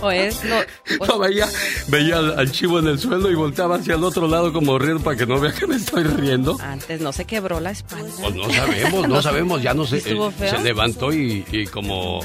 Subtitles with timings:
[0.00, 1.48] o es, no, veía,
[1.88, 5.16] veía al, chivo en el suelo y volteaba hacia el otro lado como riendo para
[5.16, 6.56] que no vea que me estoy riendo.
[6.60, 8.10] Antes no se quebró la espalda.
[8.20, 9.98] Pues no sabemos, no sabemos, ya no sé.
[9.98, 12.20] Eh, se levantó y, como,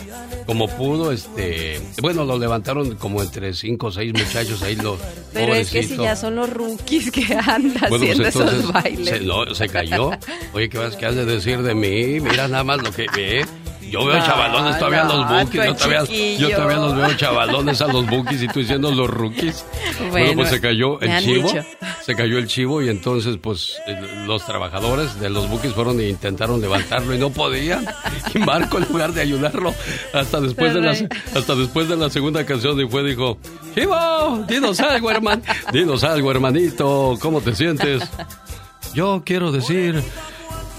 [0.46, 5.00] como pudo, este, bueno, lo levantaron como entre cinco o seis muchachos ahí los.
[5.34, 9.10] Pero es que si ya son los rookies que andan pues haciendo esos bailes.
[9.10, 10.12] Se, no, se cayó.
[10.54, 12.20] Oye, ¿qué vas que has de decir de mí?
[12.20, 13.46] Mira nada más lo que ve.
[13.90, 18.06] Yo veo chavalones todavía los bookies, yo todavía, yo todavía los veo chavalones a los
[18.06, 19.66] bookies y tú diciendo los rookies.
[20.12, 21.52] Bueno, pues se cayó el chivo,
[22.02, 23.78] se cayó el chivo y entonces pues
[24.26, 27.86] los trabajadores de los bookies fueron e intentaron levantarlo y no podían.
[28.34, 29.74] Y Marco en lugar de ayudarlo
[30.14, 30.92] hasta después de la
[31.36, 33.38] hasta después de la segunda canción y fue dijo,
[33.74, 35.42] "Chivo, dinos algo, hermano.
[35.72, 38.04] Dinos algo, hermanito, ¿cómo te sientes?"
[38.94, 40.04] Yo quiero decir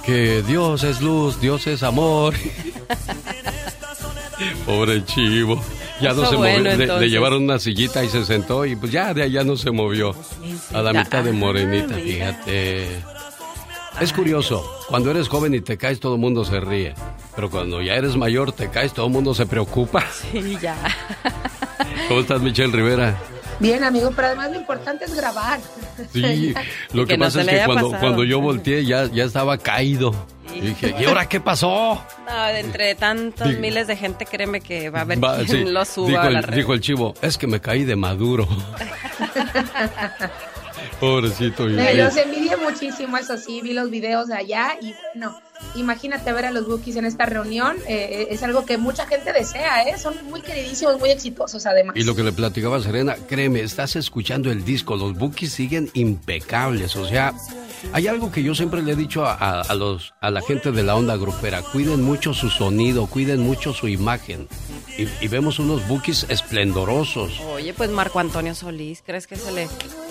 [0.04, 2.34] que Dios es luz, Dios es amor.
[4.66, 5.60] Pobre chivo.
[6.00, 6.58] Ya no se movió.
[6.60, 10.14] Le, llevaron una sillita y se sentó y pues ya de allá no se movió.
[10.72, 12.88] A la mitad de morenita, fíjate.
[14.00, 16.94] Es curioso, cuando eres joven y te caes todo el mundo se ríe,
[17.36, 20.06] pero cuando ya eres mayor te caes todo el mundo se preocupa.
[20.32, 20.76] Sí, ya.
[22.08, 23.18] ¿Cómo estás, Michelle Rivera?
[23.60, 25.60] Bien, amigo, pero además lo importante es grabar.
[26.12, 26.54] Sí,
[26.92, 30.12] lo que, pasa es que cuando, cuando yo volteé ya, ya estaba caído.
[30.54, 32.02] Y dije, ¿y ahora qué pasó?
[32.28, 36.08] No, de entre tantos miles de gente, créeme que va a haber quien lo suba
[36.08, 36.56] dijo a la red.
[36.56, 38.48] Dijo el chivo, es que me caí de maduro.
[41.00, 41.64] Pobrecito.
[41.64, 45.40] Me los envidié muchísimo, eso sí, vi los videos de allá y no
[45.74, 49.82] imagínate ver a los Bookies en esta reunión, eh, es algo que mucha gente desea,
[49.84, 49.98] ¿eh?
[49.98, 51.96] son muy queridísimos, muy exitosos además.
[51.96, 56.96] Y lo que le platicaba Serena, créeme, estás escuchando el disco, los Bookies siguen impecables,
[56.96, 57.34] o sea,
[57.92, 60.96] hay algo que yo siempre le he dicho a, los, a la gente de la
[60.96, 64.48] onda grupera, cuiden mucho su sonido, cuiden mucho su imagen.
[64.98, 67.40] Y, vemos unos bookies esplendorosos.
[67.54, 69.68] Oye, pues Marco Antonio Solís, ¿crees que se le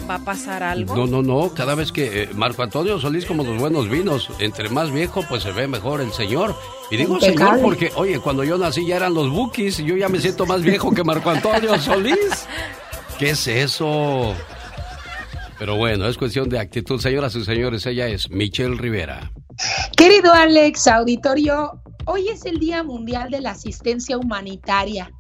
[0.09, 0.95] va a pasar algo?
[0.95, 4.69] No, no, no, cada vez que eh, Marco Antonio Solís, como los buenos vinos, entre
[4.69, 6.55] más viejo, pues se ve mejor el señor.
[6.91, 10.09] Y digo señor porque, oye, cuando yo nací ya eran los bookies y yo ya
[10.09, 12.47] me siento más viejo que Marco Antonio Solís.
[13.17, 14.33] ¿Qué es eso?
[15.59, 17.01] Pero bueno, es cuestión de actitud.
[17.01, 19.31] Señoras y señores, ella es Michelle Rivera.
[19.97, 25.11] Querido Alex, auditorio, hoy es el Día Mundial de la Asistencia Humanitaria.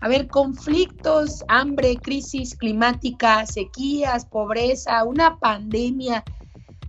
[0.00, 6.24] A ver, conflictos, hambre, crisis climática, sequías, pobreza, una pandemia.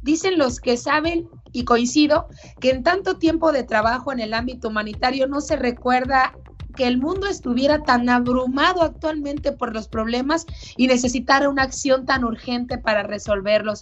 [0.02, 2.28] Dicen los que saben, y coincido,
[2.60, 6.36] que en tanto tiempo de trabajo en el ámbito humanitario no se recuerda
[6.76, 10.46] que el mundo estuviera tan abrumado actualmente por los problemas
[10.78, 13.80] y necesitara una acción tan urgente para resolverlos.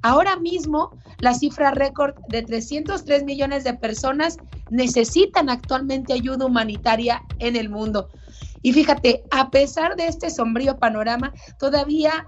[0.00, 4.38] Ahora mismo, la cifra récord de 303 millones de personas
[4.70, 8.08] necesitan actualmente ayuda humanitaria en el mundo.
[8.62, 12.26] Y fíjate, a pesar de este sombrío panorama, todavía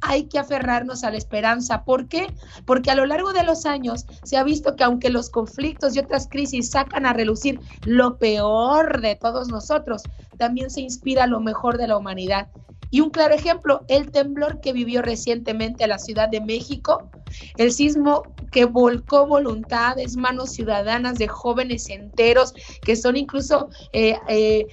[0.00, 1.84] hay que aferrarnos a la esperanza.
[1.84, 2.26] ¿Por qué?
[2.64, 5.98] Porque a lo largo de los años se ha visto que aunque los conflictos y
[5.98, 10.02] otras crisis sacan a relucir lo peor de todos nosotros,
[10.36, 12.48] también se inspira lo mejor de la humanidad.
[12.90, 17.10] Y un claro ejemplo, el temblor que vivió recientemente la Ciudad de México,
[17.58, 24.66] el sismo que volcó voluntades, manos ciudadanas de jóvenes enteros que son incluso, eh, eh,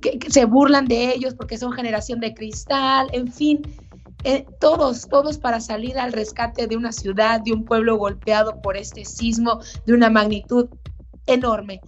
[0.00, 3.62] que se burlan de ellos porque son generación de cristal, en fin,
[4.24, 8.76] eh, todos, todos para salir al rescate de una ciudad, de un pueblo golpeado por
[8.76, 10.68] este sismo de una magnitud
[11.26, 11.80] enorme.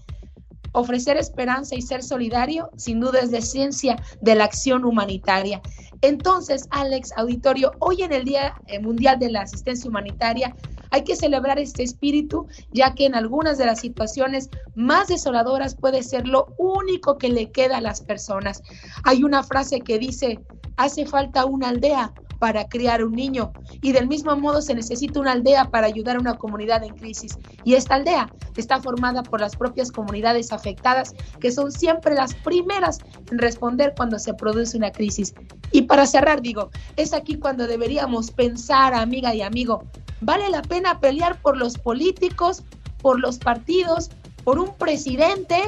[0.72, 5.60] Ofrecer esperanza y ser solidario, sin duda, es de esencia de la acción humanitaria.
[6.02, 10.54] Entonces, Alex Auditorio, hoy en el Día eh, Mundial de la Asistencia Humanitaria,
[10.90, 16.02] hay que celebrar este espíritu, ya que en algunas de las situaciones más desoladoras puede
[16.02, 18.62] ser lo único que le queda a las personas.
[19.04, 20.40] Hay una frase que dice,
[20.76, 23.52] hace falta una aldea para criar un niño
[23.82, 27.38] y del mismo modo se necesita una aldea para ayudar a una comunidad en crisis.
[27.64, 32.98] Y esta aldea está formada por las propias comunidades afectadas que son siempre las primeras
[33.30, 35.34] en responder cuando se produce una crisis.
[35.70, 39.84] Y para cerrar digo, es aquí cuando deberíamos pensar, amiga y amigo,
[40.22, 42.62] ¿vale la pena pelear por los políticos,
[43.02, 44.10] por los partidos,
[44.44, 45.60] por un presidente,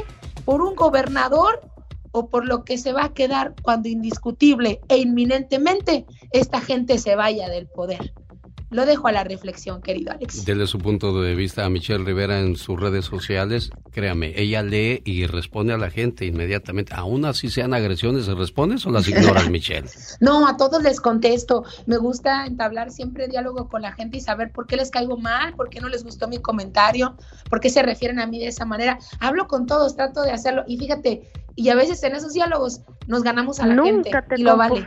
[0.47, 1.61] por un gobernador
[2.13, 7.17] o por lo que se va a quedar cuando indiscutible e inminentemente esta gente se
[7.17, 8.13] vaya del poder.
[8.73, 10.45] Lo dejo a la reflexión, querido Alex.
[10.45, 13.71] Dele su punto de vista a Michelle Rivera en sus redes sociales.
[13.93, 16.95] Créame, ella lee y responde a la gente inmediatamente.
[16.95, 19.89] Aún así sean agresiones, ¿respondes o las ignoras, Michelle?
[20.21, 21.65] No, a todos les contesto.
[21.87, 25.55] Me gusta entablar siempre diálogo con la gente y saber por qué les caigo mal,
[25.55, 27.17] por qué no les gustó mi comentario,
[27.51, 28.99] por qué se refieren a mí de esa manera.
[29.21, 30.65] Hablo con todos, trato de hacerlo.
[30.67, 34.11] Y fíjate, y a veces en esos diálogos nos ganamos a la gente.
[34.11, 34.85] Te y lo vale.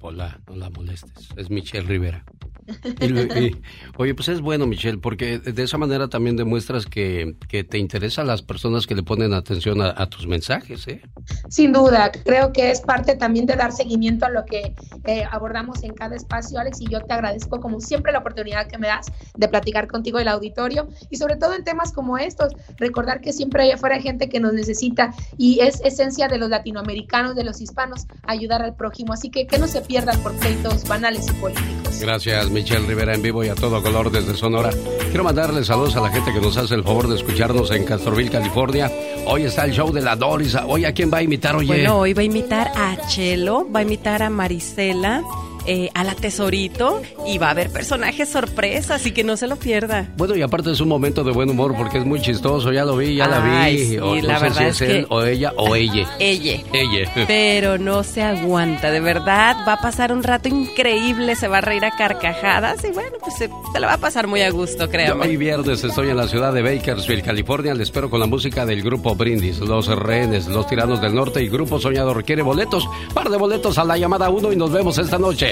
[0.00, 1.28] hola, no la molestes.
[1.36, 2.24] Es Michelle Rivera.
[3.96, 8.26] oye, pues es bueno, Michelle, porque de esa manera también demuestras que, que te interesan
[8.26, 11.00] las personas que le ponen atención a, tus mensajes, ¿eh?
[11.48, 14.74] Sin duda, creo que es parte también de dar seguimiento a lo que
[15.04, 18.78] eh, abordamos en cada espacio, Alex, y yo te agradezco como siempre la oportunidad que
[18.78, 23.20] me das de platicar contigo el auditorio y sobre todo en temas como estos, recordar
[23.20, 27.44] que siempre hay afuera gente que nos necesita y es esencia de los latinoamericanos, de
[27.44, 31.32] los hispanos, ayudar al prójimo, así que que no se pierdan por pleitos banales y
[31.34, 32.00] políticos.
[32.00, 34.70] Gracias, Michelle Rivera en vivo y a todo color desde Sonora.
[35.08, 38.30] Quiero mandarle saludos a la gente que nos hace el favor de escucharnos en Castroville,
[38.30, 38.90] California.
[39.26, 40.56] Hoy está el show de la Doris.
[40.66, 41.66] Hoy a quién va a imitar, oye.
[41.66, 45.22] Bueno, hoy va a imitar a Chelo, va a imitar a Marisela
[45.66, 49.56] eh, a la Tesorito y va a haber personajes sorpresa, así que no se lo
[49.56, 50.08] pierda.
[50.16, 52.96] Bueno, y aparte es un momento de buen humor porque es muy chistoso, ya lo
[52.96, 53.98] vi, ya la vi.
[53.98, 56.08] o, la verdad es, él, o ella o ella.
[56.18, 56.60] Ella.
[56.72, 57.12] Ella.
[57.26, 61.60] Pero no se aguanta, de verdad, va a pasar un rato increíble, se va a
[61.60, 63.48] reír a carcajadas y bueno, pues se,
[63.78, 65.20] la va a pasar muy a gusto, creo.
[65.20, 68.82] Hoy viernes estoy en la ciudad de Bakersfield, California, le espero con la música del
[68.82, 72.24] grupo Brindis, Los Rehenes, Los Tiranos del Norte y Grupo Soñador.
[72.24, 75.51] Quiere boletos, par de boletos a la llamada 1 y nos vemos esta noche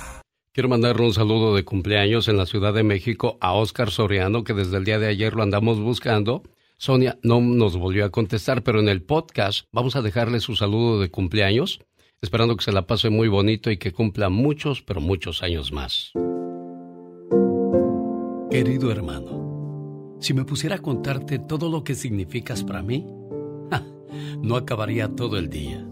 [0.53, 4.53] Quiero mandarle un saludo de cumpleaños en la Ciudad de México a Oscar Soriano, que
[4.53, 6.43] desde el día de ayer lo andamos buscando.
[6.75, 10.99] Sonia no nos volvió a contestar, pero en el podcast vamos a dejarle su saludo
[10.99, 11.79] de cumpleaños,
[12.21, 16.11] esperando que se la pase muy bonito y que cumpla muchos, pero muchos años más.
[18.51, 23.07] Querido hermano, si me pusiera a contarte todo lo que significas para mí,
[24.41, 25.87] no acabaría todo el día.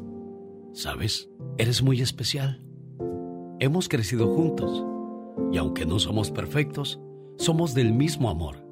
[0.74, 1.30] ¿Sabes?
[1.58, 2.69] Eres muy especial
[3.62, 4.86] Hemos crecido juntos
[5.52, 6.98] y aunque no somos perfectos,
[7.38, 8.66] somos del mismo amor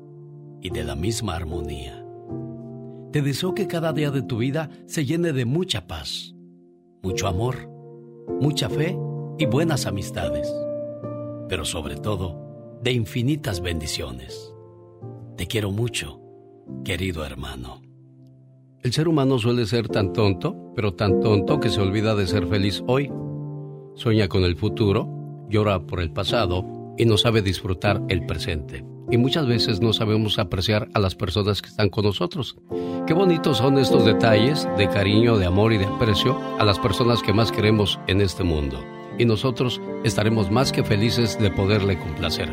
[0.61, 2.05] y de la misma armonía.
[3.11, 6.33] Te deseo que cada día de tu vida se llene de mucha paz,
[7.03, 7.69] mucho amor,
[8.39, 8.97] mucha fe
[9.37, 10.53] y buenas amistades,
[11.49, 14.53] pero sobre todo de infinitas bendiciones.
[15.35, 16.21] Te quiero mucho,
[16.85, 17.81] querido hermano.
[18.83, 22.47] El ser humano suele ser tan tonto, pero tan tonto que se olvida de ser
[22.47, 23.11] feliz hoy
[23.97, 25.09] Sueña con el futuro,
[25.49, 26.63] llora por el pasado
[26.99, 28.85] y no sabe disfrutar el presente.
[29.09, 32.57] Y muchas veces no sabemos apreciar a las personas que están con nosotros.
[33.07, 37.23] Qué bonitos son estos detalles de cariño, de amor y de aprecio a las personas
[37.23, 38.79] que más queremos en este mundo.
[39.17, 42.49] Y nosotros estaremos más que felices de poderle complacer.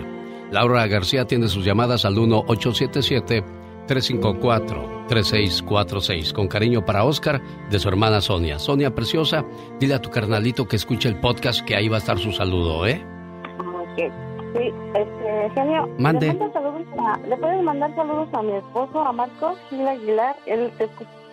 [0.50, 3.44] Laura García tiene sus llamadas al 1877
[3.86, 6.32] 354-3646.
[6.32, 7.40] Con cariño para Oscar,
[7.70, 8.58] de su hermana Sonia.
[8.58, 9.44] Sonia Preciosa,
[9.81, 12.86] dile a tu carnalito que escuche el podcast, que ahí va a estar su saludo,
[12.86, 13.02] ¿eh?
[13.92, 14.10] Okay.
[14.54, 15.88] Sí, este, genio.
[15.98, 16.32] Mande.
[17.28, 20.37] ¿Le, puedes mandar saludos a mi esposo, a Marcos Gil Aguilar?
[20.46, 20.88] Él te,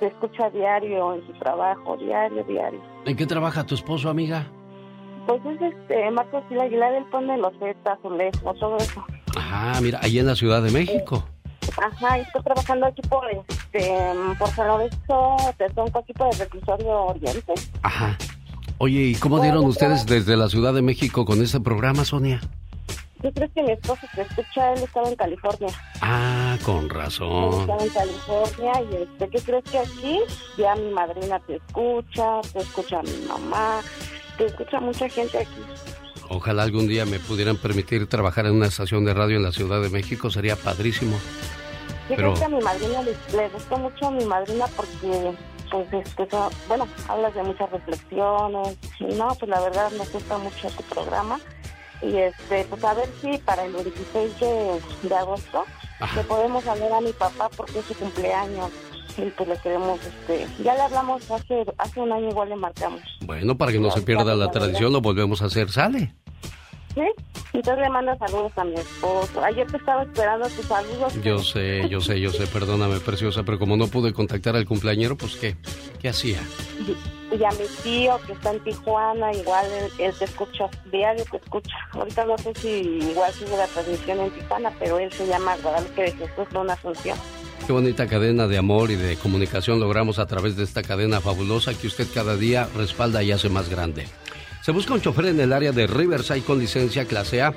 [0.06, 2.82] escucha diario en su trabajo, diario, diario.
[3.06, 4.48] ¿En qué trabaja tu esposo, amiga?
[5.28, 9.06] Pues es este, Marcos Gil Aguilar, él pone los zetas, lejos, todo eso.
[9.38, 11.24] Ajá, mira, ahí en la Ciudad de México.
[11.78, 15.38] Ajá, estoy trabajando aquí por este por San Lorenzo,
[15.78, 17.54] un poquito de reclusorio oriente.
[17.84, 18.18] Ajá.
[18.78, 22.42] Oye, ¿y cómo dieron ustedes desde la Ciudad de México con este programa, Sonia?
[23.24, 25.70] Yo creo que mi esposo te escucha, él estaba en California.
[26.02, 27.62] Ah, con razón.
[27.62, 30.20] estaba en California y este, ¿qué crees que aquí?
[30.58, 33.82] Ya mi madrina te escucha, te escucha mi mamá,
[34.38, 35.62] te escucha mucha gente aquí.
[36.34, 39.82] Ojalá algún día me pudieran permitir trabajar en una estación de radio en la Ciudad
[39.82, 41.20] de México, sería padrísimo.
[42.10, 45.36] Yo creo que a mi madrina le, gustó mucho a mi madrina porque,
[45.70, 46.28] pues, este,
[46.70, 48.78] bueno, hablas de muchas reflexiones.
[49.00, 51.38] Y no, pues la verdad me gusta mucho tu programa.
[52.02, 54.40] Y este, pues a ver si para el 16
[55.04, 55.66] de, agosto
[56.16, 58.72] le podemos hablar a mi papá porque es su cumpleaños
[59.18, 63.02] y pues le queremos, este, ya le hablamos hace, hace un año, igual le marcamos.
[63.22, 66.14] Bueno, para que no se pierda la tradición, lo volvemos a hacer, ¿sale?
[66.94, 67.02] ¿Sí?
[67.54, 69.44] Entonces le manda saludos a mi esposo.
[69.44, 71.22] Ayer te estaba esperando tus saludos.
[71.22, 75.18] Yo sé, yo sé, yo sé, perdóname, preciosa, pero como no pude contactar al cumpleañero,
[75.18, 75.56] pues ¿qué?
[76.00, 76.40] ¿Qué hacía?
[77.32, 79.66] Y, a mi tío que está en Tijuana, igual
[80.00, 81.76] él, te escucha, diario te escucha.
[81.92, 86.02] Ahorita no sé si igual sigue la transmisión en Tijuana, pero él se llama Guadalupe
[86.02, 87.18] de Jesús, no una Asunción.
[87.72, 91.88] Bonita cadena de amor y de comunicación logramos a través de esta cadena fabulosa que
[91.88, 94.08] usted cada día respalda y hace más grande.
[94.62, 97.54] Se busca un chofer en el área de Riverside con licencia clase A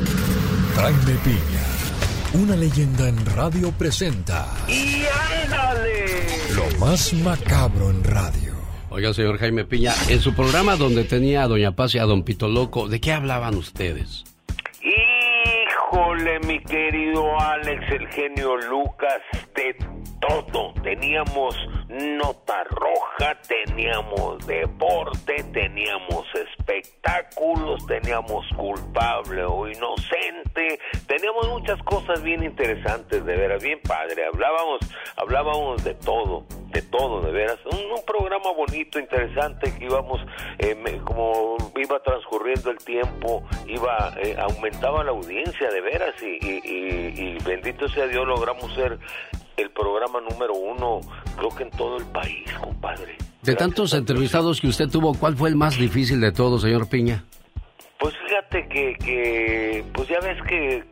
[0.74, 1.73] Jaime Piña
[2.34, 4.46] una leyenda en radio presenta.
[4.68, 5.04] ¡Y
[5.44, 6.26] ándale!
[6.54, 8.54] Lo más macabro en radio.
[8.90, 12.22] Oiga, señor Jaime Piña, en su programa donde tenía a Doña Paz y a Don
[12.22, 14.24] Pito Loco, ¿de qué hablaban ustedes?
[15.94, 19.20] Híjole, mi querido Alex, el genio Lucas,
[19.54, 19.76] de
[20.18, 20.74] todo.
[20.82, 21.56] Teníamos
[21.88, 33.24] nota roja, teníamos deporte, teníamos espectáculos, teníamos culpable o inocente, teníamos muchas cosas bien interesantes,
[33.24, 34.26] de veras, bien padre.
[34.26, 34.80] Hablábamos,
[35.16, 37.58] hablábamos de todo, de todo, de veras.
[37.66, 40.20] Un, programa bonito, interesante que íbamos,
[40.58, 47.38] eh, como iba transcurriendo el tiempo, iba, eh, aumentaba la audiencia, de veras, y, y
[47.44, 48.98] bendito sea Dios, logramos ser
[49.56, 51.00] el programa número uno,
[51.36, 53.16] creo que en todo el país, compadre.
[53.42, 57.24] De tantos entrevistados que usted tuvo, ¿cuál fue el más difícil de todos, señor Piña?
[57.98, 60.84] Pues fíjate que, que pues ya ves que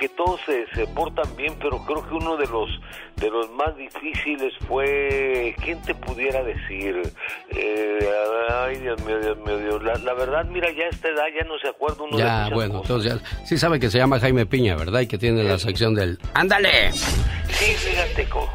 [0.00, 2.70] que todos se, se, portan bien, pero creo que uno de los
[3.16, 7.02] de los más difíciles fue quién te pudiera decir
[7.50, 8.08] eh,
[8.50, 11.58] ay Dios mío Dios mío Dios la, verdad mira ya a esta edad ya no
[11.58, 15.00] se acuerda uno ya bueno entonces ya sí sabe que se llama Jaime Piña verdad
[15.00, 18.46] y que tiene la sección del ándale sí fíjate con,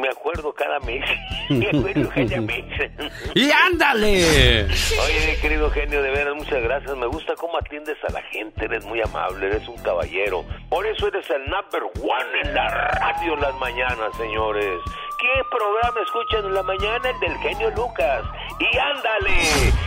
[0.00, 0.21] me acuerdo
[0.56, 1.04] cada mes.
[1.50, 2.64] me acuerdo cada mes.
[3.34, 4.64] ¡Y ándale!
[4.64, 6.96] Oye, querido genio, de veras, muchas gracias.
[6.96, 8.64] Me gusta cómo atiendes a la gente.
[8.64, 10.44] Eres muy amable, eres un caballero.
[10.68, 14.80] Por eso eres el number one en la radio en las mañanas, señores.
[15.18, 17.10] ¿Qué programa escuchan en la mañana?
[17.10, 18.24] El del genio Lucas.
[18.58, 19.40] Y ándale,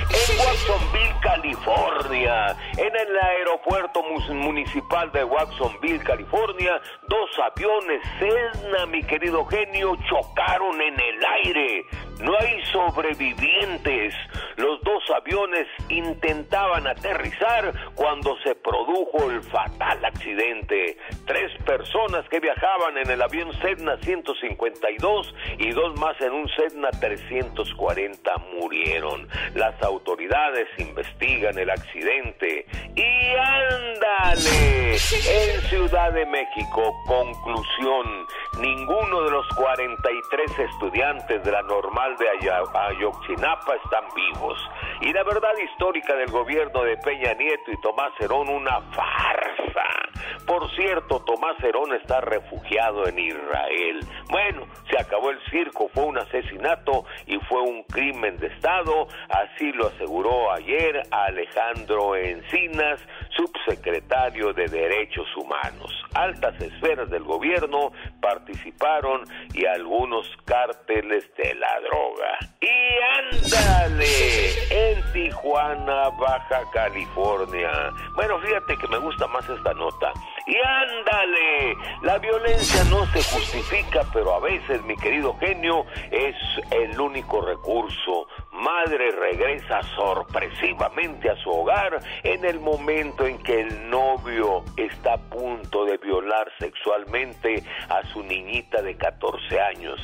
[0.10, 9.46] en Watsonville, California, en el aeropuerto municipal de Watsonville, California, dos aviones Cessna, mi querido
[9.46, 11.86] genio, chocaron en el aire.
[12.20, 14.14] No hay sobrevivientes.
[14.58, 20.98] Los dos aviones intentaban aterrizar cuando se produjo el fatal accidente.
[21.26, 26.90] Tres personas que viajaban en el avión Cessna 152 y dos más en un Cessna
[26.92, 29.28] 340 murieron.
[29.56, 32.66] Las autoridades investigan el accidente.
[32.96, 38.26] Y ándale, en Ciudad de México, conclusión,
[38.60, 44.58] ninguno de los 43 estudiantes de la normal de Ayotzinapa están vivos.
[45.02, 50.06] Y la verdad histórica del gobierno de Peña Nieto y Tomás Herón, una farsa.
[50.46, 54.00] Por cierto, Tomás Herón está refugiado en Israel.
[54.30, 59.72] Bueno, se acabó el circo, fue un asesinato y fue un crimen de Estado, así
[59.72, 63.00] lo aseguró ayer Alejandro Encinas,
[63.36, 65.92] subsecretario de Derechos Humanos.
[66.14, 67.92] Altas esferas del gobierno
[68.22, 70.15] participaron y algunos
[70.46, 72.38] cárteles de la droga.
[72.62, 77.92] Y ándale, en Tijuana, Baja California.
[78.16, 80.12] Bueno, fíjate que me gusta más esta nota.
[80.48, 86.36] Y ándale, la violencia no se justifica, pero a veces, mi querido genio, es
[86.70, 88.28] el único recurso.
[88.52, 95.18] Madre regresa sorpresivamente a su hogar en el momento en que el novio está a
[95.18, 100.00] punto de violar sexualmente a su niñita de 14 años.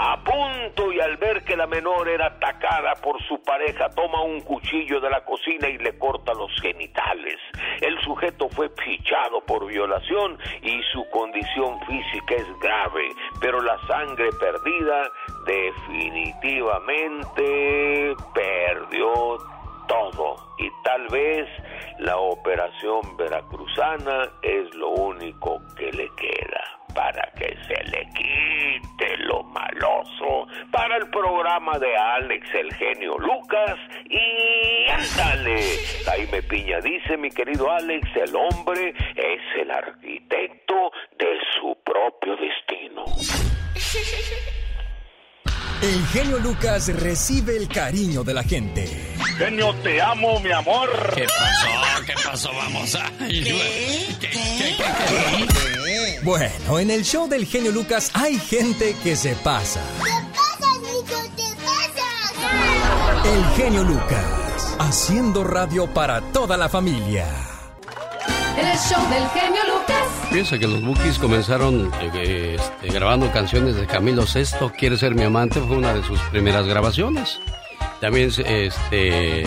[0.00, 4.40] A punto y al ver que la menor era atacada por su pareja, toma un
[4.42, 7.34] cuchillo de la cocina y le corta los genitales.
[7.80, 13.08] El sujeto fue fichado por violación y su condición física es grave,
[13.40, 15.10] pero la sangre perdida
[15.44, 19.36] definitivamente perdió
[19.88, 21.48] todo y tal vez
[21.98, 26.57] la operación veracruzana es lo único que le queda
[26.94, 33.76] para que se le quite lo maloso para el programa de Alex el genio Lucas
[34.08, 35.62] y ándale
[36.04, 41.26] Jaime Piña dice mi querido Alex el hombre es el arquitecto de
[41.58, 43.04] su propio destino.
[45.80, 48.84] El genio Lucas recibe el cariño de la gente.
[49.38, 50.90] Genio, te amo, mi amor.
[51.14, 51.68] ¿Qué pasó?
[52.04, 52.52] ¿Qué pasó?
[52.52, 53.12] Vamos a...
[56.22, 59.80] Bueno, en el show del genio Lucas hay gente que se pasa.
[60.04, 61.20] ¿Qué pasa, Nico?
[61.36, 63.28] ¿Qué pasa?
[63.28, 67.26] El genio Lucas, haciendo radio para toda la familia.
[68.56, 70.28] El show del genio Lucas.
[70.32, 74.72] Piensa que los Bookies comenzaron eh, este, grabando canciones de Camilo Sesto.
[74.76, 77.38] Quiere ser mi amante fue una de sus primeras grabaciones.
[78.00, 79.44] También este,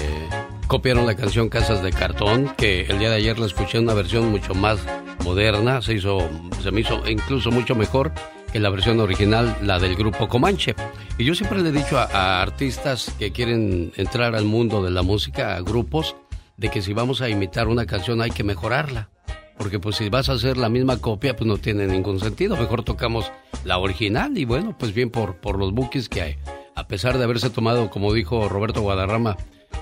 [0.71, 3.93] copiaron la canción Casas de Cartón, que el día de ayer la escuché en una
[3.93, 4.79] versión mucho más
[5.25, 5.81] moderna.
[5.81, 6.29] Se hizo,
[6.63, 8.13] se me hizo incluso mucho mejor
[8.53, 10.73] que la versión original, la del grupo Comanche.
[11.17, 14.91] Y yo siempre le he dicho a, a artistas que quieren entrar al mundo de
[14.91, 16.15] la música, a grupos,
[16.55, 19.09] de que si vamos a imitar una canción hay que mejorarla.
[19.57, 22.55] Porque pues si vas a hacer la misma copia, pues no tiene ningún sentido.
[22.55, 23.29] Mejor tocamos
[23.65, 26.35] la original y bueno, pues bien por, por los bookies que hay.
[26.75, 29.35] A pesar de haberse tomado, como dijo Roberto Guadarrama,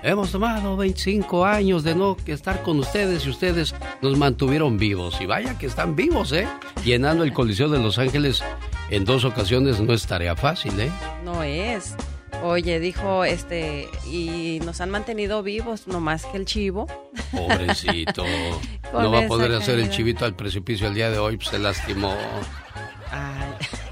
[0.03, 5.19] hemos tomado 25 años de no estar con ustedes y ustedes nos mantuvieron vivos.
[5.21, 6.47] Y vaya que están vivos, ¿eh?
[6.83, 8.43] Llenando el Coliseo de Los Ángeles
[8.89, 10.91] en dos ocasiones no es tarea fácil, ¿eh?
[11.23, 11.95] No es.
[12.43, 16.87] Oye, dijo, este, y nos han mantenido vivos, no más que el chivo.
[17.31, 18.23] Pobrecito.
[18.93, 21.59] no va a poder hacer el chivito al precipicio el día de hoy, pues se
[21.59, 22.15] lastimó.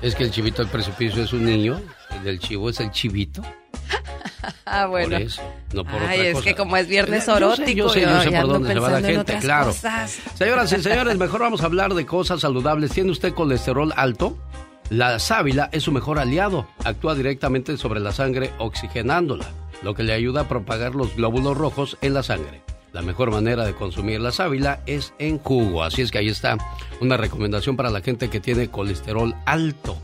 [0.01, 3.42] Es que el chivito al precipicio es un niño, el del chivo es el chivito.
[4.65, 5.12] Ah, bueno.
[5.17, 5.41] Por eso,
[5.74, 6.44] no por Ay, otra es cosa.
[6.46, 8.74] que como es viernes Yo sé, orótico, Yo sé, yo yo sé ya por dónde
[8.74, 9.67] se va la gente, claro.
[9.67, 10.20] cosas.
[10.36, 12.91] Señoras y señores, mejor vamos a hablar de cosas saludables.
[12.91, 14.38] ¿Tiene usted colesterol alto?
[14.89, 16.67] La sábila es su mejor aliado.
[16.84, 19.46] Actúa directamente sobre la sangre oxigenándola,
[19.84, 22.62] lo que le ayuda a propagar los glóbulos rojos en la sangre.
[22.94, 26.58] La mejor manera de consumir la sábila es en jugo, así es que ahí está
[27.01, 29.98] una recomendación para la gente que tiene colesterol alto.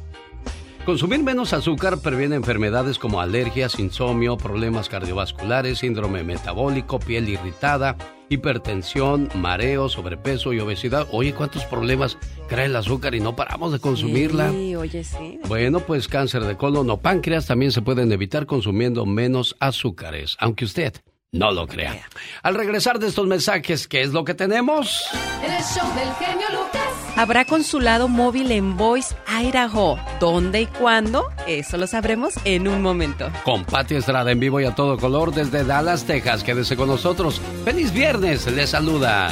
[0.85, 7.95] Consumir menos azúcar previene enfermedades como alergias, insomnio, problemas cardiovasculares, síndrome metabólico, piel irritada,
[8.27, 11.07] hipertensión, mareo, sobrepeso y obesidad.
[11.11, 12.17] Oye, ¿cuántos problemas
[12.49, 14.51] trae el azúcar y no paramos de consumirla?
[14.51, 15.39] Sí, oye, sí.
[15.47, 20.65] Bueno, pues cáncer de colon o páncreas también se pueden evitar consumiendo menos azúcares, aunque
[20.65, 20.95] usted
[21.31, 22.09] no lo crea.
[22.41, 25.05] Al regresar de estos mensajes, ¿qué es lo que tenemos?
[25.41, 27.02] El show del genio Lucas.
[27.15, 29.99] Habrá consulado móvil en Boise, Idaho.
[30.19, 31.29] ¿Dónde y cuándo?
[31.47, 33.31] Eso lo sabremos en un momento.
[33.45, 36.43] Con Pati Estrada en vivo y a todo color desde Dallas, Texas.
[36.43, 37.39] Quédese con nosotros.
[37.63, 38.47] ¡Feliz viernes!
[38.51, 39.31] Les saluda.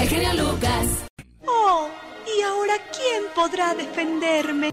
[0.00, 1.06] El genio Lucas.
[1.46, 1.88] Oh,
[2.26, 4.70] ¿y ahora quién podrá defenderme?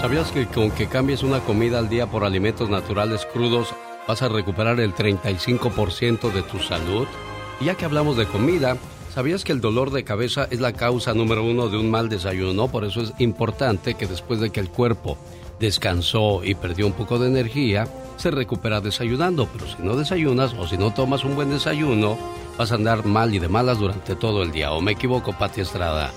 [0.00, 3.74] ¿Sabías que con que cambies una comida al día por alimentos naturales crudos
[4.06, 7.08] vas a recuperar el 35% de tu salud?
[7.60, 8.76] Y ya que hablamos de comida,
[9.14, 12.68] ¿sabías que el dolor de cabeza es la causa número uno de un mal desayuno?
[12.68, 15.16] Por eso es importante que después de que el cuerpo
[15.58, 17.88] descansó y perdió un poco de energía,
[18.18, 19.48] se recupera desayunando.
[19.50, 22.18] Pero si no desayunas o si no tomas un buen desayuno,
[22.58, 24.72] vas a andar mal y de malas durante todo el día.
[24.72, 26.12] ¿O me equivoco, Pati Estrada?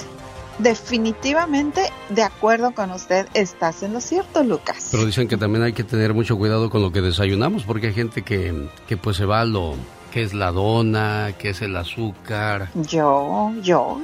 [0.58, 4.89] Definitivamente, de acuerdo con usted, estás en lo cierto, Lucas.
[4.91, 7.93] Pero dicen que también hay que tener mucho cuidado con lo que desayunamos, porque hay
[7.93, 9.75] gente que, que pues se va a lo
[10.12, 12.69] que es la dona, que es el azúcar.
[12.76, 14.02] Yo, yo,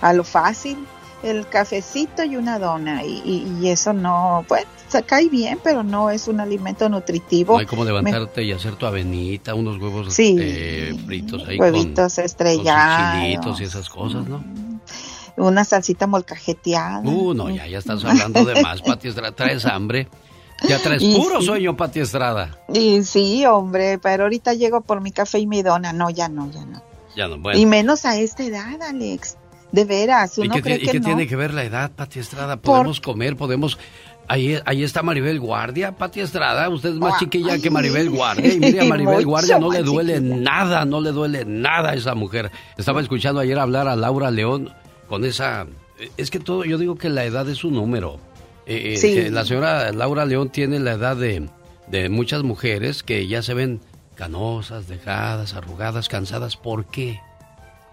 [0.00, 0.78] a lo fácil,
[1.22, 5.82] el cafecito y una dona, y, y- y eso no, pues, se cae bien, pero
[5.82, 7.54] no es un alimento nutritivo.
[7.54, 10.36] No hay como levantarte y hacer tu avenita, unos huevos Sí.
[10.38, 13.12] eh, fritos ahí Huevitos con, estrellados.
[13.12, 14.44] con chilitos y esas cosas, ¿no?
[15.38, 17.00] Una salsita molcajeteada.
[17.00, 19.10] Uh, no, ya, ya estás hablando de más, Pati.
[19.34, 20.08] ¿Traes hambre?
[20.68, 21.46] Ya traes Y puro sí.
[21.46, 22.58] sueño, Pati Estrada.
[22.72, 25.92] Y sí, hombre, pero ahorita llego por mi café y mi dona.
[25.92, 26.82] No, ya no, ya no.
[27.14, 27.58] Ya no, bueno.
[27.58, 29.36] Y menos a esta edad, Alex.
[29.72, 31.06] De veras, ¿Y uno qué, cree ti- y que qué no.
[31.06, 32.56] tiene que ver la edad, Pati Estrada?
[32.56, 33.78] Podemos comer, podemos...
[34.28, 36.68] Ahí, ahí está Maribel Guardia, Pati Estrada.
[36.68, 37.60] Usted es más Ah, chiquilla ay.
[37.60, 38.52] que Maribel Guardia.
[38.54, 40.36] Y mire, a Maribel Guardia no le duele chiquilla.
[40.36, 42.50] nada, no le duele nada a esa mujer.
[42.76, 44.72] Estaba escuchando ayer hablar a Laura León
[45.08, 45.66] con esa...
[46.16, 48.18] Es que todo, yo digo que la edad es un número.
[48.66, 49.30] Eh, eh, Sí.
[49.30, 51.48] la señora Laura León tiene la edad de,
[51.86, 53.80] de muchas mujeres que ya se ven
[54.16, 56.56] canosas, dejadas, arrugadas, cansadas.
[56.56, 57.20] ¿Por qué?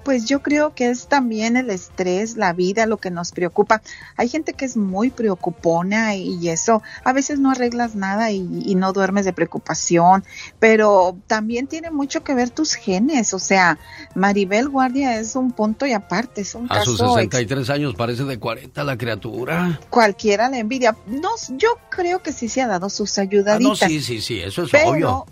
[0.04, 3.82] Pues yo creo que es también el estrés, la vida, lo que nos preocupa.
[4.18, 8.76] Hay gente que es muy preocupona y eso, a veces no arreglas nada y, y
[8.76, 10.24] no duermes de preocupación,
[10.60, 13.34] pero también tiene mucho que ver tus genes.
[13.34, 13.78] O sea,
[14.16, 18.24] Maribel Guardia es un punto y aparte, es un A caso sus 63 años parece
[18.26, 19.80] de 40 la criatura.
[19.90, 20.96] cualquiera le envidia.
[21.08, 23.82] No, yo creo que sí se ha dado sus Ah, ayudaditas.
[23.82, 25.26] no, sí, sí, sí, eso es pero, obvio.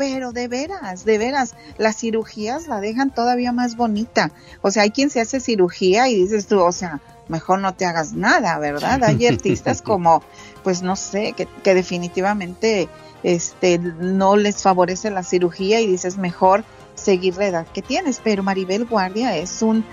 [0.00, 4.32] Pero de veras, de veras, las cirugías la dejan todavía más bonita.
[4.62, 7.84] O sea, hay quien se hace cirugía y dices tú, o sea, mejor no te
[7.84, 9.04] hagas nada, ¿verdad?
[9.04, 10.22] Hay artistas como,
[10.64, 12.88] pues no sé, que, que definitivamente
[13.24, 18.22] este, no les favorece la cirugía y dices mejor seguir la edad que tienes.
[18.24, 19.84] Pero Maribel Guardia es un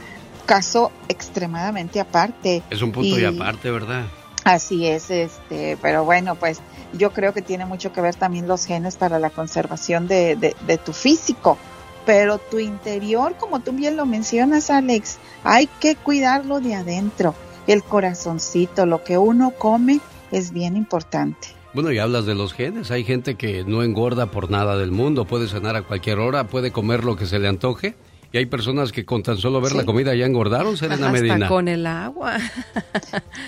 [0.45, 2.63] caso extremadamente aparte.
[2.69, 4.05] Es un punto y, aparte, ¿verdad?
[4.45, 6.61] Así es, este, pero bueno, pues
[6.93, 10.55] yo creo que tiene mucho que ver también los genes para la conservación de, de,
[10.65, 11.57] de tu físico.
[12.05, 17.35] Pero tu interior, como tú bien lo mencionas, Alex, hay que cuidarlo de adentro.
[17.67, 19.99] El corazoncito, lo que uno come
[20.31, 21.49] es bien importante.
[21.73, 22.91] Bueno, y hablas de los genes.
[22.91, 25.25] Hay gente que no engorda por nada del mundo.
[25.25, 27.95] Puede cenar a cualquier hora, puede comer lo que se le antoje.
[28.31, 31.47] Y hay personas que con tan solo ver la comida ya engordaron, Serena Hasta Medina.
[31.47, 32.37] con el agua.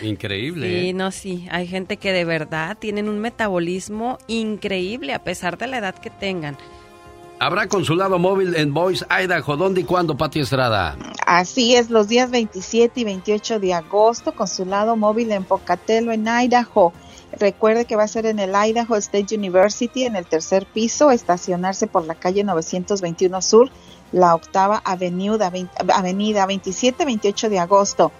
[0.01, 0.67] Increíble.
[0.67, 0.93] Sí, ¿eh?
[0.93, 1.47] no, sí.
[1.51, 6.09] Hay gente que de verdad tienen un metabolismo increíble a pesar de la edad que
[6.09, 6.57] tengan.
[7.41, 9.55] Habrá consulado móvil en Boise, Idaho.
[9.55, 10.97] ¿Dónde y cuándo, Pati Estrada?
[11.25, 16.91] Así es, los días 27 y 28 de agosto, consulado móvil en Pocatello, en Idaho.
[17.39, 21.87] Recuerde que va a ser en el Idaho State University, en el tercer piso, estacionarse
[21.87, 23.71] por la calle 921 Sur,
[24.11, 25.51] la octava avenida,
[25.93, 28.11] avenida 27-28 de agosto.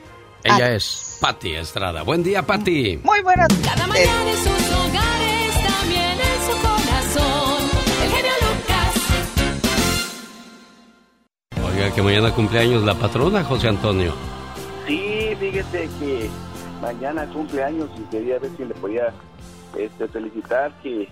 [0.42, 2.02] Ella es Patti Estrada.
[2.02, 3.00] Buen día, Patti.
[3.02, 7.62] Muy buenas Cada mañana en sus hogares, también en su corazón.
[8.02, 8.94] El genio Lucas.
[11.74, 14.14] Oiga, que mañana cumpleaños la patrona, José Antonio.
[14.86, 16.30] Sí, fíjese que
[16.80, 19.12] mañana cumpleaños y quería ver si le podía
[19.76, 21.08] este, felicitar que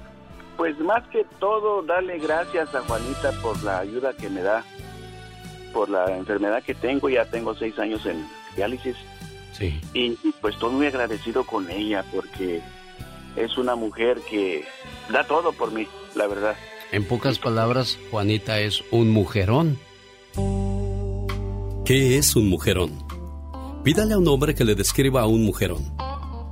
[0.57, 4.65] pues más que todo darle gracias a Juanita por la ayuda que me da
[5.73, 7.09] por la enfermedad que tengo.
[7.09, 8.97] Ya tengo seis años en diálisis.
[9.53, 9.81] Sí.
[9.93, 12.61] Y pues estoy muy agradecido con ella porque
[13.37, 14.65] es una mujer que
[15.13, 16.57] da todo por mí la verdad.
[16.93, 19.79] En pocas palabras Juanita es un mujerón.
[21.85, 23.05] ¿qué es un mujerón?
[23.85, 25.95] pídale a un hombre que le describa a un mujerón.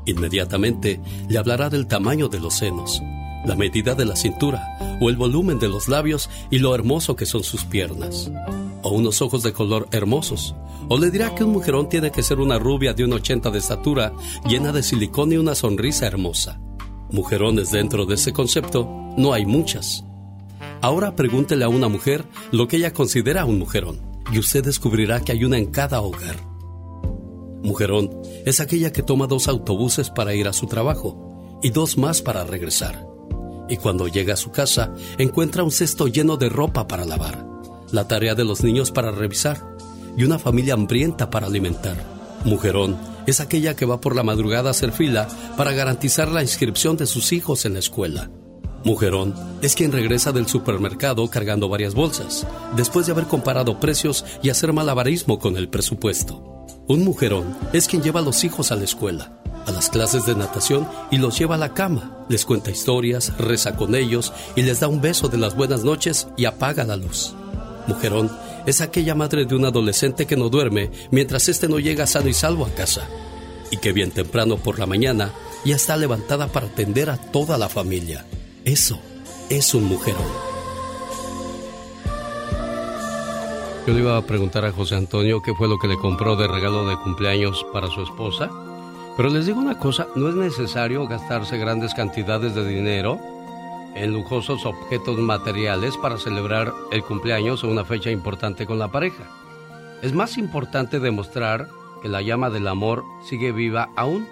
[0.05, 3.01] Inmediatamente le hablará del tamaño de los senos
[3.45, 7.27] la medida de la cintura o el volumen de los labios y lo hermoso que
[7.27, 8.31] son sus piernas.
[8.83, 10.55] O unos ojos de color hermosos.
[10.89, 13.59] O le dirá que un mujerón tiene que ser una rubia de un 80 de
[13.59, 14.13] estatura,
[14.47, 16.61] llena de silicón y una sonrisa hermosa.
[17.11, 20.05] Mujerones dentro de ese concepto no hay muchas.
[20.81, 24.01] Ahora pregúntele a una mujer lo que ella considera un mujerón
[24.33, 26.37] y usted descubrirá que hay una en cada hogar.
[27.63, 28.11] Mujerón
[28.45, 32.45] es aquella que toma dos autobuses para ir a su trabajo y dos más para
[32.45, 33.12] regresar
[33.73, 37.47] y cuando llega a su casa encuentra un cesto lleno de ropa para lavar.
[37.91, 39.77] la tarea de los niños para revisar
[40.17, 41.97] y una familia hambrienta para alimentar.
[42.45, 46.97] Mujerón es aquella que va por la madrugada a hacer fila para garantizar la inscripción
[46.97, 48.31] de sus hijos en la escuela.
[48.85, 54.49] Mujerón es quien regresa del supermercado cargando varias bolsas, después de haber comparado precios y
[54.49, 56.67] hacer malabarismo con el presupuesto.
[56.89, 60.35] Un mujerón es quien lleva a los hijos a la escuela, a las clases de
[60.35, 64.81] natación y los lleva a la cama, les cuenta historias, reza con ellos y les
[64.81, 67.35] da un beso de las buenas noches y apaga la luz.
[67.87, 68.31] Mujerón
[68.67, 72.35] es aquella madre de un adolescente que no duerme mientras éste no llega sano y
[72.35, 73.09] salvo a casa
[73.71, 75.33] y que bien temprano por la mañana
[75.65, 78.25] ya está levantada para atender a toda la familia.
[78.65, 79.01] Eso
[79.49, 80.53] es un mujerón.
[83.87, 86.47] Yo le iba a preguntar a José Antonio qué fue lo que le compró de
[86.47, 88.49] regalo de cumpleaños para su esposa,
[89.17, 93.21] pero les digo una cosa, no es necesario gastarse grandes cantidades de dinero
[93.95, 99.25] en lujosos objetos materiales para celebrar el cumpleaños o una fecha importante con la pareja.
[100.03, 101.69] Es más importante demostrar
[102.01, 104.27] que la llama del amor sigue viva aún.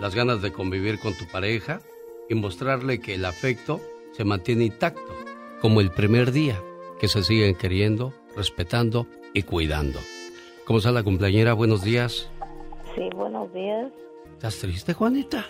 [0.00, 1.80] Las ganas de convivir con tu pareja,
[2.28, 3.80] y mostrarle que el afecto
[4.12, 5.16] se mantiene intacto,
[5.60, 6.60] como el primer día,
[7.00, 9.98] que se siguen queriendo, respetando y cuidando.
[10.64, 11.54] ¿Cómo está la cumpleañera?
[11.54, 12.28] Buenos días.
[12.98, 13.92] Sí, buenos días.
[14.32, 15.46] ¿Estás triste, Juanita?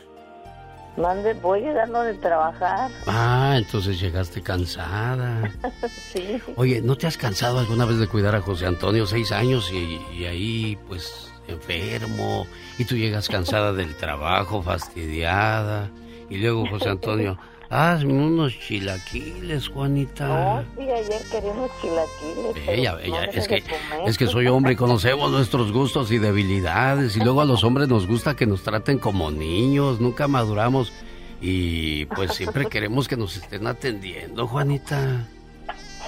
[0.98, 2.90] Mande, voy llegando de trabajar.
[3.06, 5.50] Ah, entonces llegaste cansada.
[6.12, 6.42] sí.
[6.56, 9.98] Oye, ¿no te has cansado alguna vez de cuidar a José Antonio seis años y,
[10.14, 12.46] y ahí, pues, enfermo?
[12.76, 15.88] Y tú llegas cansada del trabajo, fastidiada.
[16.28, 17.38] Y luego José Antonio,
[17.70, 20.26] hazme unos chilaquiles, Juanita.
[20.26, 22.68] No, sí, ayer queríamos chilaquiles.
[22.68, 23.62] Ella, ella, es que,
[24.06, 27.16] es que soy hombre y conocemos nuestros gustos y debilidades.
[27.16, 30.92] Y luego a los hombres nos gusta que nos traten como niños, nunca maduramos.
[31.40, 35.26] Y pues siempre queremos que nos estén atendiendo, Juanita.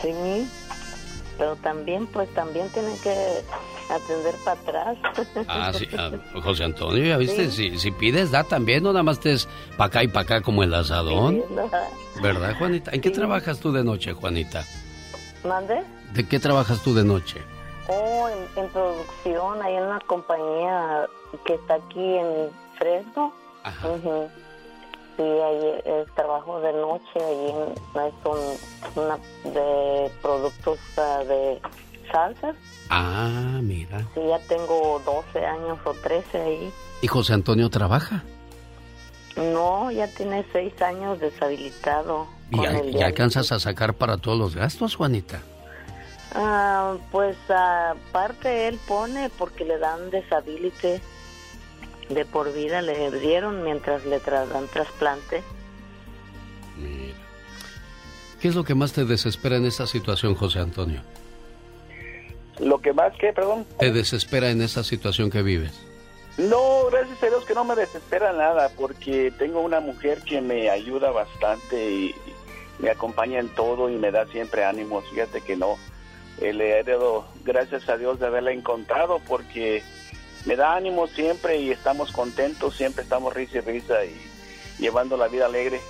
[0.03, 0.49] Sí,
[1.37, 3.14] pero también, pues también tienen que
[3.96, 4.98] atender para atrás.
[5.48, 6.11] Ah, sí, ah,
[6.42, 10.03] José Antonio, ya viste, si, si, pides, da también, no nada más estés para acá
[10.05, 11.42] y para acá como el asadón.
[12.22, 12.90] ¿Verdad, Juanita?
[12.92, 14.64] ¿En qué trabajas tú de noche, Juanita?
[15.44, 15.83] ¿Mande?
[16.12, 17.40] ¿De qué trabajas tú de noche?
[17.88, 21.07] Oh, en, producción, hay una compañía
[21.44, 23.33] que está aquí en Fresno.
[23.64, 23.88] Ajá.
[25.16, 27.55] Sí, ahí es trabajo de noche, ahí
[28.07, 31.61] es un, una de productos uh, de
[32.11, 32.57] salsas.
[32.88, 34.07] Ah, mira.
[34.14, 36.73] Sí, ya tengo 12 años o 13 ahí.
[37.03, 38.25] ¿Y José Antonio trabaja?
[39.37, 42.27] No, ya tiene 6 años deshabilitado.
[42.51, 45.40] ¿Y ya, alcanzas a sacar para todos los gastos, Juanita?
[46.35, 51.01] Ah, pues aparte él pone porque le dan deshabilite
[52.09, 55.42] de por vida, le dieron mientras le dan trasplante.
[56.77, 57.14] Mira.
[58.40, 61.03] ¿Qué es lo que más te desespera en esta situación, José Antonio?
[62.61, 63.66] Lo que más que, perdón.
[63.79, 65.73] ¿Te desespera en esta situación que vives?
[66.37, 70.70] No, gracias a Dios que no me desespera nada, porque tengo una mujer que me
[70.70, 72.14] ayuda bastante y
[72.79, 75.05] me acompaña en todo y me da siempre ánimos.
[75.11, 75.77] Fíjate que no,
[76.40, 79.83] eh, le he dado gracias a Dios de haberla encontrado porque
[80.46, 84.16] me da ánimo siempre y estamos contentos, siempre estamos risa y risa y
[84.79, 85.81] llevando la vida alegre.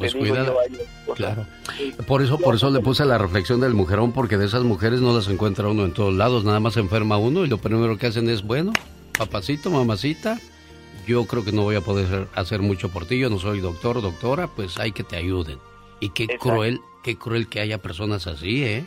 [0.00, 0.46] Pues cuida,
[1.14, 1.44] claro.
[2.06, 5.14] Por eso, por eso le puse la reflexión del mujerón, porque de esas mujeres no
[5.14, 8.30] las encuentra uno en todos lados, nada más enferma uno y lo primero que hacen
[8.30, 8.72] es, bueno,
[9.18, 10.38] papacito, mamacita,
[11.06, 14.00] yo creo que no voy a poder hacer mucho por ti, yo no soy doctor,
[14.00, 15.58] doctora, pues hay que te ayuden.
[16.00, 18.86] Y qué cruel, qué cruel que haya personas así, ¿eh?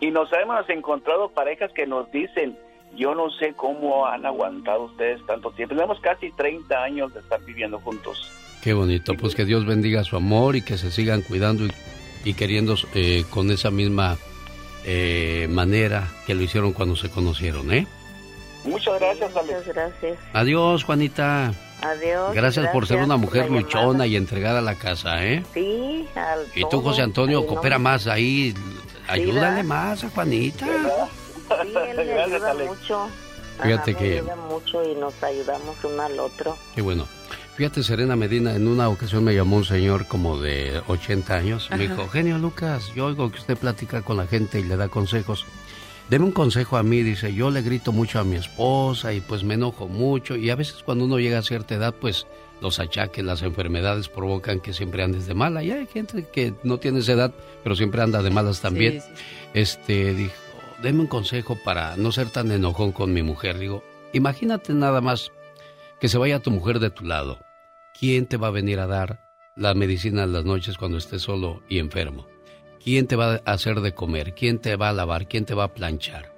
[0.00, 2.58] Y nos hemos encontrado parejas que nos dicen,
[2.96, 5.76] yo no sé cómo han aguantado ustedes tanto tiempo.
[5.76, 8.39] Tenemos casi 30 años de estar viviendo juntos.
[8.62, 11.66] Qué bonito, pues que Dios bendiga su amor y que se sigan cuidando
[12.24, 14.18] y, queriendo eh, con esa misma
[14.84, 17.86] eh, manera que lo hicieron cuando se conocieron, ¿eh?
[18.64, 20.18] Muchas gracias, Muchas gracias.
[20.34, 21.54] Adiós, Juanita.
[21.80, 22.34] Adiós.
[22.34, 25.42] Gracias, por ser una mujer luchona y entregada a la casa, ¿eh?
[25.54, 28.54] Sí, al Y tú, José Antonio, coopera más ahí.
[29.08, 30.66] Ayúdale más a Juanita.
[30.66, 33.08] Sí, él me ayuda mucho.
[33.62, 34.18] Fíjate que...
[34.18, 36.56] ayuda mucho y nos ayudamos uno al otro.
[36.74, 37.06] Qué bueno.
[37.60, 41.68] Fíjate, Serena Medina, en una ocasión me llamó un señor como de 80 años.
[41.68, 44.88] Me dijo, genio Lucas, yo oigo que usted platica con la gente y le da
[44.88, 45.44] consejos.
[46.08, 49.44] Deme un consejo a mí, dice, yo le grito mucho a mi esposa y pues
[49.44, 50.36] me enojo mucho.
[50.36, 52.26] Y a veces cuando uno llega a cierta edad, pues
[52.62, 55.62] los achaques, las enfermedades provocan que siempre andes de mala.
[55.62, 59.02] Y hay gente que no tiene esa edad, pero siempre anda de malas también.
[59.52, 60.32] Este, dijo,
[60.82, 63.58] deme un consejo para no ser tan enojón con mi mujer.
[63.58, 65.30] Digo, imagínate nada más
[66.00, 67.49] que se vaya tu mujer de tu lado
[68.00, 69.20] ¿quién te va a venir a dar
[69.56, 72.26] la medicina en las noches cuando estés solo y enfermo?
[72.82, 74.34] ¿quién te va a hacer de comer?
[74.34, 75.28] ¿Quién te va a lavar?
[75.28, 76.34] ¿Quién te va a planchar?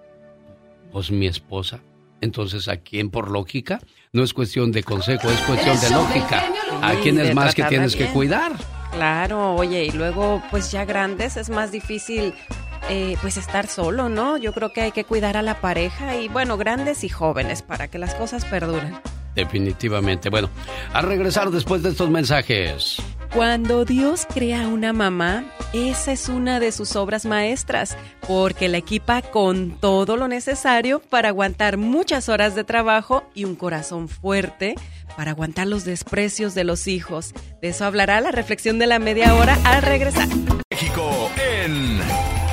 [0.91, 1.81] Pues mi esposa.
[2.21, 3.81] Entonces, ¿a quién por lógica?
[4.13, 6.45] No es cuestión de consejo, es cuestión de lógica.
[6.83, 8.53] ¿A quién es más que tienes que cuidar?
[8.93, 12.35] Claro, oye, y luego, pues ya grandes es más difícil
[12.91, 14.37] eh, pues estar solo, ¿no?
[14.37, 17.89] Yo creo que hay que cuidar a la pareja y bueno, grandes y jóvenes para
[17.89, 18.95] que las cosas perduren.
[19.35, 20.29] Definitivamente.
[20.29, 20.51] Bueno,
[20.93, 22.99] a regresar después de estos mensajes.
[23.35, 27.97] Cuando Dios crea una mamá, esa es una de sus obras maestras,
[28.29, 33.55] porque la equipa con todo lo necesario para aguantar muchas horas de trabajo y un
[33.57, 34.75] corazón fuerte
[35.17, 37.33] para aguantar los desprecios de los hijos.
[37.63, 40.29] De eso hablará la reflexión de la media hora al regresar.
[40.71, 42.01] México en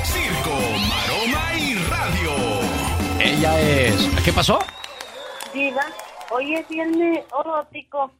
[0.04, 0.56] Circo,
[0.88, 2.32] Maroma y Radio.
[3.20, 3.96] Ella es.
[4.24, 4.58] ¿Qué pasó?
[5.52, 5.84] Diva,
[6.30, 8.12] hoy es viernes erótico.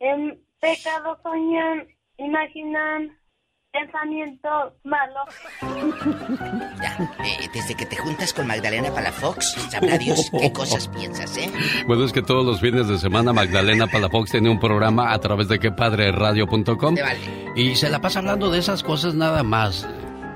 [0.00, 1.86] En pecado soñan,
[2.18, 3.16] imaginan,
[3.72, 5.28] pensamientos malos.
[5.62, 11.50] Mira, eh, desde que te juntas con Magdalena Palafox, sabrá Dios qué cosas piensas, ¿eh?
[11.86, 15.48] Bueno, es que todos los fines de semana Magdalena Palafox tiene un programa a través
[15.48, 17.52] de quepadreradio.com Te vale.
[17.56, 19.88] y se la pasa hablando de esas cosas nada más.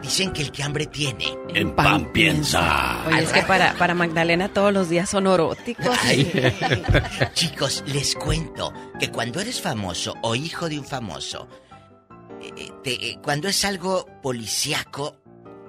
[0.02, 1.36] Dicen que el que hambre tiene.
[1.54, 3.04] En pan piensa.
[3.08, 5.96] Oye, es que para, para Magdalena todos los días son eróticos.
[7.34, 11.48] Chicos, les cuento que cuando eres famoso o hijo de un famoso,
[12.40, 15.16] eh, te- eh, cuando es algo policíaco,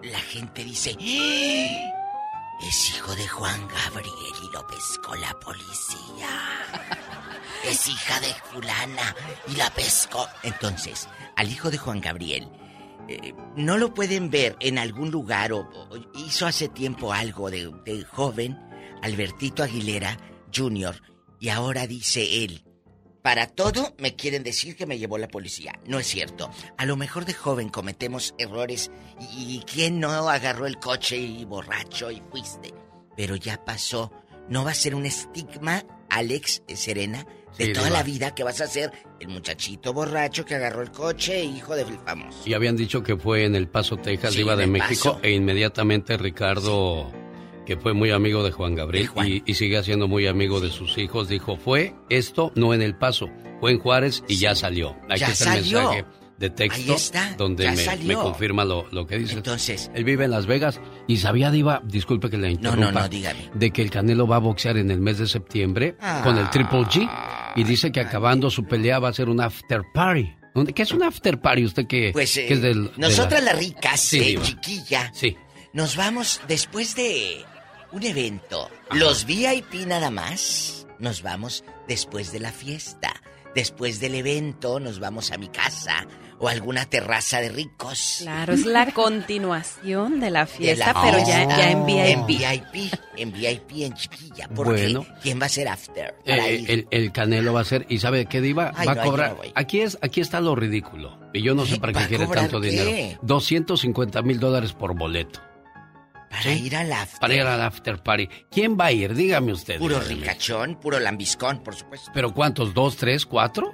[0.04, 2.66] la gente dice, "¡Ah!
[2.68, 4.14] es hijo de Juan Gabriel
[4.44, 6.30] y lo pescó la policía.
[7.66, 9.16] Es hija de fulana
[9.48, 10.28] y la pescó.
[10.44, 12.48] Entonces, al hijo de Juan Gabriel,
[13.10, 15.68] eh, no lo pueden ver en algún lugar o,
[16.14, 18.56] hizo hace tiempo algo de, joven,
[19.02, 20.16] Albertito Aguilera
[20.56, 21.02] Jr.,
[21.40, 22.64] y ahora dice él,
[23.24, 25.74] para todo me quieren decir que me llevó la policía.
[25.88, 26.52] No es cierto.
[26.78, 31.46] A lo mejor de joven cometemos errores y, y quién no agarró el coche y
[31.46, 32.74] borracho y fuiste.
[33.16, 34.12] Pero ya pasó.
[34.50, 37.26] No va a ser un estigma, Alex Serena,
[37.58, 37.98] de Sí, toda Diva.
[37.98, 41.88] la vida que vas a ser el muchachito borracho que agarró el coche, hijo del
[42.06, 42.40] famoso.
[42.46, 45.20] Y habían dicho que fue en El Paso, Texas, Sí, Diva de México, Paso.
[45.24, 47.12] e inmediatamente Ricardo,
[47.66, 50.98] que fue muy amigo de Juan Gabriel y, y sigue siendo muy amigo de sus
[50.98, 53.28] hijos, dijo, fue esto no en El Paso,
[53.60, 54.96] fue en Juárez y ya salió.
[55.10, 55.80] Aquí Ya está el salió.
[55.92, 56.06] mensaje
[56.40, 58.08] de texto Ahí está, donde ya me, salió.
[58.08, 59.34] me confirma lo, lo que dice.
[59.36, 63.00] Entonces- Él vive en Las Vegas y sabía, Diva, disculpe que le No, interrumpa, no,
[63.02, 63.52] no, dígame.
[63.54, 66.22] de que el Canelo va a boxear en el mes de septiembre Ah.
[66.24, 67.10] con el Triple G
[67.58, 70.34] y dice que acabando su pelea va a ser un after party.
[70.56, 71.66] ¿Un- ¿Qué es un after party?
[71.66, 72.86] Usted que, Pues eh, que es del...
[72.86, 75.36] de nosotras la- las ricas, Sí, eh, chiquilla, Sí.
[75.74, 77.44] nos vamos después de
[77.92, 78.70] un evento.
[78.92, 83.14] Los VIP nada más, nos vamos después de la fiesta.
[83.56, 86.06] Después del evento nos vamos a mi casa
[86.40, 88.18] o alguna terraza de ricos.
[88.22, 91.58] Claro, es la continuación de la De fiesta, la pero ya, fiesta.
[91.58, 92.40] ya en En VIP.
[92.74, 94.48] VIP, en VIP, en chiquilla.
[94.56, 95.06] Porque Bueno.
[95.22, 96.16] ¿quién va a ser after?
[96.26, 96.72] Para Eh, ir.
[96.72, 98.72] el, el Canelo va a ser, ¿y sabe qué diva?
[98.76, 99.32] Ay, va no, a cobrar.
[99.36, 101.20] no aquí es, aquí está lo ridículo.
[101.34, 102.70] Y yo no sé para ¿Va qué quiere tanto qué?
[102.70, 103.20] dinero.
[103.22, 105.42] 250 mil dólares por boleto.
[106.30, 107.20] Para ir al after.
[107.20, 108.30] Para ir al after party.
[108.52, 109.14] ¿Quién va a ir?
[109.16, 109.80] Dígame usted.
[109.80, 112.12] Puro ricachón, puro lambiscón, por supuesto.
[112.14, 112.74] ¿Pero cuántos?
[112.74, 113.74] ¿Dos, tres, cuatro?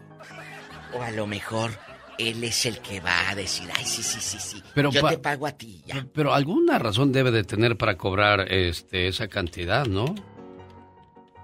[0.97, 1.71] O a lo mejor
[2.17, 4.63] él es el que va a decir, ay, sí, sí, sí, sí.
[4.73, 6.05] Pero Yo te pago a ti, ya.
[6.13, 10.15] Pero alguna razón debe de tener para cobrar este esa cantidad, ¿no?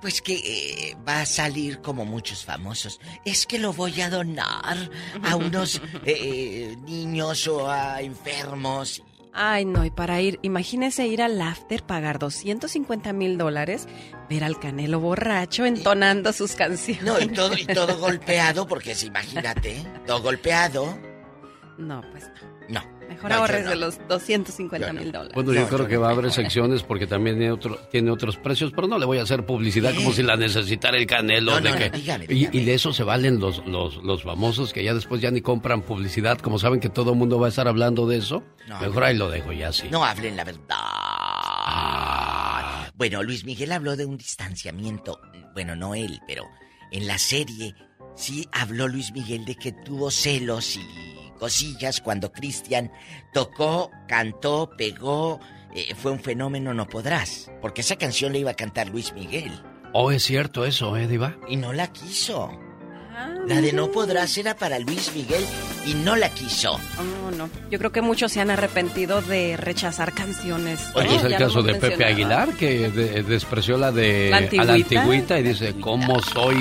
[0.02, 3.00] Pues que eh, va a salir como muchos famosos.
[3.24, 4.90] Es que lo voy a donar
[5.24, 9.04] a unos eh, niños o a enfermos.
[9.34, 13.88] Ay, no, y para ir, imagínese ir al after, pagar 250 mil dólares,
[14.30, 17.04] ver al Canelo borracho entonando sus canciones.
[17.04, 20.98] No, y todo, y todo golpeado, porque si imagínate, todo golpeado.
[21.78, 22.30] No, pues
[22.70, 22.82] no.
[22.82, 23.01] No.
[23.12, 25.34] Mejor ahorres de los 250 mil dólares.
[25.36, 28.72] Bueno, yo creo que va a haber secciones porque también tiene, otro, tiene otros precios,
[28.76, 31.52] pero no le voy a hacer publicidad como si la necesitara el Canelo.
[31.52, 34.24] No, de no, que- no, dígame, y, y de eso se valen los, los, los
[34.24, 37.48] famosos que ya después ya ni compran publicidad, como saben que todo el mundo va
[37.48, 38.44] a estar hablando de eso.
[38.68, 39.88] No, Mejor ahí lo dejo ya así.
[39.90, 40.78] No hablen la verdad.
[42.96, 45.20] Bueno, Luis Miguel habló de un distanciamiento.
[45.54, 46.46] Bueno, no él, pero
[46.92, 47.74] en la serie
[48.16, 50.82] sí habló Luis Miguel de que tuvo celos y
[51.42, 52.92] cosillas cuando Cristian
[53.34, 55.40] tocó, cantó, pegó.
[55.74, 57.50] eh, fue un fenómeno, no podrás.
[57.62, 59.52] Porque esa canción la iba a cantar Luis Miguel.
[59.92, 61.36] Oh, es cierto eso, ¿eh, Diva?
[61.48, 62.52] Y no la quiso.
[63.48, 65.44] La de no podrás era para Luis Miguel
[65.88, 66.80] y no la quiso.
[66.98, 67.50] No, no.
[67.72, 70.80] Yo creo que muchos se han arrepentido de rechazar canciones.
[70.94, 71.16] Oye, ¿no?
[71.16, 72.06] es el Ya caso de Pepe.
[72.06, 76.56] Aguilar, que de- despreció la de La a la antigüita y dice, ¿cómo soy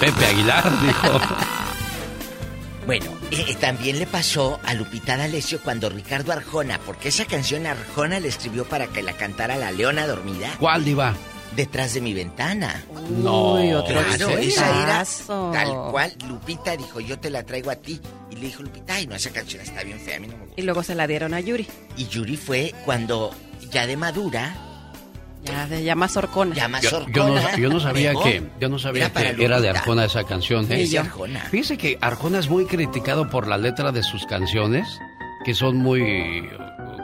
[0.00, 0.64] Pepe Aguilar?
[0.82, 1.20] Dijo.
[2.86, 8.20] Bueno, Eh, también le pasó a Lupita D'Alessio cuando Ricardo Arjona, porque esa canción Arjona
[8.20, 10.48] le escribió para que la cantara la Leona Dormida.
[10.58, 11.14] ¿Cuál, Diva?
[11.54, 12.84] Detrás de mi ventana.
[13.10, 15.04] No, otro claro, esa era
[15.52, 16.14] tal cual.
[16.26, 18.00] Lupita dijo, yo te la traigo a ti.
[18.30, 20.44] Y le dijo Lupita, ay, no, esa canción está bien fea, a mí no me
[20.44, 20.60] gusta.
[20.60, 21.66] Y luego se la dieron a Yuri.
[21.96, 23.34] Y Yuri fue cuando,
[23.70, 24.56] ya de madura,
[25.44, 26.54] ya, de, ya más Orcona.
[26.54, 29.60] Ya más yo, yo, no, yo no sabía que, yo no sabía era que era
[29.60, 30.70] de Arjona esa canción.
[30.70, 30.86] ¿eh?
[30.86, 31.40] Sí, Arjona.
[31.50, 34.86] Fíjese que Arjona es muy criticado por la letra de sus canciones,
[35.44, 36.48] que son muy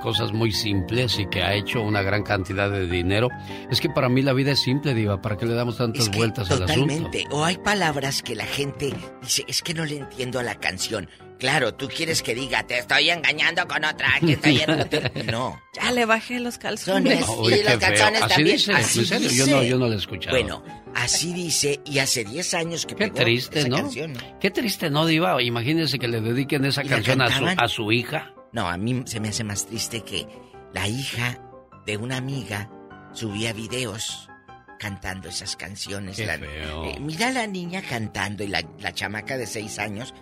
[0.04, 3.30] cosas muy simples y que ha hecho una gran cantidad de dinero.
[3.70, 6.50] Es que para mí la vida es simple, Diva, ¿para qué le damos tantas vueltas
[6.50, 6.94] al asunto?
[6.94, 7.24] Totalmente.
[7.30, 11.08] O hay palabras que la gente dice, es que no le entiendo a la canción.
[11.44, 15.26] Claro, tú quieres que diga, te estoy engañando con otra, que estoy en...
[15.30, 15.60] No.
[15.74, 17.20] Ya le bajé los calzones.
[17.20, 18.56] y los calzones así también.
[18.56, 19.28] Dice, así ¿en serio?
[19.30, 20.34] Yo no, yo no lo he escuchado.
[20.34, 20.64] Bueno,
[20.94, 23.90] así dice, y hace 10 años que Qué triste, ¿no?
[24.40, 25.42] Qué triste, ¿no, Diva?
[25.42, 28.32] Imagínense que le dediquen esa canción a su, a su hija.
[28.52, 30.26] No, a mí se me hace más triste que
[30.72, 31.38] la hija
[31.84, 32.70] de una amiga
[33.12, 34.30] subía videos
[34.78, 36.16] cantando esas canciones.
[36.16, 36.84] Qué feo.
[36.86, 40.14] Eh, mira a la niña cantando y la, la chamaca de 6 años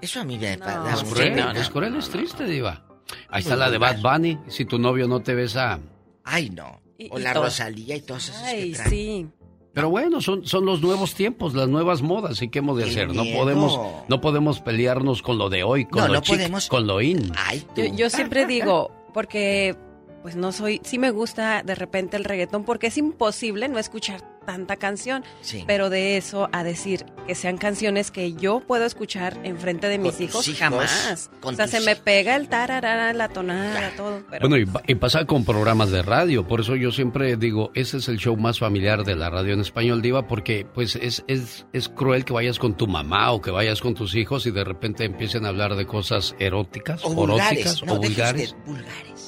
[0.00, 2.84] eso a mí me da es cruel, es cruel, es triste, Diva.
[3.28, 4.38] Ahí está la de Bad Bunny.
[4.48, 5.80] Si tu novio no te besa.
[6.24, 6.80] Ay, no.
[7.10, 9.26] O la Rosalía y todas esas Ay, sí.
[9.72, 13.14] Pero bueno, son, son los nuevos tiempos, las nuevas modas, ¿y qué hemos de hacer?
[13.14, 13.78] No podemos,
[14.08, 16.66] no podemos pelearnos con lo de hoy, con lo podemos...
[16.66, 17.30] con lo in.
[17.36, 19.76] Ay, yo, yo siempre digo, porque
[20.22, 24.37] pues no soy, sí me gusta de repente el reggaetón, porque es imposible no escuchar
[24.48, 25.24] tanta canción.
[25.66, 30.22] Pero de eso a decir que sean canciones que yo puedo escuchar enfrente de mis
[30.22, 31.28] hijos, jamás.
[31.42, 34.22] O sea, se me pega el tararara, la tonada, todo.
[34.40, 36.46] Bueno, y, pasa con programas de radio.
[36.46, 39.60] Por eso yo siempre digo, ese es el show más familiar de la radio en
[39.60, 43.50] español, Diva, porque pues es, es, es cruel que vayas con tu mamá o que
[43.50, 47.82] vayas con tus hijos y de repente empiecen a hablar de cosas eróticas, o eróticas
[47.82, 48.56] o vulgares.
[48.64, 49.27] vulgares.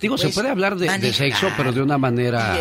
[0.00, 2.58] Digo, se puede hablar de, sexo, pero de una manera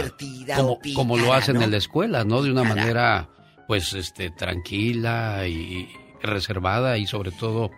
[0.55, 2.41] como, como lo hacen en la escuela, ¿no?
[2.41, 3.29] De una manera,
[3.67, 5.87] pues, este, tranquila y
[6.21, 7.71] reservada y sobre todo,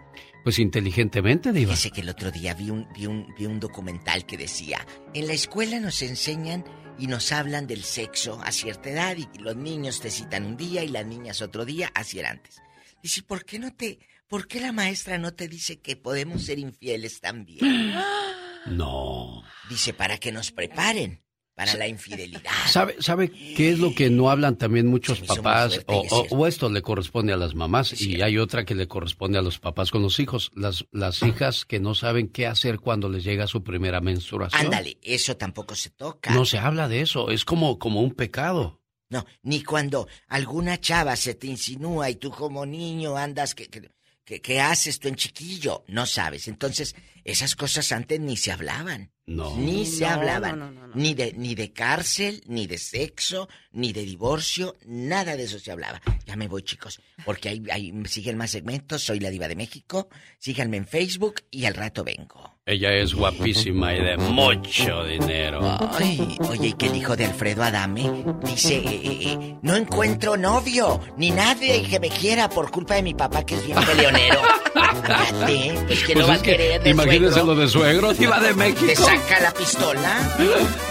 [0.43, 1.71] pues, inteligentemente, Diva.
[1.71, 5.27] Dice que el otro día vi un, vi un, vi un documental que decía, en
[5.27, 6.63] la escuela nos enseñan
[6.97, 10.83] y nos hablan del sexo a cierta edad y los niños te citan un día
[10.83, 12.61] y las niñas otro día, así era antes.
[13.01, 16.59] Dice, ¿por qué no te, por qué la maestra no te dice que podemos ser
[16.59, 17.59] infieles también?
[18.68, 19.43] No.
[19.70, 21.24] Dice, para que nos preparen
[21.60, 22.51] para la infidelidad.
[22.68, 25.82] ¿Sabe, ¿Sabe qué es lo que no hablan también muchos papás?
[25.88, 29.60] O, esto le corresponde a las mamás y hay otra que le corresponde a los
[29.60, 30.51] papás con los hijos.
[30.55, 34.68] Las, las hijas que no saben qué hacer cuando les llega su primera menstruación.
[34.68, 36.34] Ándale, eso tampoco se toca.
[36.34, 38.82] No se habla de eso, es como, como un pecado.
[39.10, 44.39] No, ni cuando alguna chava se te insinúa y tú como niño andas que, que,
[44.39, 46.47] que haces tú en chiquillo, no sabes.
[46.47, 46.95] Entonces,
[47.32, 49.11] esas cosas antes ni se hablaban.
[49.25, 49.55] No.
[49.55, 50.91] Ni se hablaban.
[50.95, 55.71] ni, de, ni de cárcel, ni de sexo, ni de divorcio, nada de eso se
[55.71, 56.01] hablaba.
[56.25, 59.03] Ya me voy, chicos, porque ahí, ahí siguen más segmentos.
[59.03, 60.09] Soy la Diva de México.
[60.39, 62.59] Síganme en Facebook y al rato vengo.
[62.65, 65.59] Ella es guapísima y de mucho dinero.
[65.91, 70.38] Ay, oye, y que el hijo de Alfredo Adame dice: eh, eh, eh, No encuentro
[70.38, 74.39] novio, ni nadie que me quiera por culpa de mi papá, que es bien peleonero.
[75.03, 76.82] Fíjate, pues que no pues va a querer.
[77.20, 78.86] Imagínese lo de suegro, Diva de México.
[78.86, 80.20] Te saca la pistola.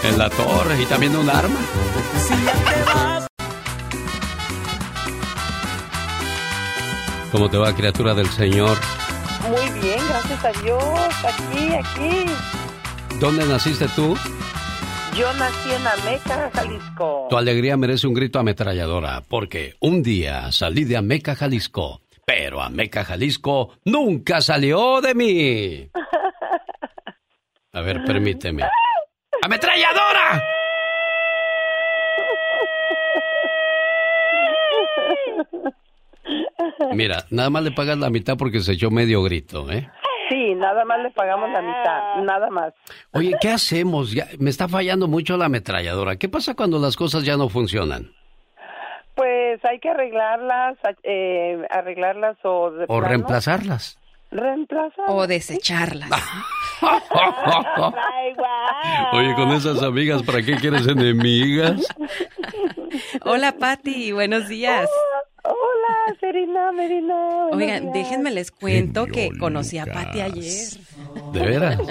[0.03, 1.59] En la torre y también un arma.
[7.31, 8.77] ¿Cómo te va, criatura del Señor?
[9.49, 10.83] Muy bien, gracias a Dios.
[11.23, 12.25] Aquí, aquí.
[13.19, 14.15] ¿Dónde naciste tú?
[15.17, 17.27] Yo nací en Ameca, Jalisco.
[17.29, 23.03] Tu alegría merece un grito ametralladora, porque un día salí de Ameca, Jalisco, pero Ameca,
[23.03, 25.89] Jalisco nunca salió de mí.
[27.73, 28.63] A ver, permíteme.
[29.43, 30.43] ¡Ametralladora!
[36.93, 39.89] Mira, nada más le pagas la mitad porque se echó medio grito, ¿eh?
[40.29, 42.73] Sí, nada más le pagamos la mitad, nada más.
[43.13, 44.11] Oye, ¿qué hacemos?
[44.11, 46.17] Ya, me está fallando mucho la ametralladora.
[46.17, 48.11] ¿Qué pasa cuando las cosas ya no funcionan?
[49.15, 52.71] Pues hay que arreglarlas, eh, arreglarlas o...
[52.87, 53.99] o reemplazarlas.
[54.31, 55.09] Reemplazarlas.
[55.09, 56.09] O desecharlas.
[59.13, 61.81] Oye, con esas amigas, ¿para qué quieres enemigas?
[63.25, 64.89] Hola, Patti, buenos días.
[65.43, 67.47] Hola, Serena, Merina.
[67.51, 70.69] Oigan, déjenme les cuento que conocí a Patti ayer.
[71.33, 71.79] ¿De veras?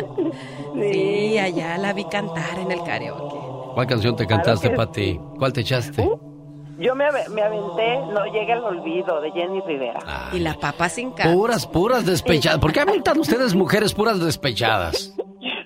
[0.81, 3.37] Sí, allá la vi cantar en el karaoke.
[3.75, 5.19] ¿Cuál canción te cantaste, Patti?
[5.37, 6.03] ¿Cuál te echaste?
[6.03, 6.38] Uh,
[6.79, 10.01] Yo me, me aventé No llega el olvido de Jenny Rivera.
[10.33, 11.35] Y la papa sin carne.
[11.35, 12.61] Puras, puras despechadas.
[12.61, 15.15] ¿Por qué aventan ustedes mujeres puras despechadas?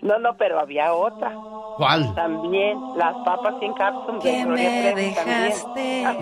[0.01, 1.33] No, no, pero había otra.
[1.77, 2.15] ¿Cuál?
[2.15, 4.19] También, las papas sin cápsula.
[4.21, 6.05] Que me dejaste.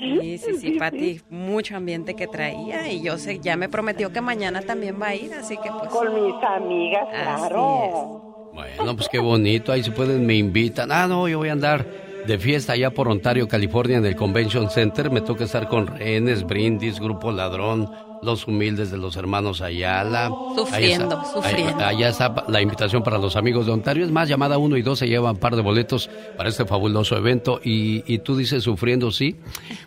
[0.00, 4.20] Sí, sí, sí, Pati, mucho ambiente que traía y yo sé, ya me prometió que
[4.20, 5.90] mañana también va a ir, así que pues...
[5.90, 8.33] Con mis amigas, claro.
[8.54, 10.92] Bueno, pues qué bonito, ahí se pueden, me invitan.
[10.92, 14.70] Ah, no, yo voy a andar de fiesta allá por Ontario, California, en el Convention
[14.70, 15.10] Center.
[15.10, 17.90] Me toca estar con rehenes, brindis, grupo ladrón,
[18.22, 20.30] los humildes de los hermanos Ayala.
[20.56, 21.84] Sufriendo, sufriendo.
[21.84, 24.04] allá está la invitación para los amigos de Ontario.
[24.04, 27.16] Es más, llamada 1 y 2 se llevan un par de boletos para este fabuloso
[27.16, 27.60] evento.
[27.62, 29.34] Y, y tú dices sufriendo, sí.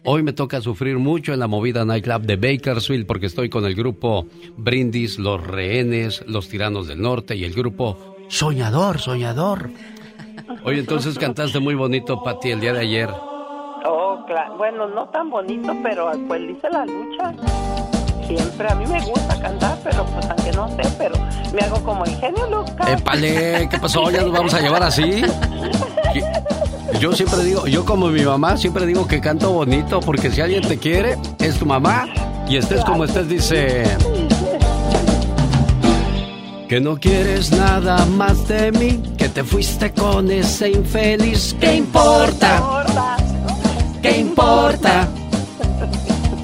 [0.04, 3.76] Hoy me toca sufrir mucho en la movida nightclub de Bakersfield porque estoy con el
[3.76, 9.70] grupo Brindis, los rehenes, los tiranos del norte y el grupo Soñador, Soñador.
[10.64, 13.10] Oye, entonces cantaste muy bonito, Pati, el día de ayer.
[13.86, 14.58] Oh, claro.
[14.58, 17.34] Bueno, no tan bonito, pero pues hice la lucha.
[18.28, 21.16] Siempre a mí me gusta cantar, pero pues aunque no sé, pero
[21.54, 23.00] me hago como el genio Lucas.
[23.00, 24.10] Épale, ¿qué pasó?
[24.12, 25.22] ¿Ya nos vamos a llevar así?
[27.00, 30.68] Yo siempre digo, yo como mi mamá, siempre digo que canto bonito, porque si alguien
[30.68, 32.08] te quiere, es tu mamá.
[32.50, 33.84] Y estés como estés, dice...
[36.68, 41.56] Que no quieres nada más de mí, que te fuiste con ese infeliz.
[41.62, 42.86] ¿Qué importa?
[44.02, 45.08] ¿Qué importa?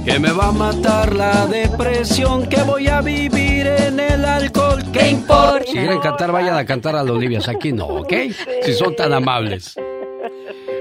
[0.06, 4.82] Que me va a matar la depresión, que voy a vivir en el alcohol.
[4.94, 5.66] ¿Qué importa?
[5.66, 7.50] Si quieren cantar, vayan a cantar a los Olivias.
[7.50, 8.14] Aquí no, ¿ok?
[8.62, 9.76] Si son tan amables.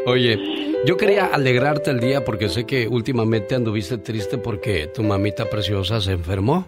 [0.06, 0.38] Oye,
[0.86, 6.00] yo quería alegrarte el día porque sé que últimamente anduviste triste porque tu mamita preciosa
[6.00, 6.66] se enfermó.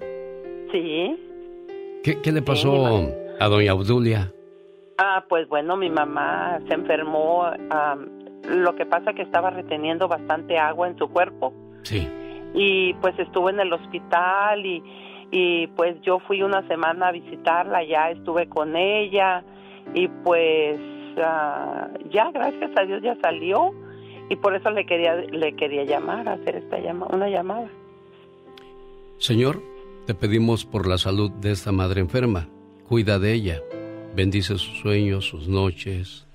[0.73, 1.24] Sí.
[2.05, 3.09] ¿Qué, le pasó
[3.41, 4.31] a doña Obdulia?
[4.99, 7.47] Ah, pues bueno, mi mamá se enfermó.
[8.47, 11.55] lo que pasa que estaba reteniendo bastante agua en su cuerpo.
[11.83, 12.07] Sí.
[12.53, 14.83] Y pues estuvo en el hospital y,
[15.31, 19.43] y pues yo fui una semana a visitarla, ya estuve con ella
[19.95, 20.79] y pues
[21.25, 23.73] ah, ya gracias a Dios ya salió
[24.29, 27.69] y por eso le quería le quería llamar, hacer esta llama, una llamada.
[29.17, 29.63] Señor,
[30.07, 32.49] te pedimos por la salud de esta madre enferma.
[32.89, 33.61] Cuida de ella.
[34.15, 36.27] Bendice sus sueños, sus noches.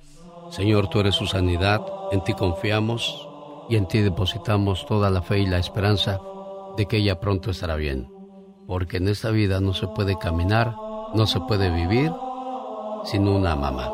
[0.49, 1.85] Señor, tú eres su sanidad.
[2.11, 3.27] En ti confiamos
[3.69, 6.19] y en ti depositamos toda la fe y la esperanza
[6.75, 8.11] de que ella pronto estará bien.
[8.67, 10.75] Porque en esta vida no se puede caminar,
[11.13, 12.11] no se puede vivir
[13.05, 13.91] sin una mamá.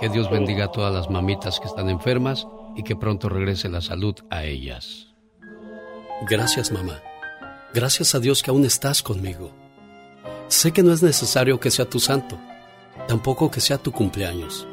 [0.00, 3.82] Que Dios bendiga a todas las mamitas que están enfermas y que pronto regrese la
[3.82, 5.08] salud a ellas.
[6.26, 7.00] Gracias, mamá.
[7.72, 9.52] Gracias a Dios que aún estás conmigo.
[10.48, 12.36] Sé que no es necesario que sea tu santo,
[13.06, 14.66] tampoco que sea tu cumpleaños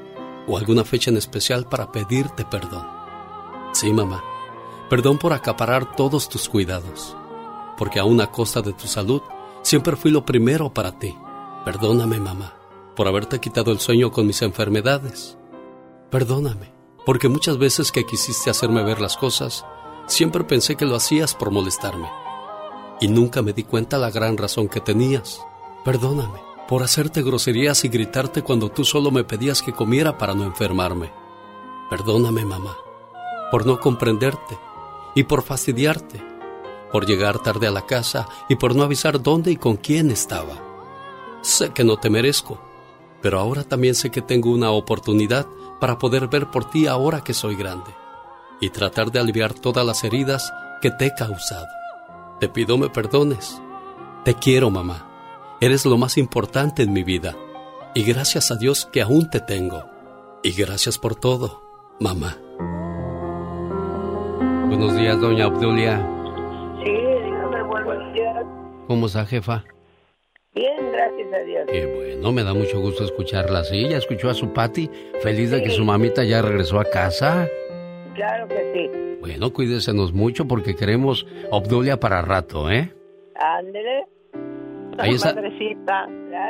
[0.48, 2.88] o alguna fecha en especial para pedirte perdón.
[3.72, 4.24] Sí, mamá,
[4.89, 7.16] perdón por acaparar todos tus cuidados,
[7.78, 9.22] porque aún a costa de tu salud,
[9.62, 11.16] siempre fui lo primero para ti.
[11.66, 12.56] Perdóname, mamá,
[12.95, 15.38] por haberte quitado el sueño con mis enfermedades.
[16.10, 16.74] Perdóname,
[17.06, 19.66] porque muchas veces que quisiste hacerme ver las cosas,
[20.08, 22.10] siempre pensé que lo hacías por molestarme
[23.00, 25.41] y nunca me di cuenta la gran razón que tenías.
[25.84, 30.43] Perdóname por hacerte groserías y gritarte cuando tú solo me pedías que comiera para no
[30.43, 31.12] enfermarme.
[31.89, 32.76] Perdóname, mamá,
[33.52, 34.58] por no comprenderte
[35.16, 36.22] y por fastidiarte,
[36.91, 40.62] por llegar tarde a la casa y por no avisar dónde y con quién estaba.
[41.41, 42.60] Sé que no te merezco,
[43.22, 45.48] pero ahora también sé que tengo una oportunidad
[45.80, 47.95] para poder ver por ti ahora que soy grande
[48.60, 51.77] y tratar de aliviar todas las heridas que te he causado.
[52.40, 53.60] Te pido me perdones.
[54.24, 55.58] Te quiero, mamá.
[55.60, 57.36] Eres lo más importante en mi vida.
[57.96, 59.84] Y gracias a Dios que aún te tengo.
[60.44, 61.64] Y gracias por todo,
[62.00, 62.38] mamá.
[64.68, 65.98] Buenos días, doña Obdulia.
[66.84, 68.46] Sí, dígame, buenos días.
[68.88, 69.64] ¿Cómo está, jefa?
[70.54, 71.66] Bien, gracias a Dios.
[71.72, 73.90] Qué bueno, me da mucho gusto escucharla así.
[73.90, 77.48] Ya escuchó a su Pati, feliz de que su mamita ya regresó a casa.
[78.18, 79.18] Claro que sí.
[79.22, 82.91] Bueno, cuídesenos mucho porque queremos Obdulia para rato, ¿eh?
[83.36, 84.05] Ándele.
[84.97, 85.36] Ahí está.
[85.36, 86.09] Madrecita.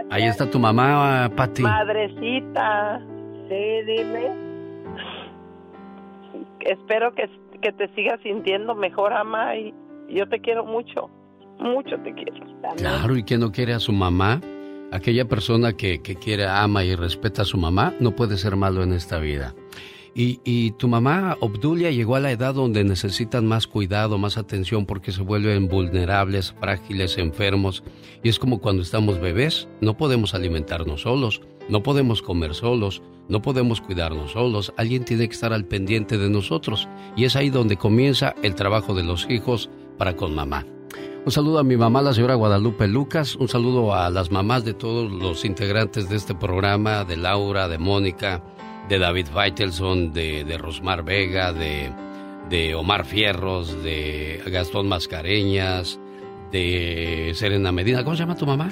[0.09, 1.61] Ahí está tu mamá, Pati.
[1.63, 3.01] Madrecita.
[3.49, 4.31] Sí, dime.
[6.61, 7.29] Espero que,
[7.61, 9.73] que te sigas sintiendo mejor, ama, y
[10.09, 11.09] yo te quiero mucho.
[11.59, 12.33] Mucho te quiero.
[12.77, 14.39] Claro, ¿y quién no quiere a su mamá?
[14.93, 18.83] Aquella persona que, que quiere, ama y respeta a su mamá no puede ser malo
[18.83, 19.53] en esta vida.
[20.19, 25.11] Y, tu mamá, Obdulia, llegó a la edad donde necesitan más cuidado, más atención porque
[25.11, 27.83] se vuelven vulnerables, frágiles, enfermos.
[28.23, 31.41] Y es como cuando estamos bebés, no podemos alimentarnos solos.
[31.69, 36.29] No podemos comer solos, no podemos cuidarnos solos, alguien tiene que estar al pendiente de
[36.29, 36.87] nosotros
[37.17, 40.65] y es ahí donde comienza el trabajo de los hijos para con mamá.
[41.25, 44.73] Un saludo a mi mamá, la señora Guadalupe Lucas, un saludo a las mamás de
[44.73, 48.41] todos los integrantes de este programa, de Laura, de Mónica,
[48.89, 51.91] de David Faitelson, de, de Rosmar Vega, de,
[52.49, 55.99] de Omar Fierros, de Gastón Mascareñas,
[56.51, 58.03] de Serena Medina.
[58.03, 58.69] ¿Cómo se llama tu mamá?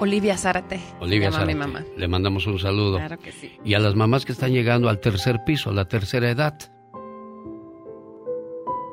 [0.00, 0.80] Olivia Zárate.
[1.00, 1.54] Olivia Zárate.
[1.54, 1.84] mi mamá.
[1.96, 2.96] Le mandamos un saludo.
[2.96, 3.52] Claro que sí.
[3.64, 6.54] Y a las mamás que están llegando al tercer piso, a la tercera edad.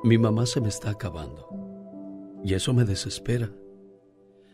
[0.03, 1.47] Mi mamá se me está acabando.
[2.43, 3.49] Y eso me desespera.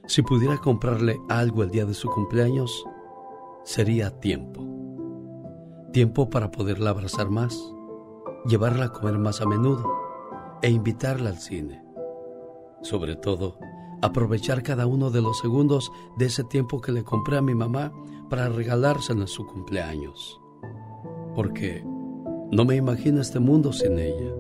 [0.08, 2.84] Si pudiera comprarle algo el día de su cumpleaños,
[3.64, 4.66] sería tiempo.
[5.98, 7.74] Tiempo para poderla abrazar más,
[8.46, 9.84] llevarla a comer más a menudo
[10.62, 11.84] e invitarla al cine.
[12.84, 13.58] Sobre todo,
[14.04, 17.92] aprovechar cada uno de los segundos de ese tiempo que le compré a mi mamá
[18.30, 20.40] para regalárselo en su cumpleaños.
[21.34, 21.84] Porque
[22.52, 24.36] no me imagino este mundo sin ella.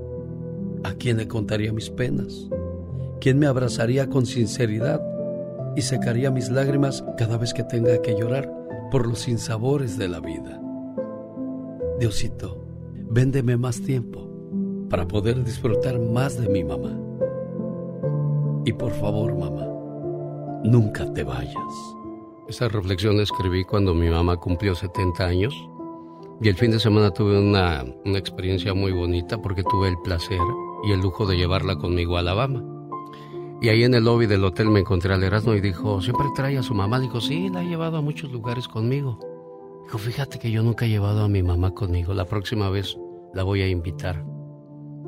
[0.83, 2.51] ¿A quién le contaría mis penas?
[3.19, 5.01] ¿Quién me abrazaría con sinceridad
[5.75, 8.47] y secaría mis lágrimas cada vez que tenga que llorar
[8.91, 10.61] por los sinsabores de la vida?
[11.99, 12.63] Diosito,
[13.09, 14.29] véndeme más tiempo
[14.87, 16.95] para poder disfrutar más de mi mamá.
[18.65, 19.65] Y por favor, mamá,
[20.63, 21.55] nunca te vayas.
[22.47, 25.55] Esa reflexión la escribí cuando mi mamá cumplió 70 años
[26.39, 30.39] y el fin de semana tuve una, una experiencia muy bonita porque tuve el placer
[30.83, 32.63] y el lujo de llevarla conmigo a Alabama.
[33.59, 36.59] Y ahí en el lobby del hotel me encontré al Erasmo y dijo, ¿siempre trae
[36.59, 36.99] a su mamá?
[36.99, 39.17] Dijo, sí, la he llevado a muchos lugares conmigo.
[39.88, 42.97] Dijo, fíjate que yo nunca he llevado a mi mamá conmigo, la próxima vez
[43.33, 44.21] la voy a invitar.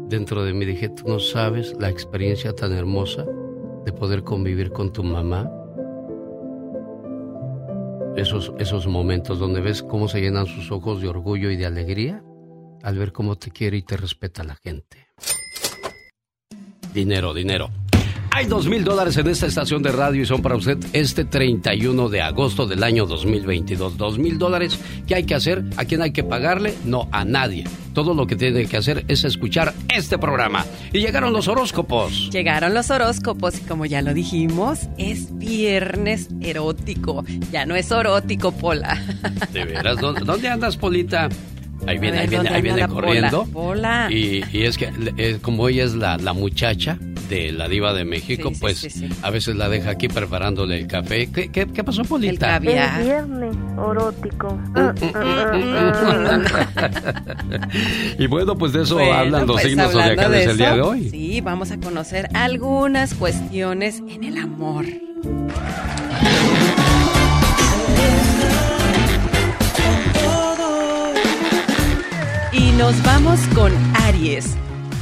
[0.08, 3.26] Dentro de mí dije, tú no sabes la experiencia tan hermosa
[3.84, 5.52] de poder convivir con tu mamá.
[8.16, 12.24] Esos, esos momentos donde ves cómo se llenan sus ojos de orgullo y de alegría
[12.82, 15.10] al ver cómo te quiere y te respeta la gente.
[16.94, 17.70] Dinero, dinero.
[18.32, 22.10] Hay dos mil dólares en esta estación de radio y son para usted este 31
[22.10, 23.98] de agosto del año 2022.
[23.98, 24.80] Dos mil dólares.
[25.08, 25.64] ¿Qué hay que hacer?
[25.78, 26.76] ¿A quién hay que pagarle?
[26.86, 27.66] No, a nadie.
[27.94, 30.66] Todo lo que tiene que hacer es escuchar este programa.
[30.94, 32.30] Y llegaron los horóscopos.
[32.32, 37.26] Llegaron los horóscopos y como ya lo dijimos, es viernes erótico.
[37.52, 39.04] Ya no es erótico, Pola.
[39.54, 39.98] ¿De veras?
[40.00, 41.30] ¿Dónde andas, Polita?
[41.88, 43.46] Ahí viene, ahí viene, ahí viene corriendo.
[43.46, 47.00] Pola, Y, y, es que eh, como ella es la, la muchacha
[47.30, 49.08] de la diva de México, Sí, pues sí, sí.
[49.22, 51.30] a veces la deja aquí preparándole el café.
[51.32, 52.58] ¿Qué, qué, qué pasó, Polita?
[52.58, 52.68] El.
[52.68, 54.58] El viernes erótico.
[58.18, 60.82] y bueno, pues de eso Bueno, hablan los pues, signos zodiacales de el día de
[60.82, 61.10] hoy.
[61.10, 64.86] Sí, vamos a conocer algunas cuestiones en el amor.
[72.52, 73.72] Y nos vamos con
[74.04, 74.56] Aries.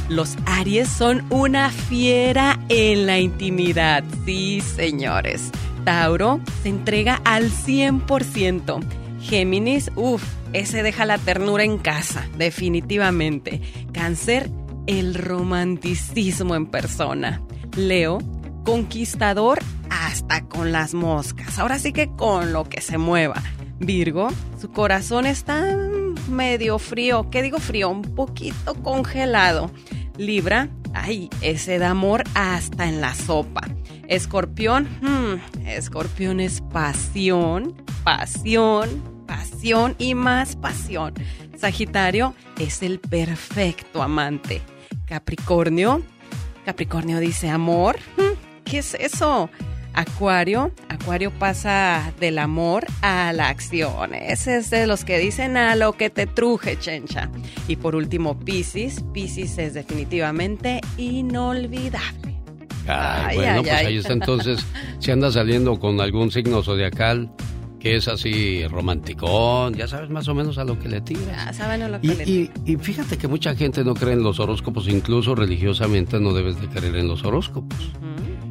[0.08, 4.02] Los Aries son una fiera en la intimidad.
[4.24, 5.50] Sí, señores.
[5.84, 8.80] Tauro se entrega al 100%.
[9.20, 13.60] Géminis, uff, ese deja la ternura en casa, definitivamente.
[13.92, 14.50] Cáncer,
[14.86, 17.42] el romanticismo en persona.
[17.76, 18.18] Leo,
[18.64, 19.58] conquistador
[19.90, 21.58] hasta con las moscas.
[21.58, 23.42] Ahora sí que con lo que se mueva.
[23.78, 24.28] Virgo,
[24.58, 25.76] su corazón está
[26.30, 27.28] medio frío.
[27.30, 27.90] ¿Qué digo frío?
[27.90, 29.70] Un poquito congelado.
[30.18, 33.62] Libra, ay, ese da amor hasta en la sopa.
[34.08, 41.14] Escorpión, hmm, escorpión es pasión, pasión, pasión y más pasión.
[41.56, 44.60] Sagitario es el perfecto amante.
[45.06, 46.02] Capricornio,
[46.64, 49.48] Capricornio dice amor, hmm, ¿qué es eso?
[49.94, 54.14] Acuario, Acuario pasa del amor a la acción.
[54.14, 57.30] Ese es de los que dicen a lo que te truje, chencha.
[57.66, 59.02] Y por último, Piscis.
[59.12, 62.36] Piscis es definitivamente inolvidable.
[62.86, 63.86] Ay, Ay, bueno, ay, pues ay.
[63.86, 64.64] ahí está entonces.
[64.98, 67.30] Si anda saliendo con algún signo zodiacal
[67.80, 71.20] que es así romanticón, ya sabes más o menos a lo que le tira.
[71.46, 74.14] Ya saben a lo que Y, le y- y fíjate que mucha gente no cree
[74.14, 77.78] en los horóscopos, incluso religiosamente no debes de creer en los horóscopos.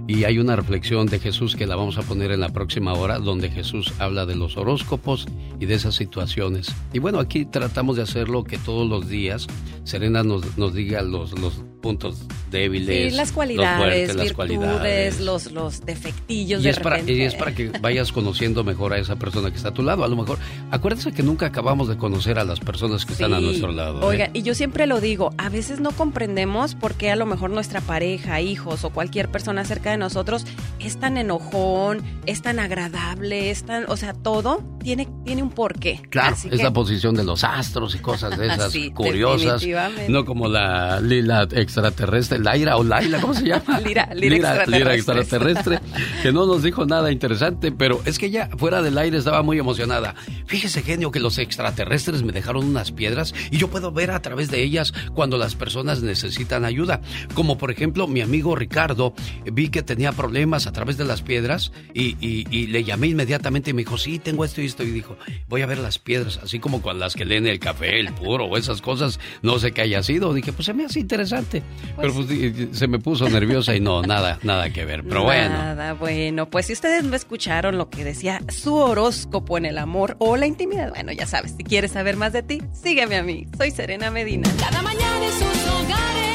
[0.08, 3.20] Y hay una reflexión de Jesús que la vamos a poner en la próxima hora,
[3.20, 5.28] donde Jesús habla de los horóscopos
[5.60, 6.74] y de esas situaciones.
[6.94, 9.48] Y bueno, aquí tratamos de hacerlo que todos los días
[9.88, 12.18] Serena nos, nos diga los, los puntos
[12.52, 15.20] débiles, Sí, las los cualidades, las virtudes, cualidades.
[15.22, 17.14] los, los defectillos Y de es, para, repente.
[17.14, 20.04] y es para que vayas conociendo mejor a esa persona que está a tu lado.
[20.04, 20.38] A lo mejor,
[20.72, 23.46] acuérdense que nunca acabamos de conocer a las personas que están a Sí.
[23.46, 24.02] nuestro lado.
[24.02, 24.06] ¿eh?
[24.06, 27.50] Oiga, y yo siempre lo digo, a veces no comprendemos por qué a lo mejor
[27.52, 30.46] nuestra pareja, hijos o cualquier persona cerca de nosotros
[30.80, 36.02] es tan enojón, es tan agradable, es tan, o sea, todo tiene, tiene un porqué.
[36.10, 39.64] Claro, es la posición de los astros y cosas de esas curiosas.
[40.10, 41.48] No como la lila
[41.78, 43.80] extraterrestre, Laira o Laila, ¿cómo se llama?
[43.86, 44.78] lira, lira, extraterrestre.
[44.78, 45.80] Lira extraterrestre,
[46.24, 49.60] que no nos dijo nada interesante, pero es que ella fuera del aire estaba muy
[49.60, 50.16] emocionada.
[50.48, 54.50] Fíjese, genio, que los extraterrestres me dejaron unas piedras y yo puedo ver a través
[54.50, 57.02] de ellas cuando las personas necesitan ayuda.
[57.34, 59.14] Como por ejemplo, mi amigo Ricardo,
[59.46, 62.18] vi que tenía problemas a través de las piedras y,
[62.68, 64.84] le llamé inmediatamente y me dijo, sí, tengo esto y esto.
[64.84, 65.18] Y dijo,
[65.48, 68.46] voy a ver las piedras, así como con las que leen el café, el puro
[68.46, 69.20] o esas cosas.
[69.42, 70.34] No sé qué haya sido.
[70.34, 71.57] Dije, pues se me hace interesante.
[72.00, 72.28] Pero pues,
[72.72, 75.04] se me puso nerviosa y no, nada, nada que ver.
[75.04, 75.50] Pero bueno.
[75.50, 76.50] Nada, bueno.
[76.50, 80.48] Pues si ustedes no escucharon lo que decía su horóscopo en el amor o la
[80.48, 83.48] intimidad, bueno, ya sabes, si quieres saber más de ti, sígueme a mí.
[83.58, 84.50] Soy Serena Medina.
[84.60, 86.27] Cada mañana en sus hogares,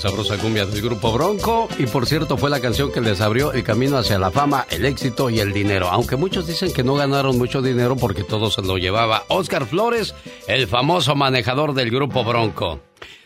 [0.00, 1.68] sabrosa cumbia del grupo Bronco.
[1.78, 4.84] Y por cierto, fue la canción que les abrió el camino hacia la fama, el
[4.84, 5.88] éxito y el dinero.
[5.88, 10.14] Aunque muchos dicen que no ganaron mucho dinero porque todo se lo llevaba Oscar Flores,
[10.48, 12.80] el famoso manejador del grupo Bronco.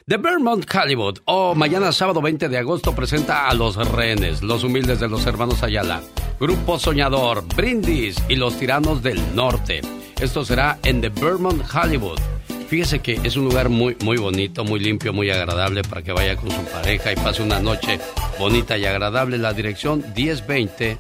[0.07, 5.01] The Vermont Hollywood, o mañana sábado 20 de agosto, presenta a Los Rehenes, Los Humildes
[5.01, 6.03] de los Hermanos Ayala,
[6.39, 9.81] Grupo Soñador, Brindis y Los Tiranos del Norte.
[10.21, 12.34] Esto será en The Vermont Hollywood.
[12.69, 16.37] Fíjese que es un lugar muy, muy bonito, muy limpio, muy agradable para que vaya
[16.37, 18.01] con su pareja y pase una noche
[18.39, 19.39] bonita y agradable.
[19.39, 20.99] La dirección 1020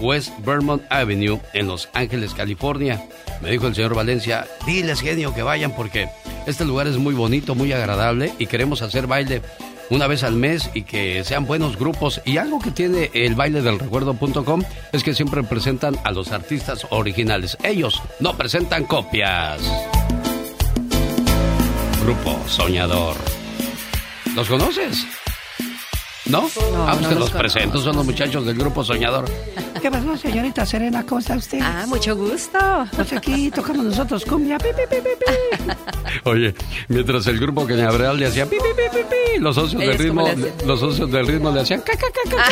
[0.00, 3.02] West Vermont Avenue en Los Ángeles, California.
[3.42, 6.08] Me dijo el señor Valencia, diles genio que vayan porque
[6.46, 9.42] este lugar es muy bonito, muy agradable y queremos hacer baile
[9.90, 12.20] una vez al mes y que sean buenos grupos.
[12.24, 16.86] Y algo que tiene el baile del recuerdo.com es que siempre presentan a los artistas
[16.90, 17.56] originales.
[17.62, 19.60] Ellos no presentan copias.
[22.08, 23.16] Grupo Soñador.
[24.34, 25.06] ¿Los conoces?
[26.28, 26.42] ¿No?
[26.42, 29.24] no ah, pues los, presento, son los muchachos del grupo Soñador.
[29.80, 31.04] ¿Qué pasó, señorita Serena?
[31.06, 31.60] ¿Cómo está usted?
[31.62, 32.58] Ah, mucho gusto.
[32.94, 34.58] Pues aquí tocamos nosotros cumbia.
[34.58, 35.72] Pi, pi, pi, pi,
[36.24, 36.54] Oye,
[36.88, 40.28] mientras el grupo Cañaveral le hacía pi, pi, pi, pi, los socios del ritmo,
[40.66, 42.44] los socios del ritmo le hacían ca, ca, ca, ca.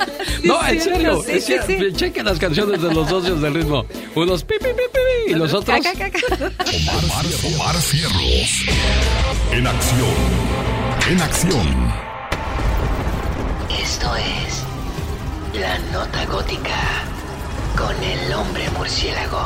[0.00, 0.06] Ah,
[0.42, 1.92] no, en serio, sí, sí, sí.
[1.94, 3.84] chequen las canciones de los socios del ritmo.
[4.16, 5.78] Unos pi, pi, pi, pi, y los otros.
[5.80, 8.64] Ca, ca, ca, Omar, Omar Fierros.
[9.52, 10.14] En acción.
[11.10, 12.09] En acción.
[13.82, 14.62] Esto es
[15.54, 17.02] La Nota Gótica
[17.78, 19.38] con el hombre murciélago.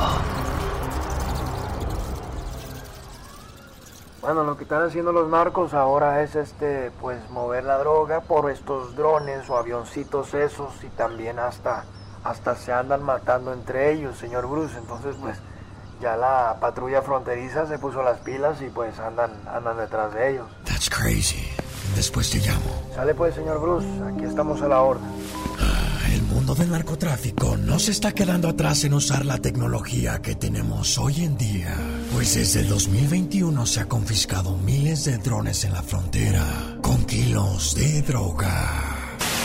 [4.20, 8.51] Bueno, lo que están haciendo los narcos ahora es este, pues mover la droga por
[8.51, 11.85] estos drones o avioncitos esos y también hasta,
[12.24, 14.76] hasta se andan matando entre ellos, señor Bruce.
[14.76, 15.39] Entonces, pues
[16.01, 20.49] ya la patrulla fronteriza se puso las pilas y pues andan, andan detrás de ellos.
[20.64, 21.55] That's crazy.
[21.97, 22.70] Después te llamo.
[22.95, 23.86] Sale pues, señor Bruce.
[24.12, 25.05] Aquí estamos a la orden.
[25.61, 30.34] Ah, el mundo del narcotráfico no se está quedando atrás en usar la tecnología que
[30.34, 31.76] tenemos hoy en día.
[32.12, 37.74] Pues desde el 2021 se ha confiscado miles de drones en la frontera con kilos
[37.74, 39.05] de droga.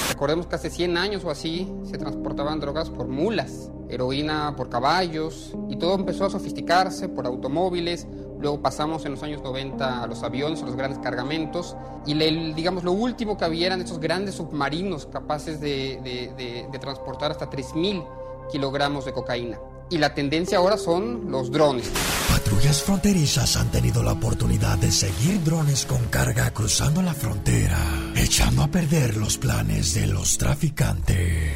[0.09, 5.55] Recordemos que hace 100 años o así se transportaban drogas por mulas, heroína por caballos
[5.69, 8.05] y todo empezó a sofisticarse por automóviles,
[8.39, 11.75] Luego pasamos en los años 90 a los aviones, a los grandes cargamentos.
[12.05, 12.13] Y
[12.53, 18.05] digamos, lo último que había eran estos grandes submarinos capaces de, transportar hasta 3.000
[18.49, 19.59] kilogramos de cocaína.
[19.89, 21.91] Y la tendencia ahora son los drones.
[22.29, 27.77] Patrullas fronterizas han tenido la oportunidad de seguir drones con carga cruzando la frontera,
[28.15, 31.53] echando a perder los planes de los traficantes.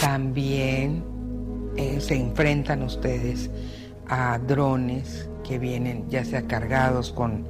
[0.00, 1.04] También
[1.76, 3.48] eh, se enfrentan ustedes
[4.08, 7.46] a drones que vienen ya sea cargados con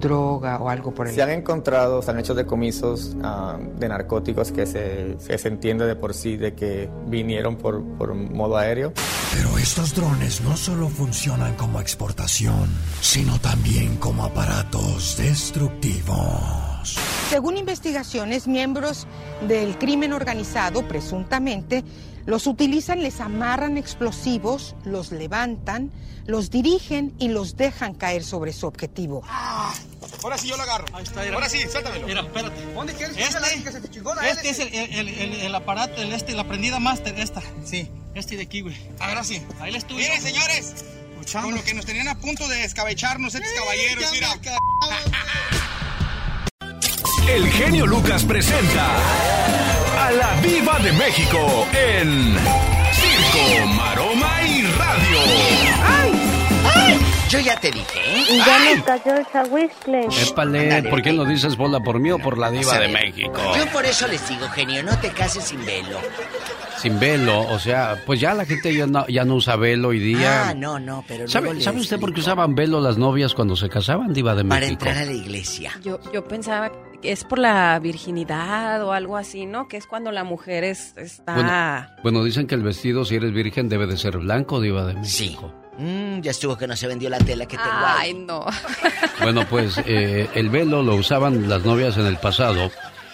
[0.00, 4.50] droga o algo por el Se han encontrado, se han hecho decomisos uh, de narcóticos
[4.50, 8.92] que se, se, entiende de por sí de que vinieron por, por modo aéreo.
[9.34, 12.68] Pero estos drones no solo funcionan como exportación,
[13.00, 16.98] sino también como aparatos destructivos.
[17.28, 19.06] Según investigaciones, miembros
[19.46, 21.84] del crimen organizado, presuntamente,
[22.28, 25.90] los utilizan, les amarran explosivos, los levantan,
[26.26, 29.22] los dirigen y los dejan caer sobre su objetivo.
[29.26, 29.72] Ah,
[30.22, 30.84] ahora sí yo lo agarro.
[30.92, 32.06] Ahí está, ahora sí, suéltamelo.
[32.06, 32.74] Mira, espérate.
[32.74, 36.12] ¿Dónde quieres este, que se te chingó Este es el, el, el, el, aparato, el
[36.12, 37.40] este, la prendida master, esta.
[37.64, 37.90] Sí.
[38.14, 38.76] Este de aquí, güey.
[39.00, 39.42] Ahora sí.
[39.58, 40.02] Ahí les estuve.
[40.02, 40.84] Miren, señores.
[41.32, 44.34] Con lo que nos tenían a punto de escabecharnos estos caballeros, mira.
[47.26, 49.67] El genio Lucas presenta
[50.08, 52.34] a la Viva de México en
[52.92, 55.18] Circo, Maroma y Radio.
[55.84, 56.12] ¡Ay!
[56.74, 56.98] ¡Ay!
[57.28, 58.24] Yo ya te dije, ¿eh?
[58.30, 60.08] Y ya nos cayó el chahuiscle.
[60.22, 62.88] Épale, ¿por qué no dices bola por mí o por la diva de.
[62.88, 63.38] México?
[63.54, 66.00] Yo por eso les digo, genio, no te cases sin velo.
[66.80, 69.98] Sin velo, o sea, pues ya la gente ya no, ya no usa velo hoy
[69.98, 70.48] día.
[70.50, 73.34] Ah, no, no, pero luego ¿Sabe, les ¿sabe usted por qué usaban velo las novias
[73.34, 74.84] cuando se casaban, diva de Para México?
[74.86, 75.72] entrar a la iglesia.
[75.82, 76.70] Yo, yo pensaba
[77.02, 79.66] que es por la virginidad o algo así, ¿no?
[79.66, 81.34] Que es cuando la mujer es, está...
[81.34, 84.94] Bueno, bueno, dicen que el vestido, si eres virgen, debe de ser blanco, diva de
[84.94, 85.52] México.
[85.78, 88.14] Mm, ya estuvo que no se vendió la tela que tengo Ay, ahí.
[88.14, 88.44] no.
[89.22, 92.70] Bueno, pues eh, el velo lo usaban las novias en el pasado,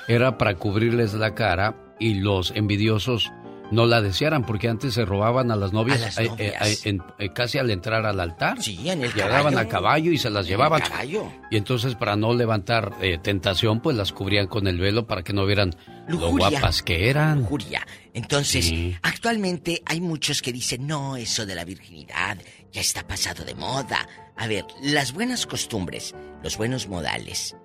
[0.07, 3.33] era para cubrirles la cara y los envidiosos
[3.75, 6.87] no la desearan, porque antes se robaban a las novias, A las eh, novias.
[6.87, 8.63] eh, eh, casi al entrar al altar.
[8.63, 9.59] Sí, en el Llegaban caballo.
[9.59, 10.81] a caballo y se las En el llevaban.
[10.81, 11.31] caballo.
[11.51, 15.45] Y entonces para no levantar tentación, pues las cubrían con el velo para que no
[15.45, 15.75] vieran
[16.09, 17.41] lo guapas que eran.
[17.41, 17.87] Lujuria.
[18.15, 18.97] Entonces, Sí.
[19.03, 22.39] actualmente hay muchos que dicen, no, eso de la virginidad
[22.73, 24.09] ya está pasado de moda.
[24.37, 27.57] A ver, las buenas costumbres, los buenos modales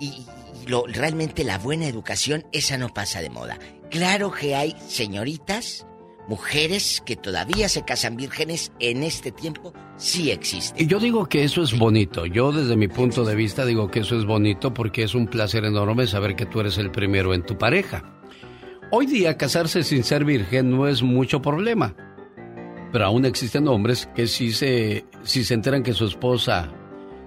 [0.00, 0.26] y, y
[0.68, 3.58] lo, realmente la buena educación, esa no pasa de moda.
[3.90, 5.84] Claro que hay señoritas,
[6.28, 10.84] mujeres que todavía se casan vírgenes en este tiempo, sí existen.
[10.84, 12.24] Y yo digo que eso es bonito.
[12.24, 15.64] Yo desde mi punto de vista digo que eso es bonito porque es un placer
[15.64, 18.04] enorme saber que tú eres el primero en tu pareja.
[18.92, 21.96] Hoy día casarse sin ser virgen no es mucho problema.
[22.92, 26.72] Pero aún existen hombres que si se, si se enteran que su esposa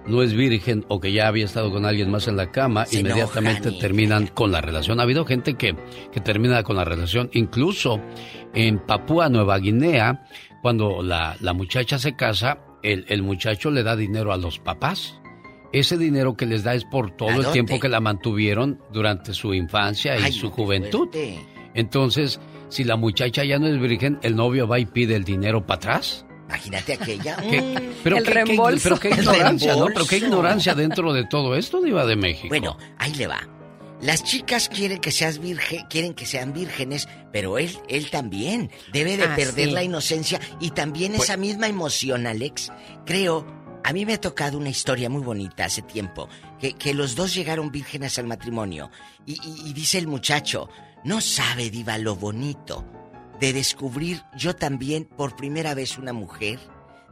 [0.06, 3.00] no es virgen o que ya había estado con alguien más en la cama, Se
[3.00, 5.00] inmediatamente enojan terminan con la relación.
[5.00, 5.74] Ha habido gente que,
[6.12, 7.30] que termina con la relación.
[7.32, 8.00] Incluso
[8.54, 10.26] en Papúa Nueva Guinea,
[10.62, 15.20] cuando la, la muchacha se casa, el, el muchacho le da dinero a los papás.
[15.72, 19.54] Ese dinero que les da es por todo el tiempo que la mantuvieron durante su
[19.54, 21.08] infancia y Ay, su juventud.
[21.74, 25.66] Entonces, si la muchacha ya no es virgen, el novio va y pide el dinero
[25.66, 26.24] para atrás.
[26.54, 27.36] Imagínate aquella.
[27.36, 27.94] ¿Qué- Mm.
[28.04, 28.82] pero, El qué, qué- reembolso.
[28.84, 29.86] pero qué ignorancia, ¿no?
[29.86, 32.48] Pero qué ignorancia dentro de todo esto, Diva de México.
[32.48, 33.48] Bueno, ahí le va.
[34.00, 39.16] Las chicas quieren que seas virgen, quieren que sean vírgenes, pero él, él también debe
[39.16, 39.74] de Ah, perder sí.
[39.74, 42.70] la inocencia y también Pues- esa misma emoción, Alex.
[43.06, 43.46] Creo,
[43.82, 46.28] a mí me ha tocado una historia muy bonita hace tiempo,
[46.60, 48.90] que, que los dos llegaron vírgenes al matrimonio
[49.26, 50.68] y, y- y dice el muchacho,
[51.04, 52.84] no sabe, diva, lo bonito
[53.40, 56.58] de descubrir yo también por primera vez una mujer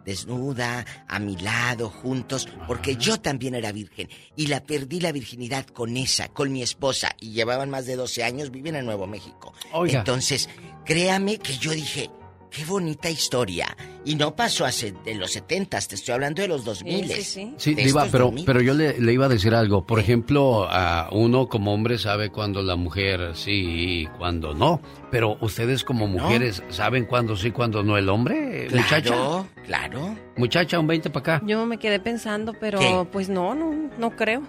[0.05, 5.67] desnuda, a mi lado, juntos, porque yo también era virgen y la perdí la virginidad
[5.67, 9.55] con esa, con mi esposa y llevaban más de 12 años, viven en Nuevo México.
[9.73, 10.01] Oiga.
[10.01, 10.49] Entonces,
[10.85, 12.11] créame que yo dije,
[12.53, 13.75] qué bonita historia
[14.05, 17.07] y no pasó hace de los 70, te estoy hablando de los 2000.
[17.09, 17.55] Sí, sí, sí.
[17.57, 18.45] Sí, Diva, pero, 2000.
[18.45, 19.87] pero yo le, le iba a decir algo.
[19.87, 24.81] Por ejemplo, a uno como hombre sabe cuando la mujer sí y cuando no.
[25.11, 29.03] Pero ustedes como mujeres saben cuándo sí, cuándo no el hombre, muchacha.
[29.03, 30.17] Claro, claro.
[30.37, 31.47] Muchacha, un 20 para acá.
[31.47, 33.07] Yo me quedé pensando, pero ¿Qué?
[33.11, 34.43] pues no, no, no creo.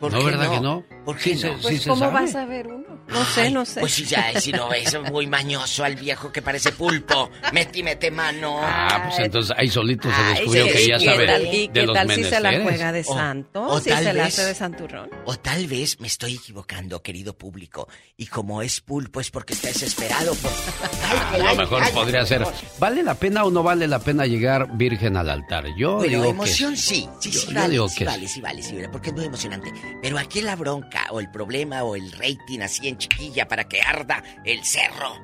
[0.00, 0.52] ¿Por no, qué ¿verdad no?
[0.52, 0.84] que no?
[1.04, 1.56] ¿Por qué no?
[1.60, 2.12] Pues ¿cómo sabe.
[2.12, 2.84] vas a ver uno?
[3.08, 3.80] No sé, no sé.
[3.80, 7.30] Pues si ya, si no es muy mañoso al viejo que parece pulpo.
[7.52, 8.58] Mete y mete mano.
[8.62, 11.82] Ah, pues entonces ahí solito se Ay, descubrió sí, que ¿qué sabe tal, de, qué
[11.86, 12.62] los tal si se la menesteres.
[12.62, 13.62] juega de O- santo?
[13.62, 15.10] o si tal se la vez- hace de santurrón.
[15.26, 17.88] O tal vez me estoy equivocando, querido público.
[18.16, 20.34] Y como es pulpo es porque está desesperado.
[20.36, 20.50] Por...
[21.34, 22.44] A lo mejor podría ser.
[22.78, 25.66] ¿Vale la pena o no vale la pena llegar virgen al altar?
[25.76, 28.22] Yo Bueno, digo emoción que sí, sí, Yo- sí, yo vale, digo sí que vale,
[28.28, 28.34] sí.
[28.34, 29.72] sí vale, sí vale, porque es muy emocionante.
[30.00, 33.80] Pero aquí la bronca, o el problema, o el rating así en chiquilla para que
[33.80, 35.14] arda el cerro.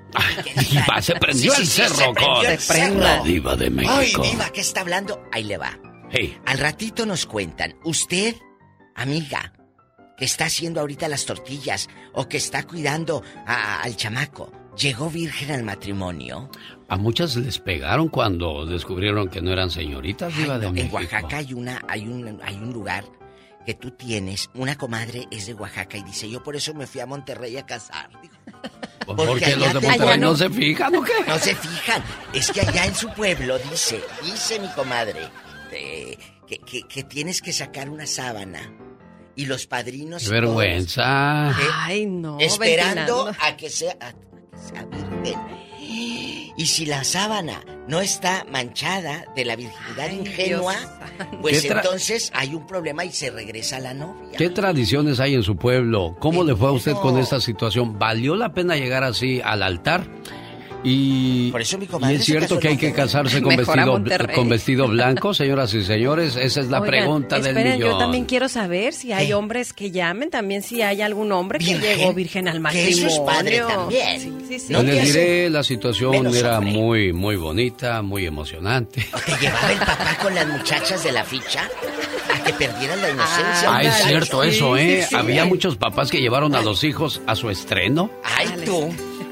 [0.70, 3.24] Diva, se prendió Sí, el sí, cerro, se prendió el cerro.
[3.24, 4.22] Diva de Ay, México.
[4.22, 5.22] diva, ¿qué está hablando?
[5.32, 5.78] Ahí le va.
[6.10, 8.34] Hey, Al ratito nos cuentan, usted,
[8.94, 9.52] amiga,
[10.16, 15.52] que está haciendo ahorita las tortillas o que está cuidando a- al chamaco, ¿llegó virgen
[15.52, 16.50] al matrimonio?
[16.88, 20.74] a muchas les pegaron cuando descubrieron que no eran señoritas, Ay, Diva de no, en
[20.74, 20.96] México.
[20.96, 23.04] Oaxaca hay una, hay un, hay un lugar
[23.66, 27.00] que tú tienes, una comadre es de Oaxaca y dice, yo por eso me fui
[27.00, 28.10] a Monterrey a casar.
[29.06, 31.12] ¿Por porque qué los de te- Monterrey no no- se fijan o qué?
[31.26, 32.02] No se fijan,
[32.32, 35.28] es que allá en su pueblo dice, dice mi comadre,
[35.72, 38.60] eh, que, que- que tienes que sacar una sábana
[39.36, 40.22] y los padrinos...
[40.22, 41.50] Qué todos, vergüenza.
[41.50, 41.54] ¿eh?
[41.74, 42.38] Ay, no.
[42.40, 43.46] esperando ventilando.
[43.46, 45.40] a que sea a que sea virgen.
[46.56, 51.70] Y si la sábana no está manchada de la virginidad Ay, ingenua, Dios pues ¿Qué
[51.70, 54.36] tra- entonces hay un problema y se regresa la novia.
[54.36, 56.16] ¿Qué tradiciones hay en su pueblo?
[56.18, 57.98] ¿Cómo le fue a usted con esta situación?
[57.98, 60.06] ¿Valió la pena llegar así al altar?
[60.82, 64.02] Y, Por eso mi y es cierto que hay que casarse con vestido,
[64.34, 66.36] con vestido blanco, señoras y señores.
[66.36, 67.90] Esa es la Oigan, pregunta del esperen, millón.
[67.92, 71.74] yo también quiero saber si hay hombres que llamen, también si hay algún hombre que
[71.74, 72.96] Virgen, llegó virgen al que matrimonio.
[72.96, 74.20] eso es padre también.
[74.20, 74.72] Sí, sí, sí.
[74.72, 76.72] No les que diré, la situación menos era hombre.
[76.72, 79.06] muy, muy bonita, muy emocionante.
[79.26, 81.68] ¿Te llevaba el papá con las muchachas de la ficha?
[82.34, 83.68] A que perdieran la inocencia.
[83.76, 85.02] Ah, es cierto eso, ¿eh?
[85.02, 85.14] Sí, sí.
[85.16, 88.10] Había muchos papás que llevaron a los hijos a su estreno.
[88.24, 88.88] Ay, tú.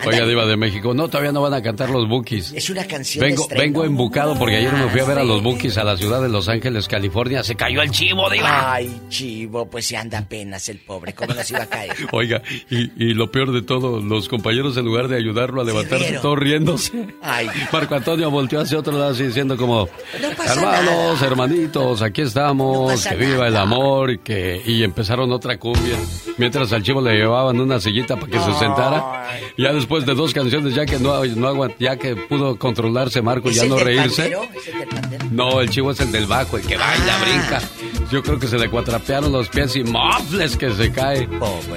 [0.06, 2.52] Oiga, Diva de México, no, todavía no van a cantar los Bookies.
[2.52, 3.62] Es una canción de Vengo, estreno.
[3.62, 5.42] vengo embucado porque ayer me fui a ver a los.
[5.42, 7.42] Bookies a la ciudad de Los Ángeles, California.
[7.42, 8.72] Se cayó el chivo, Diva.
[8.74, 11.12] Ay, chivo, pues se anda apenas el pobre.
[11.14, 11.94] ¿Cómo nos iba a caer?
[12.12, 16.18] Oiga, y, y lo peor de todo, los compañeros en lugar de ayudarlo a levantarse,
[16.20, 17.06] todos riéndose.
[17.22, 17.48] Ay.
[17.72, 19.88] Marco Antonio volteó hacia otro lado así diciendo como,
[20.20, 21.26] No hermanos, nada.
[21.26, 25.96] hermanitos, aquí estamos, No que viva el amor y que y empezaron otra cumbia.
[26.36, 29.26] Mientras al chivo le llevaban una sillita para que se sentara.
[29.56, 33.56] Ya después de dos canciones, ya que no, no ya que pudo controlarse Marco, ¿Es
[33.56, 34.26] ya no reírse.
[34.26, 35.34] el?
[35.34, 37.24] No, el chivo es el del bajo, el que baila, Ah.
[37.24, 37.62] brinca.
[38.10, 41.28] Yo creo que se le cuatrapearon los pies y mofles que se cae.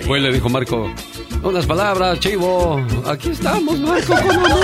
[0.05, 0.89] Fue y le dijo Marco,
[1.43, 2.81] unas palabras, chivo.
[3.07, 4.59] Aquí estamos, Marco, con amor.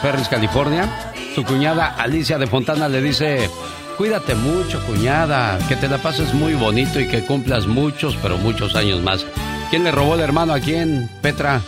[0.00, 1.12] Ferris, California.
[1.34, 3.50] Su cuñada Alicia de Fontana le dice,
[3.98, 8.76] cuídate mucho, cuñada, que te la pases muy bonito y que cumplas muchos, pero muchos
[8.76, 9.26] años más.
[9.74, 11.60] ¿Quién le robó el hermano a quién, Petra?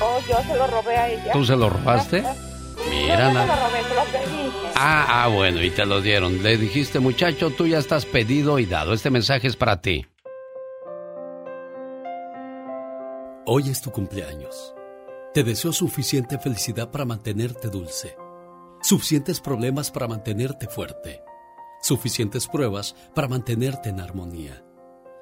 [0.00, 1.32] Oh, yo se lo robé a ella.
[1.32, 2.22] ¿Tú se lo robaste?
[2.88, 4.52] Mira, no, na- no se lo robé, se lo pedí.
[4.76, 6.40] Ah, ah, bueno, y te lo dieron.
[6.44, 8.92] Le dijiste, muchacho, tú ya estás pedido y dado.
[8.92, 10.06] Este mensaje es para ti.
[13.44, 14.72] Hoy es tu cumpleaños.
[15.34, 18.16] Te deseo suficiente felicidad para mantenerte dulce,
[18.82, 21.24] suficientes problemas para mantenerte fuerte,
[21.82, 24.63] suficientes pruebas para mantenerte en armonía,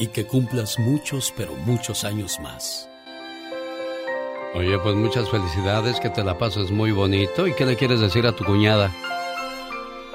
[0.00, 2.88] y que cumplas muchos, pero muchos años más.
[4.54, 7.46] Oye, pues muchas felicidades, que te la pases muy bonito.
[7.46, 8.90] ¿Y qué le quieres decir a tu cuñada?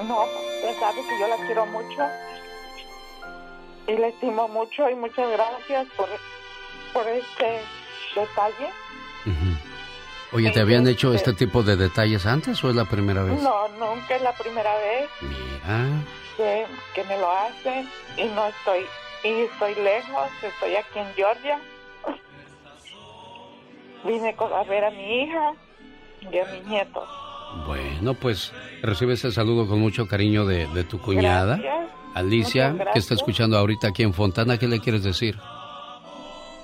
[0.06, 2.02] No, usted sabe que yo la quiero mucho
[3.88, 6.08] y la estimo mucho y muchas gracias por,
[6.92, 7.60] por este
[8.14, 8.70] detalle.
[10.32, 13.40] Oye, ¿te habían hecho este tipo de detalles antes o es la primera vez?
[13.40, 15.88] No, nunca es la primera vez Mira,
[16.36, 18.84] que, que me lo hacen y no estoy,
[19.32, 21.60] estoy lejos, estoy aquí en Georgia.
[24.04, 25.52] Vine a ver a mi hija
[26.20, 27.08] y a mis nietos.
[27.66, 28.52] bueno, pues
[28.82, 31.90] recibe ese saludo con mucho cariño de, de tu cuñada, Gracias.
[32.14, 34.58] Alicia, que está escuchando ahorita aquí en Fontana.
[34.58, 35.36] ¿Qué le quieres decir?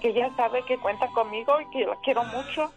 [0.00, 2.70] Que ella sabe que cuenta conmigo y que la quiero mucho.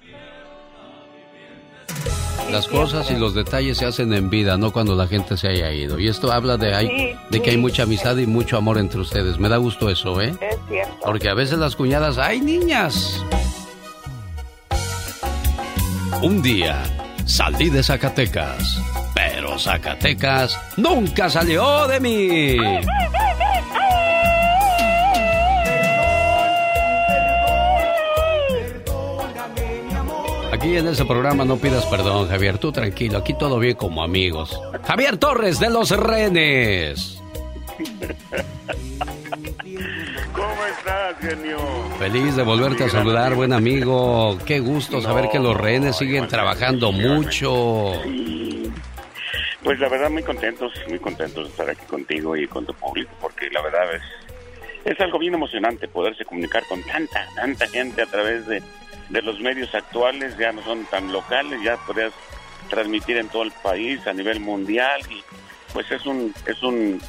[2.51, 5.71] Las cosas y los detalles se hacen en vida, no cuando la gente se haya
[5.73, 5.99] ido.
[5.99, 8.99] Y esto habla de, hay- Sí, de que hay mucha amistad y mucho amor entre
[9.01, 9.39] ustedes.
[9.39, 10.33] Me da gusto eso, ¿eh?
[10.41, 10.95] Es cierto.
[11.03, 13.21] Porque a veces las cuñadas, ¡ay, niñas!
[16.21, 16.81] Un día
[17.25, 18.77] salí de Zacatecas,
[19.13, 22.57] pero Zacatecas nunca salió de mí.
[30.65, 32.57] Aquí en ese programa no pidas perdón, Javier.
[32.57, 34.59] Tú tranquilo, aquí todo bien como amigos.
[34.83, 37.21] Javier Torres de Los Renes.
[40.33, 41.59] ¿Cómo estás, genio?
[41.99, 44.39] Feliz de volverte a saludar, buen amigo.
[44.47, 48.01] Qué gusto saber que los rehenes siguen trabajando mucho.
[49.63, 53.11] Pues la verdad muy contentos, muy contentos de estar aquí contigo y con tu público,
[53.21, 54.01] porque la verdad es,
[54.93, 58.63] es algo bien emocionante poderse comunicar con tanta, tanta gente a través de,
[59.09, 62.13] de los medios actuales, ya no son tan locales, ya podrías
[62.69, 65.23] transmitir en todo el país, a nivel mundial, y
[65.73, 66.99] pues es un, es un,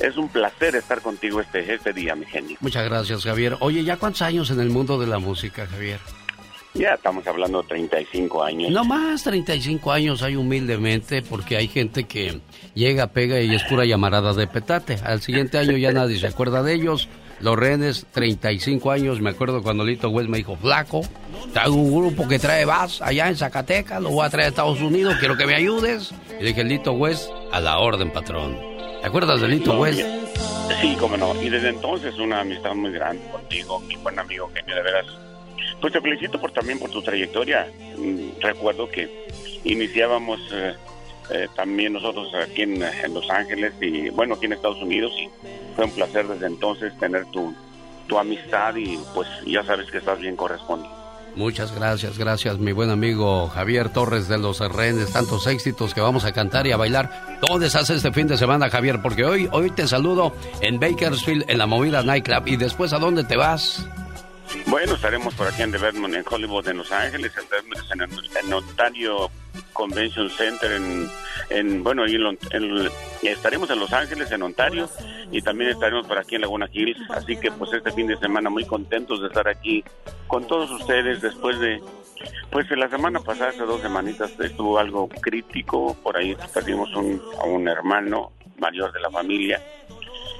[0.00, 2.56] es un placer estar contigo este, este día, mi genio.
[2.60, 3.56] Muchas gracias, Javier.
[3.60, 6.00] Oye, ¿ya cuántos años en el mundo de la música, Javier?
[6.74, 8.70] Ya estamos hablando de 35 años.
[8.72, 12.40] No más, 35 años hay humildemente, porque hay gente que
[12.74, 14.98] llega, pega y es pura llamarada de petate.
[15.04, 17.08] Al siguiente año ya nadie se acuerda de ellos.
[17.40, 21.02] Los rehenes, 35 años, me acuerdo cuando Lito West me dijo, flaco,
[21.52, 24.80] traigo un grupo que trae vas allá en Zacatecas, lo voy a traer a Estados
[24.80, 26.12] Unidos, quiero que me ayudes.
[26.40, 28.56] Y dije, Lito West, a la orden, patrón.
[29.00, 30.00] ¿Te acuerdas de Lito No, West?
[30.80, 31.34] Sí, cómo no.
[31.42, 35.06] Y desde entonces una amistad muy grande contigo, mi buen amigo genio, de veras.
[35.80, 37.66] Pues te felicito por también por tu trayectoria.
[37.98, 39.26] Mm, Recuerdo que
[39.64, 40.74] iniciábamos eh,
[41.30, 45.28] eh, también nosotros aquí en, en Los Ángeles y bueno, aquí en Estados Unidos y
[45.74, 47.54] fue un placer desde entonces tener tu,
[48.06, 50.92] tu amistad y pues ya sabes que estás bien correspondido.
[51.36, 56.24] Muchas gracias, gracias mi buen amigo Javier Torres de Los Renes, tantos éxitos que vamos
[56.24, 57.38] a cantar y a bailar.
[57.40, 59.00] ¿Dónde estás este fin de semana, Javier?
[59.02, 62.46] Porque hoy, hoy te saludo en Bakersfield, en la movida Nightclub.
[62.46, 63.84] ¿Y después a dónde te vas?
[64.66, 67.32] Bueno, estaremos por aquí en The Vermont, en Hollywood, en Los Ángeles,
[67.92, 69.30] en, en Ontario
[69.72, 71.08] Convention Center, en,
[71.50, 72.90] en bueno, ahí en,
[73.22, 74.88] estaremos en Los Ángeles, en Ontario,
[75.30, 76.98] y también estaremos por aquí en Laguna Hills.
[77.10, 79.84] Así que, pues, este fin de semana muy contentos de estar aquí
[80.26, 81.80] con todos ustedes después de,
[82.50, 87.44] pues, la semana pasada, hace dos semanitas, estuvo algo crítico, por ahí perdimos un, a
[87.44, 89.60] un hermano mayor de la familia.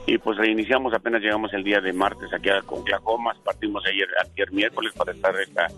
[0.06, 4.52] Y pues reiniciamos apenas llegamos el día de martes aquí a Oklahoma, partimos ayer, ayer
[4.52, 5.68] miércoles para estar esta,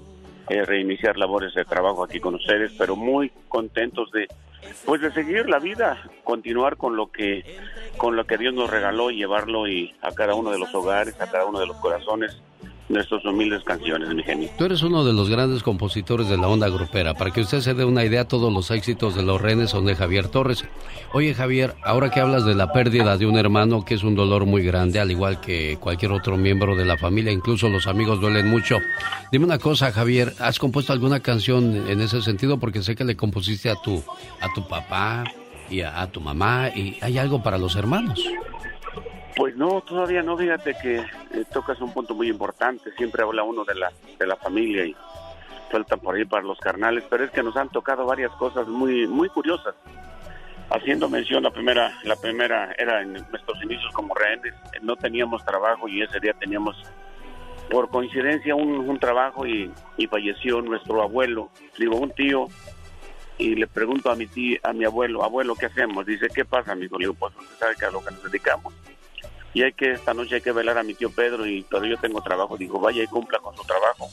[0.49, 4.29] eh, reiniciar labores de trabajo aquí con ustedes, pero muy contentos de
[4.85, 7.45] pues de seguir la vida, continuar con lo que
[7.97, 11.21] con lo que Dios nos regaló y llevarlo y a cada uno de los hogares,
[11.21, 12.43] a cada uno de los corazones
[12.89, 14.49] nuestras humildes canciones, mi genio.
[14.57, 17.15] Tú eres uno de los grandes compositores de la onda grupera.
[17.15, 19.97] Para que usted se dé una idea, todos los éxitos de los renes son de
[19.97, 20.65] Javier Torres.
[21.13, 24.47] Oye, Javier, ahora que hablas de la pérdida de un hermano, que es un dolor
[24.47, 28.49] muy grande, al igual que cualquier otro miembro de la familia, incluso los amigos duelen
[28.49, 28.79] mucho.
[29.33, 32.59] Dime una cosa, Javier, ¿has compuesto alguna canción en ese sentido?
[32.59, 34.03] Porque sé que le compusiste a tu,
[34.41, 35.25] a tu papá
[35.69, 38.23] y a, a tu mamá, y hay algo para los hermanos.
[39.37, 43.67] Pues no, todavía no, fíjate que eh, tocas un punto muy importante, siempre habla uno
[43.67, 44.97] de la, de la familia y
[45.71, 49.07] sueltan por ahí para los carnales, pero es que nos han tocado varias cosas muy,
[49.07, 49.75] muy curiosas.
[50.71, 55.45] Haciendo mención, la primera, la primera era en nuestros inicios como rehenes, eh, no teníamos
[55.45, 56.75] trabajo y ese día teníamos
[57.71, 62.47] por coincidencia un, un trabajo y, y falleció nuestro abuelo, digo un tío,
[63.37, 66.07] y le pregunto a mi tío, a mi abuelo, abuelo, ¿qué hacemos?
[66.07, 66.99] Dice, ¿qué pasa, amigo?
[66.99, 68.73] Le digo, pues usted sabe a lo que nos dedicamos
[69.57, 71.97] y hay que esta noche hay que velar a mi tío Pedro y pero yo
[71.97, 74.07] tengo trabajo digo vaya y cumpla con su trabajo.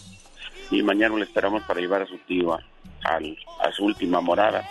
[0.71, 4.63] Y mañana le esperamos para llevar a su tío a, su última morada.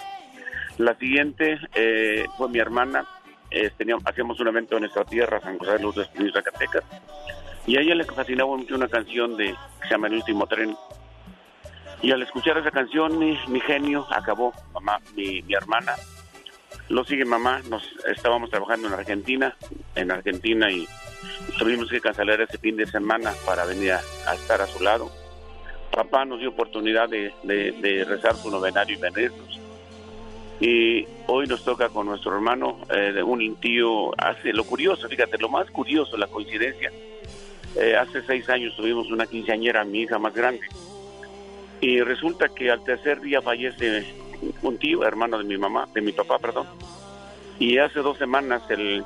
[0.79, 3.07] La siguiente eh, fue mi hermana
[3.51, 3.71] eh,
[4.07, 6.85] hacíamos un evento en nuestra tierra San José de los Espíritus Zacatecas.
[7.67, 10.75] Y a ella le fascinaba mucho una canción de que se llama El último tren.
[12.01, 15.93] Y al escuchar esa canción mi, genio acabó mamá mi hermana
[16.89, 19.57] lo sigue mamá, nos estábamos trabajando en Argentina,
[19.95, 20.87] en Argentina y
[21.59, 25.11] tuvimos que cancelar ese fin de semana para venir a, a estar a su lado.
[25.91, 29.61] Papá nos dio oportunidad de, de- de rezar su novenario y venirnos.
[30.61, 35.49] Y hoy nos toca con nuestro hermano, eh, un tío, hace lo curioso, fíjate, lo
[35.49, 36.93] más curioso, la coincidencia.
[37.75, 40.61] Eh, hace seis años tuvimos una quinceañera, mi hija más grande.
[41.81, 44.07] Y resulta que al tercer día fallece
[44.63, 46.67] un tío, hermano de mi mamá, de mi papá, perdón.
[47.59, 49.05] Y hace dos semanas el,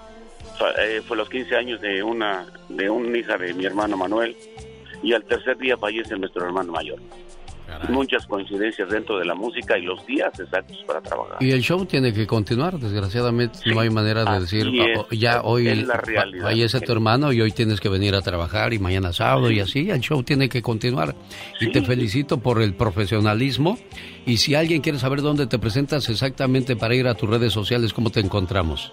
[0.78, 4.36] eh, fue los 15 años de una de una hija de mi hermano Manuel.
[5.02, 6.98] Y al tercer día fallece nuestro hermano mayor.
[7.88, 11.36] Muchas coincidencias dentro de la música y los días exactos para trabajar.
[11.40, 15.06] Y el show tiene que continuar, desgraciadamente no hay manera de así decir, es, "Oh,
[15.10, 16.44] ya hoy es la fa- realidad.
[16.44, 19.90] fallece tu hermano y hoy tienes que venir a trabajar y mañana sábado y así,
[19.90, 21.14] el show tiene que continuar.
[21.60, 23.78] Y te felicito por el profesionalismo
[24.24, 27.92] y si alguien quiere saber dónde te presentas exactamente para ir a tus redes sociales,
[27.92, 28.92] ¿cómo te encontramos?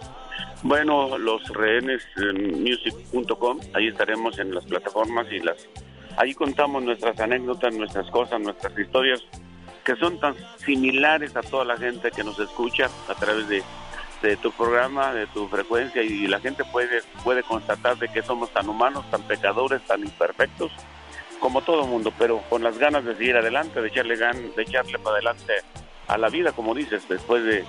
[0.63, 5.57] Bueno, los rehenes en music.com, ahí estaremos en las plataformas y las
[6.17, 9.23] ahí contamos nuestras anécdotas, nuestras cosas, nuestras historias
[9.83, 13.61] que son tan similares a toda la gente que nos escucha a través de,
[14.21, 18.49] de tu programa, de tu frecuencia y la gente puede puede constatar de que somos
[18.51, 20.71] tan humanos, tan pecadores, tan imperfectos
[21.39, 24.97] como todo mundo, pero con las ganas de seguir adelante, de echarle gan, de echarle
[24.97, 25.53] para adelante
[26.07, 27.65] a la vida, como dices, después de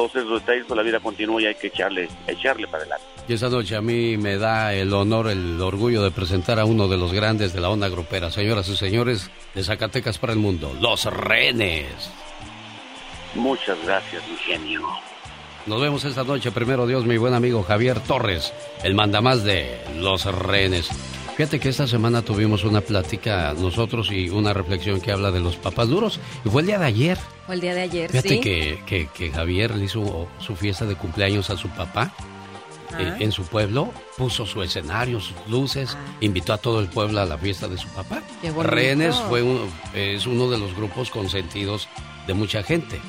[0.00, 3.04] todos esos detalles, pues la vida continúa y hay que echarle, echarle para adelante.
[3.28, 6.88] Y esta noche a mí me da el honor, el orgullo de presentar a uno
[6.88, 10.74] de los grandes de la onda grupera, señoras y señores, de Zacatecas para el mundo,
[10.80, 12.10] Los Renes.
[13.34, 14.88] Muchas gracias, mi genio.
[15.66, 20.24] Nos vemos esta noche, primero Dios, mi buen amigo Javier Torres, el mandamás de Los
[20.24, 20.88] Renes.
[21.40, 25.56] Fíjate que esta semana tuvimos una plática nosotros y una reflexión que habla de los
[25.56, 26.20] papás duros.
[26.44, 27.16] Y fue el día de ayer.
[27.46, 28.40] Fue el día de ayer, Fíjate sí.
[28.42, 32.12] que, que- que Javier le hizo su fiesta de cumpleaños a su papá
[32.92, 33.00] Ah.
[33.00, 37.24] eh, en su pueblo, puso su escenario, sus luces, invitó a todo el pueblo a
[37.24, 38.20] la fiesta de su papá.
[38.42, 38.52] Qué.
[38.52, 41.88] Rehenes fue un- es uno de los grupos consentidos
[42.26, 43.00] de mucha gente.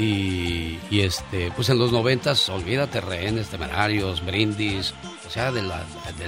[0.00, 4.94] Y, este, pues en los noventas, olvídate, rehenes, temerarios, brindis,
[5.26, 5.84] o sea, de la,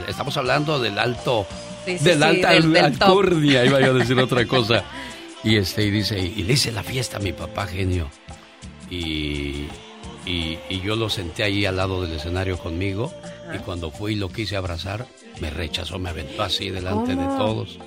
[0.08, 1.46] estamos hablando del alto,
[1.86, 4.82] del alta alcurnia, iba yo a decir otra cosa.
[5.44, 8.10] Y este, y dice, y le hice la fiesta a mi papá genio.
[8.90, 9.66] Y,
[10.26, 13.12] y, yo lo senté ahí al lado del escenario conmigo.
[13.54, 15.06] Y cuando fui y lo quise abrazar,
[15.40, 17.78] me rechazó, me aventó así delante de todos.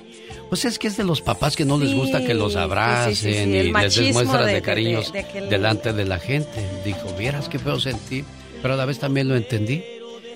[0.48, 3.72] Pues es que es de los papás que no les gusta que los abracen y
[3.72, 5.12] les des muestras de, cariños
[5.50, 6.82] delante de la gente.
[6.84, 8.24] Dijo, vieras qué feo sentí,
[8.62, 9.84] pero a la vez también lo entendí.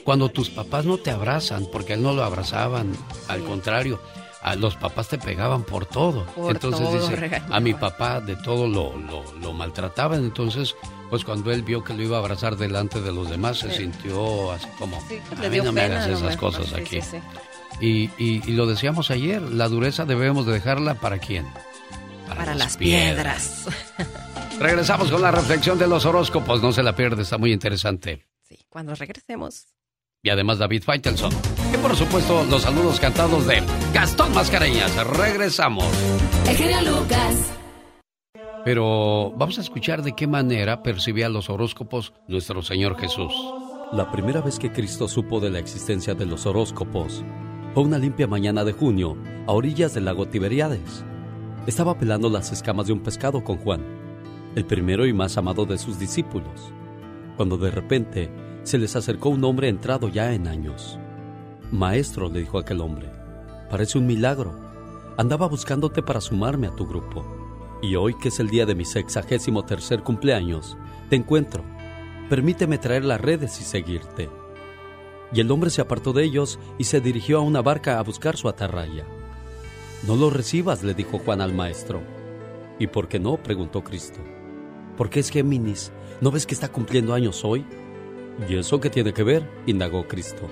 [0.04, 2.92] Cuando tus papás no te abrazan, porque él no lo abrazaban,
[3.28, 4.00] al contrario,
[4.42, 6.26] a los papás te pegaban por todo.
[6.48, 8.94] entonces dice, a mi papá de todo lo,
[9.40, 10.24] lo, maltrataban.
[10.24, 10.74] Entonces,
[11.10, 14.52] pues cuando él vio que lo iba a abrazar delante de los demás, se sintió
[14.52, 17.00] así como, a mí no me hagas esas cosas aquí.
[17.80, 21.46] Y, y, lo decíamos ayer, la dureza debemos de dejarla para quién?
[22.26, 23.66] Para, las, piedras.
[24.58, 28.26] Regresamos con la reflexión de los horóscopos, no se la pierde, está muy interesante.
[28.42, 29.66] Sí, cuando regresemos.
[30.22, 31.32] Y además David Faitelson.
[31.72, 33.62] Y por supuesto los saludos cantados de
[33.94, 34.94] Gastón Mascareñas.
[35.06, 35.86] Regresamos.
[36.48, 37.52] El Lucas.
[38.64, 43.32] Pero vamos a escuchar de qué manera percibía los horóscopos nuestro Señor Jesús.
[43.92, 47.22] La primera vez que Cristo supo de la existencia de los horóscopos
[47.74, 49.16] fue una limpia mañana de junio,
[49.46, 51.04] a orillas del lago Tiberiades.
[51.66, 53.82] Estaba pelando las escamas de un pescado con Juan,
[54.54, 56.72] el primero y más amado de sus discípulos,
[57.36, 58.30] cuando de repente
[58.62, 60.98] se les acercó un hombre entrado ya en años.
[61.70, 63.10] Maestro, le dijo aquel hombre,
[63.70, 64.58] parece un milagro.
[65.18, 67.24] Andaba buscándote para sumarme a tu grupo.
[67.82, 70.76] Y hoy, que es el día de mi sexagésimo tercer cumpleaños,
[71.10, 71.62] te encuentro.
[72.28, 74.28] Permíteme traer las redes y seguirte.
[75.32, 78.36] Y el hombre se apartó de ellos y se dirigió a una barca a buscar
[78.36, 79.04] su atarraya.
[80.06, 82.00] No lo recibas, le dijo Juan al maestro.
[82.78, 83.36] ¿Y por qué no?
[83.36, 84.20] preguntó Cristo.
[84.96, 85.92] Porque es Géminis.
[86.20, 87.64] ¿No ves que está cumpliendo años hoy?
[88.48, 89.48] ¿Y eso qué tiene que ver?
[89.66, 90.48] indagó Cristo.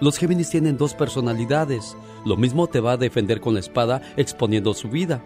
[0.00, 1.96] Los Géminis tienen dos personalidades.
[2.24, 5.22] Lo mismo te va a defender con la espada exponiendo su vida,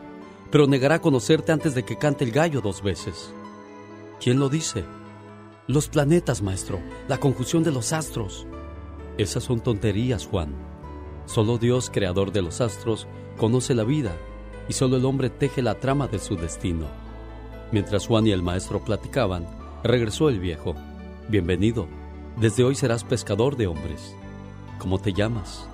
[0.51, 3.33] pero negará conocerte antes de que cante el gallo dos veces.
[4.21, 4.85] ¿Quién lo dice?
[5.67, 8.47] Los planetas, maestro, la conjunción de los astros.
[9.19, 10.55] Esas son tonterías, Juan.
[11.27, 14.13] Solo Dios, creador de los astros, conoce la vida
[14.69, 16.87] y solo el hombre teje la trama de su destino.
[17.73, 19.45] Mientras Juan y el maestro platicaban,
[19.83, 20.77] regresó el viejo.
[21.29, 21.89] Bienvenido.
[22.37, 24.15] Desde hoy serás pescador de hombres.
[24.79, 25.69] ¿Cómo te llamas?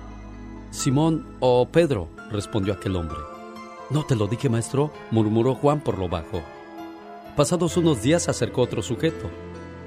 [0.71, 3.19] Simón o Pedro, respondió aquel hombre.
[3.91, 6.41] No te lo dije, maestro, murmuró Juan por lo bajo.
[7.35, 9.29] Pasados unos días se acercó otro sujeto.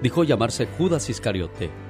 [0.01, 1.88] Dijo llamarse Judas Iscariote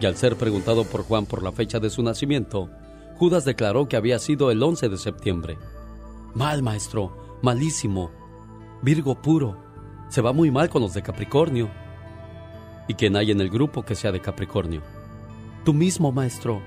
[0.00, 2.70] y al ser preguntado por Juan por la fecha de su nacimiento,
[3.16, 5.58] Judas declaró que había sido el 11 de septiembre.
[6.34, 8.10] Mal, maestro, malísimo.
[8.82, 9.56] Virgo puro.
[10.08, 11.68] Se va muy mal con los de Capricornio.
[12.86, 14.82] ¿Y quién hay en el grupo que sea de Capricornio?
[15.64, 16.62] Tú mismo, maestro.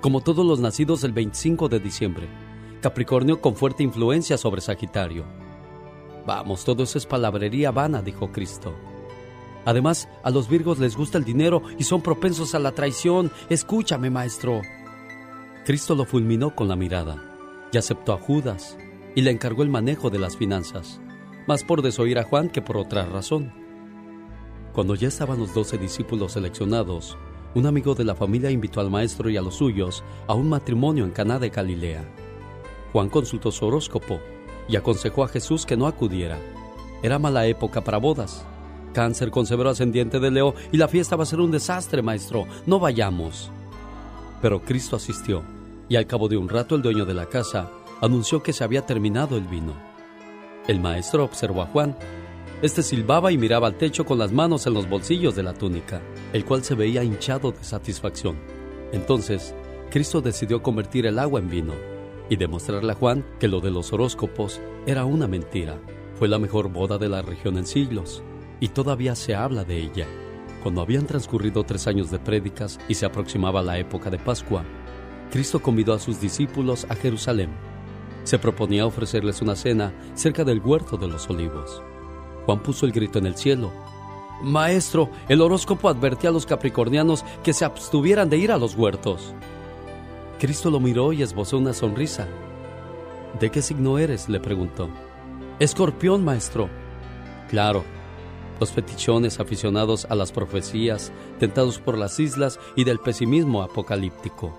[0.00, 2.28] Como todos los nacidos el 25 de diciembre.
[2.80, 5.24] Capricornio con fuerte influencia sobre Sagitario.
[6.24, 8.74] Vamos, todo eso es palabrería vana, dijo Cristo.
[9.64, 13.30] Además, a los Virgos les gusta el dinero y son propensos a la traición.
[13.48, 14.62] Escúchame, maestro.
[15.64, 17.22] Cristo lo fulminó con la mirada
[17.72, 18.78] y aceptó a Judas
[19.14, 21.00] y le encargó el manejo de las finanzas,
[21.46, 23.52] más por desoír a Juan que por otra razón.
[24.72, 27.18] Cuando ya estaban los doce discípulos seleccionados,
[27.54, 31.04] un amigo de la familia invitó al maestro y a los suyos a un matrimonio
[31.04, 32.04] en Caná de Galilea.
[32.92, 34.20] Juan consultó su horóscopo
[34.68, 36.38] y aconsejó a Jesús que no acudiera.
[37.02, 38.46] Era mala época para bodas
[38.92, 42.46] Cáncer con severo ascendiente de Leo y la fiesta va a ser un desastre, maestro.
[42.66, 43.50] No vayamos.
[44.42, 45.42] Pero Cristo asistió
[45.88, 48.86] y al cabo de un rato el dueño de la casa anunció que se había
[48.86, 49.74] terminado el vino.
[50.66, 51.96] El maestro observó a Juan.
[52.62, 56.02] Este silbaba y miraba al techo con las manos en los bolsillos de la túnica,
[56.32, 58.38] el cual se veía hinchado de satisfacción.
[58.92, 59.54] Entonces,
[59.90, 61.74] Cristo decidió convertir el agua en vino
[62.28, 65.80] y demostrarle a Juan que lo de los horóscopos era una mentira.
[66.18, 68.22] Fue la mejor boda de la región en siglos
[68.60, 70.06] y todavía se habla de ella.
[70.62, 74.62] Cuando habían transcurrido tres años de prédicas y se aproximaba la época de Pascua,
[75.30, 77.50] Cristo convidó a sus discípulos a Jerusalén.
[78.24, 81.82] Se proponía ofrecerles una cena cerca del huerto de los olivos.
[82.44, 83.72] Juan puso el grito en el cielo.
[84.42, 89.34] Maestro, el horóscopo advertía a los capricornianos que se abstuvieran de ir a los huertos.
[90.38, 92.26] Cristo lo miró y esbozó una sonrisa.
[93.38, 94.28] ¿De qué signo eres?
[94.28, 94.88] le preguntó.
[95.58, 96.68] Escorpión, maestro.
[97.48, 97.84] Claro,
[98.60, 104.56] los fetichones aficionados a las profecías, tentados por las islas y del pesimismo apocalíptico.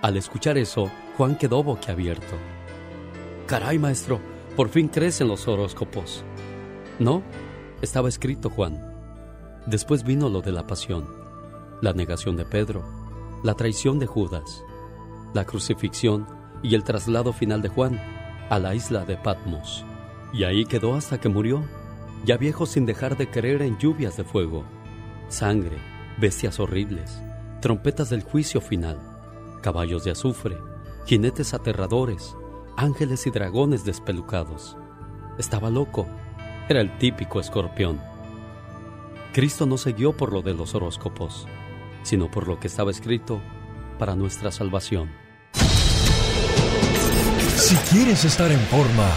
[0.00, 2.36] Al escuchar eso, Juan quedó boquiabierto.
[3.46, 4.20] Caray, maestro,
[4.56, 6.24] por fin crecen los horóscopos.
[6.98, 7.22] ¿No?
[7.82, 8.80] Estaba escrito, Juan.
[9.66, 11.06] Después vino lo de la pasión,
[11.80, 12.84] la negación de Pedro,
[13.42, 14.62] la traición de Judas,
[15.34, 16.26] la crucifixión
[16.62, 18.00] y el traslado final de Juan
[18.50, 19.84] a la isla de Patmos.
[20.32, 21.64] Y ahí quedó hasta que murió,
[22.24, 24.64] ya viejo sin dejar de creer en lluvias de fuego,
[25.28, 25.78] sangre,
[26.18, 27.20] bestias horribles,
[27.60, 28.98] trompetas del juicio final,
[29.62, 30.56] caballos de azufre,
[31.06, 32.36] jinetes aterradores,
[32.76, 34.76] ángeles y dragones despelucados.
[35.38, 36.06] Estaba loco,
[36.68, 38.00] era el típico escorpión.
[39.32, 41.46] Cristo no se guió por lo de los horóscopos,
[42.02, 43.40] sino por lo que estaba escrito
[43.98, 45.10] para nuestra salvación.
[47.56, 49.08] Si quieres estar en forma,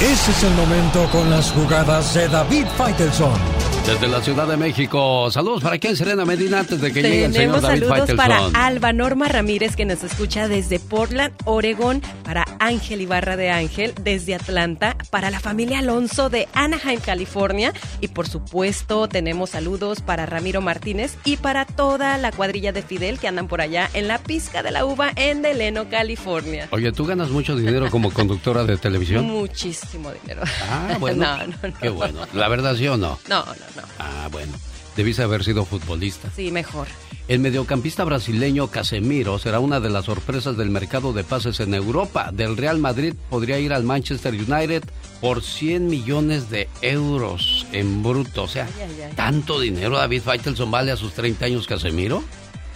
[0.00, 3.59] ese es el momento con las jugadas de David Faitelson.
[3.86, 7.32] Desde la Ciudad de México, saludos para quién, Serena Medina, antes de que llegue el
[7.32, 13.00] señor David saludos para Alba Norma Ramírez, que nos escucha desde Portland, Oregón, para Ángel
[13.00, 19.08] Ibarra de Ángel, desde Atlanta, para la familia Alonso de Anaheim, California, y por supuesto
[19.08, 23.60] tenemos saludos para Ramiro Martínez y para toda la cuadrilla de Fidel que andan por
[23.60, 26.68] allá en la pizca de la uva en Deleno, California.
[26.70, 29.24] Oye, ¿tú ganas mucho dinero como conductora de televisión?
[29.24, 30.42] Muchísimo dinero.
[30.70, 31.24] Ah, bueno.
[31.38, 31.80] no, no, no.
[31.80, 32.20] Qué bueno.
[32.34, 33.18] ¿La verdad sí o no?
[33.28, 33.69] No, no.
[33.98, 34.52] Ah, bueno.
[34.96, 36.30] Debiste haber sido futbolista.
[36.34, 36.88] Sí, mejor.
[37.28, 42.30] El mediocampista brasileño Casemiro será una de las sorpresas del mercado de pases en Europa.
[42.32, 44.82] Del Real Madrid podría ir al Manchester United
[45.20, 48.42] por 100 millones de euros en bruto.
[48.42, 48.68] O sea,
[49.14, 52.24] ¿tanto dinero David Faitelson vale a sus 30 años Casemiro?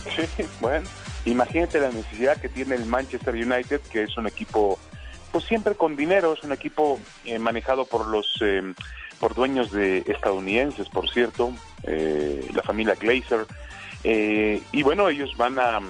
[0.04, 0.86] Sí, bueno,
[1.24, 4.78] imagínate la necesidad que tiene el Manchester United, que es un equipo,
[5.32, 8.26] pues siempre con dinero, es un equipo eh, manejado por los...
[8.40, 8.62] Eh,
[9.18, 11.52] por dueños de estadounidenses, por cierto,
[11.84, 13.46] eh, la familia Glazer.
[14.02, 15.80] Eh, y bueno, ellos van a,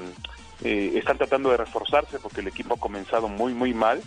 [0.63, 4.03] eh, están tratando de reforzarse porque el equipo ha comenzado muy, muy mal.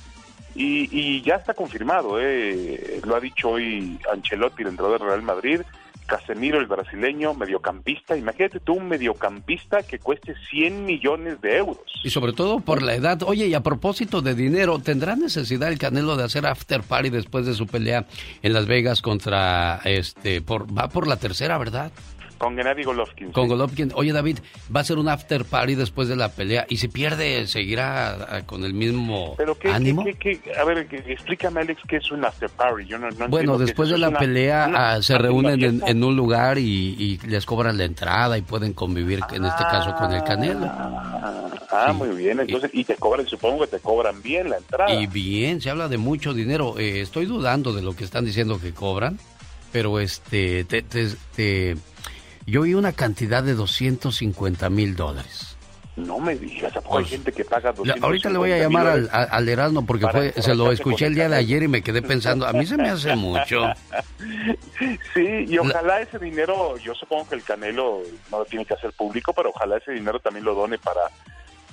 [0.55, 5.61] Y, y ya está confirmado, lo ha dicho hoy Ancelotti, el entrenador del Real Madrid,
[6.07, 8.17] Casemiro, el brasileño, mediocampista.
[8.17, 11.77] Imagínate tú un mediocampista que cueste 100 millones de euros.
[12.03, 13.21] Y sobre todo por la edad.
[13.23, 17.45] Oye, y a propósito de dinero, ¿tendrá necesidad el Canelo de hacer after party después
[17.45, 18.05] de su pelea
[18.41, 21.91] en Las Vegas contra este por va por la tercera, ¿verdad?
[22.37, 23.31] Con Gennady Golovkin.
[23.31, 23.91] Con Golovkin.
[23.95, 24.39] Oye, David,
[24.73, 26.65] va a ser un after party después de la pelea.
[26.69, 30.03] ¿Y si pierde, seguirá ah, con el mismo ¿Pero qué, ánimo?
[30.03, 32.85] a ver, explícame, Alex, qué es un after party.
[32.85, 37.45] Yo no, bueno, después de la pelea ah, se reúnen en, un lugar y, les
[37.45, 40.65] cobran la entrada y pueden convivir, en este caso, con el Canelo.
[40.65, 42.39] Ah, ah muy bien.
[42.39, 44.93] Entonces, y, te cobran, supongo que te cobran bien la entrada.
[44.93, 46.77] Y bien, se habla de mucho dinero.
[46.77, 49.17] Eh, estoy dudando de lo que están diciendo que cobran,
[49.71, 51.75] pero este, te, te
[52.47, 55.57] yo oí una cantidad de 250 mil dólares.
[55.97, 59.09] No me digas, ¿a hay gente que paga 250 Ahorita le voy a llamar al,
[59.11, 62.45] al, Erasmo porque fue, se lo escuché el día de ayer y me quedé pensando,
[62.45, 63.63] a mí se me hace mucho.
[65.13, 68.93] Sí, y ojalá ese dinero, yo supongo que el Canelo no lo tiene que hacer
[68.93, 71.01] público, pero ojalá ese dinero también lo done para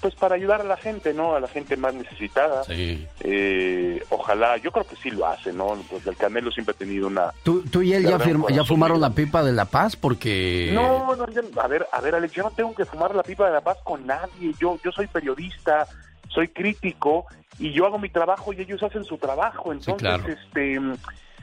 [0.05, 1.35] pues para ayudar a la gente, ¿no?
[1.35, 2.63] A la gente más necesitada.
[2.65, 3.09] Sí.
[3.21, 5.83] Eh, ojalá, yo creo que sí lo hace, ¿no?
[5.89, 7.33] Pues el Canelo siempre ha tenido una...
[7.43, 8.19] ¿Tú, tú y él ya,
[8.51, 9.97] ya fumaron la pipa de la paz?
[9.97, 10.73] Porque...
[10.75, 11.25] No, no,
[11.57, 13.79] a ver, a ver, Alex, yo no tengo que fumar la pipa de la paz
[13.83, 14.53] con nadie.
[14.61, 15.87] Yo, yo soy periodista,
[16.29, 17.25] soy crítico
[17.59, 19.73] y yo hago mi trabajo y ellos hacen su trabajo.
[19.73, 20.79] Entonces, este...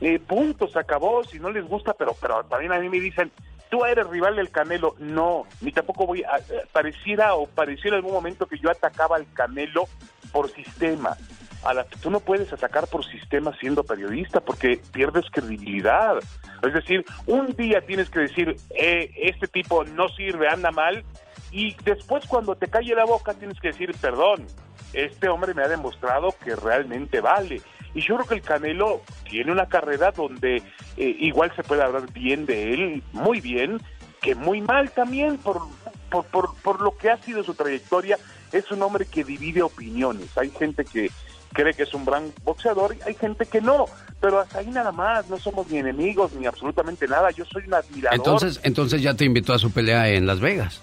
[0.02, 3.32] Eh, punto, se acabó, si no les gusta, pero, pero también a mí me dicen,
[3.72, 4.96] tú eres rival del Canelo.
[5.00, 6.38] No, ni tampoco voy a.
[6.38, 9.86] Eh, pareciera o pareciera en algún momento que yo atacaba al Canelo
[10.32, 11.18] por sistema.
[11.64, 16.18] A la, tú no puedes atacar por sistema siendo periodista porque pierdes credibilidad.
[16.62, 21.04] Es decir, un día tienes que decir, eh, este tipo no sirve, anda mal,
[21.52, 24.48] y después cuando te calle la boca tienes que decir, perdón,
[24.94, 27.62] este hombre me ha demostrado que realmente vale.
[27.94, 30.58] Y yo creo que el Canelo tiene una carrera donde
[30.98, 33.82] eh, igual se puede hablar bien de él, muy bien,
[34.22, 35.62] que muy mal también por,
[36.10, 38.18] por, por, lo que ha sido su trayectoria.
[38.52, 40.38] Es un hombre que divide opiniones.
[40.38, 41.10] Hay gente que
[41.54, 43.86] cree que es un gran boxeador y hay gente que no.
[44.20, 47.32] Pero hasta ahí nada más, no somos ni enemigos ni absolutamente nada.
[47.32, 48.18] Yo soy un admirador.
[48.18, 50.82] Entonces, entonces ya te invitó a su pelea en Las Vegas.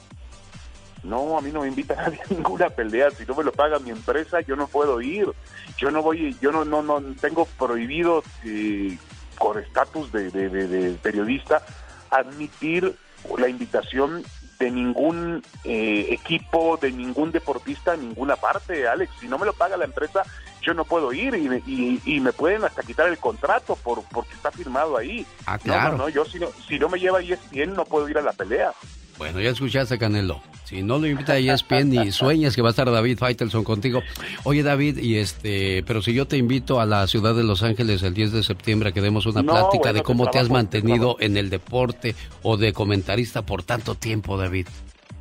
[1.02, 3.10] No, a mí no me invita nadie a ninguna pelea.
[3.10, 5.28] Si no me lo paga mi empresa, yo no puedo ir.
[5.76, 8.98] Yo no voy, yo no, no, no tengo prohibido eh,
[9.38, 11.62] con estatus de, de, periodista
[12.10, 12.94] admitir
[13.36, 14.24] la invitación
[14.58, 19.12] de ningún eh, equipo, de ningún deportista en ninguna parte, Alex.
[19.20, 20.22] Si no me lo paga la empresa,
[20.62, 24.50] yo no puedo ir y, y, me pueden hasta quitar el contrato por porque está
[24.50, 25.24] firmado ahí.
[25.46, 25.92] Ah, claro.
[25.92, 28.32] No, no, yo si no, si no me lleva ESPN no puedo ir a la
[28.32, 28.72] pelea.
[29.19, 30.40] Bueno, ya escuchaste, Canelo.
[30.65, 34.03] Si no lo invita a ESPN ni sueñas que va a estar David Faitelson contigo.
[34.45, 38.03] Oye David, y este, pero si yo te invito a la ciudad de Los Ángeles
[38.03, 41.51] el 10 de septiembre que demos una plática de cómo te has mantenido en el
[41.51, 44.69] deporte o de comentarista por tanto tiempo, David,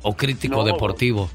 [0.02, 1.28] o crítico deportivo.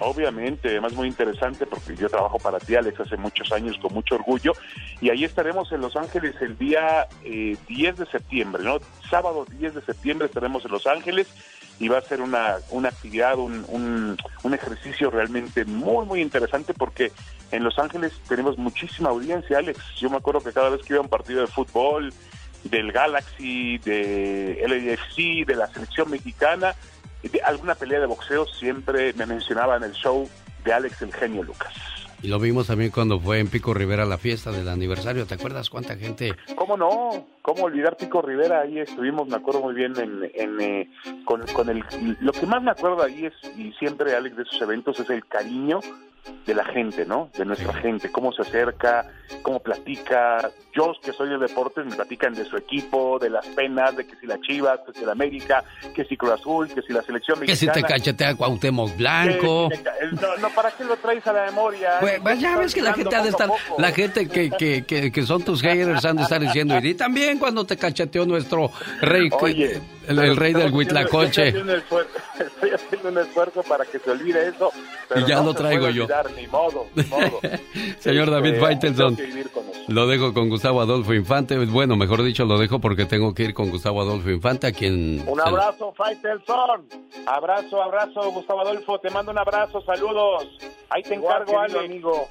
[0.00, 4.14] Obviamente, además muy interesante porque yo trabajo para ti, Alex, hace muchos años con mucho
[4.14, 4.52] orgullo.
[5.00, 8.78] Y ahí estaremos en Los Ángeles el día 10 eh, de septiembre, ¿no?
[9.10, 11.26] Sábado 10 de septiembre estaremos en Los Ángeles
[11.80, 16.74] y va a ser una, una actividad, un, un, un ejercicio realmente muy, muy interesante
[16.74, 17.12] porque
[17.50, 19.78] en Los Ángeles tenemos muchísima audiencia, Alex.
[19.96, 22.12] Yo me acuerdo que cada vez que iba a un partido de fútbol,
[22.64, 26.74] del Galaxy, de LAFC, de la selección mexicana,
[27.44, 30.28] alguna pelea de boxeo siempre me mencionaba en el show
[30.64, 31.74] de Alex el genio Lucas.
[32.20, 35.24] Y lo vimos también cuando fue en Pico Rivera la fiesta del aniversario.
[35.26, 36.34] ¿Te acuerdas cuánta gente?
[36.56, 37.26] ¿Cómo no?
[37.42, 38.62] ¿Cómo olvidar Pico Rivera?
[38.62, 40.90] Ahí estuvimos, me acuerdo muy bien, en, eh,
[41.24, 41.84] con, con el...
[42.20, 45.24] Lo que más me acuerdo ahí es, y siempre Alex de esos eventos, es el
[45.26, 45.78] cariño
[46.46, 47.30] de la gente, ¿no?
[47.36, 49.06] De nuestra gente, cómo se acerca,
[49.42, 50.50] cómo platica.
[50.74, 54.16] Yo, que soy de deportes, me platican de su equipo, de las penas, de que
[54.16, 55.62] si la Chivas, que si la América,
[55.94, 57.72] que si Cruz Azul, que si la selección mexicana.
[57.72, 59.68] Que si te cachetea Cuauhtémoc Blanco.
[60.20, 61.98] no, no, ¿para qué lo traes a la memoria?
[62.00, 65.12] Pues, pues ya ves que la gente ha de estar, la gente que, que, que,
[65.12, 68.70] que, son tus haters han de estar diciendo, y también cuando te cacheteó nuestro
[69.02, 69.28] rey,
[70.08, 71.48] el, rey del Huitlacoche.
[72.38, 74.70] Estoy haciendo, un esfuerzo para que se olvide eso.
[75.14, 76.07] y ya lo traigo yo.
[77.98, 79.16] Señor David este, Faitelson,
[79.88, 81.56] lo dejo con Gustavo Adolfo Infante.
[81.66, 85.22] Bueno, mejor dicho, lo dejo porque tengo que ir con Gustavo Adolfo Infante, a quien...
[85.26, 86.86] Un abrazo, Faitelson.
[87.26, 88.98] Abrazo, abrazo, Gustavo Adolfo.
[88.98, 90.46] Te mando un abrazo, saludos.
[90.90, 92.28] Ahí te encargo, amigo.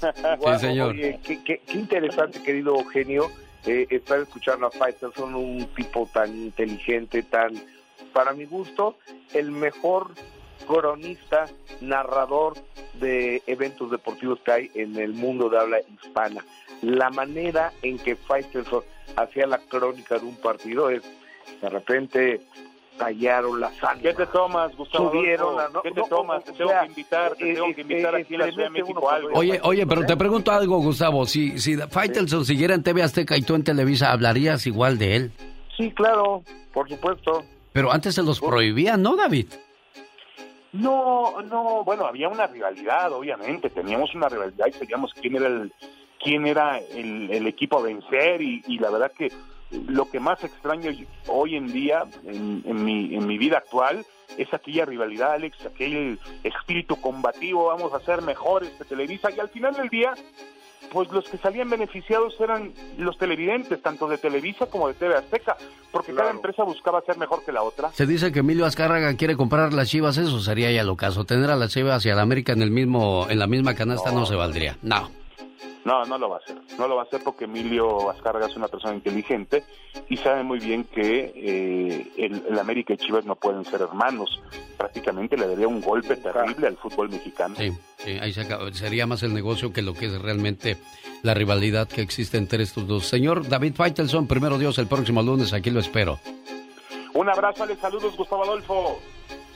[0.00, 0.94] sí, señor.
[0.94, 3.30] qué, interesante, querido Eugenio,
[3.66, 7.54] eh, estar escuchando a Faitelson, un tipo tan inteligente, tan,
[8.12, 8.96] para mi gusto,
[9.32, 10.10] el mejor
[10.66, 11.46] cronista,
[11.80, 12.54] narrador
[12.94, 16.44] de eventos deportivos que hay en el mundo de habla hispana.
[16.82, 18.82] La manera en que Faitelson
[19.16, 21.02] hacía la crónica de un partido es,
[21.60, 22.40] de repente,
[22.98, 24.10] tallaron la sangre.
[24.10, 25.10] ¿Qué te tomas, Gustavo?
[25.10, 26.44] Subieron la, ¿Qué te tomas?
[26.44, 29.30] te tengo que invitar, te tengo que invitar aquí en la Ciudad de México algo.
[29.34, 31.26] Oye, oye, pero te pregunto algo, Gustavo.
[31.26, 35.32] Si, si Faitelson siguiera en TV Azteca y tú en Televisa, ¿hablarías igual de él?
[35.76, 36.42] Sí, claro,
[36.72, 37.44] por supuesto.
[37.72, 39.46] Pero antes se los prohibía, ¿no, David?
[40.74, 45.72] No, no, bueno, había una rivalidad, obviamente, teníamos una rivalidad y sabíamos quién era el
[46.20, 49.30] quién era el, equipo a vencer y, la verdad que
[49.86, 50.90] lo que más extraño
[51.28, 54.04] hoy en día en, mi, en mi vida actual
[54.36, 59.50] es aquella rivalidad, Alex, aquel espíritu combativo, vamos a ser mejores de Televisa y al
[59.50, 60.14] final del día
[60.92, 65.56] pues los que salían beneficiados eran los televidentes, tanto de Televisa como de TV Azteca,
[65.90, 67.90] porque cada empresa buscaba ser mejor que la otra.
[67.92, 71.24] Se dice que Emilio Azcárraga quiere comprar las Chivas, eso sería ya lo caso.
[71.24, 74.12] Tener a las Chivas y a la América en el mismo, en la misma canasta
[74.12, 74.76] no, se valdría.
[74.82, 75.10] No.
[75.84, 76.56] No, no lo va a hacer.
[76.78, 79.64] No lo va a hacer porque Emilio Azcárraga es una persona inteligente
[80.08, 84.40] y sabe muy bien que eh, el, América y Chivas no pueden ser hermanos.
[84.78, 87.54] Prácticamente le daría un golpe terrible al fútbol mexicano.
[87.56, 90.78] Sí, sí ahí se sería más el negocio que lo que es realmente
[91.22, 93.06] la rivalidad que existe entre estos dos.
[93.06, 96.18] Señor David Faitelson, primero Dios, el próximo lunes aquí lo espero.
[97.12, 98.98] Un abrazo, les saludos, Gustavo Adolfo.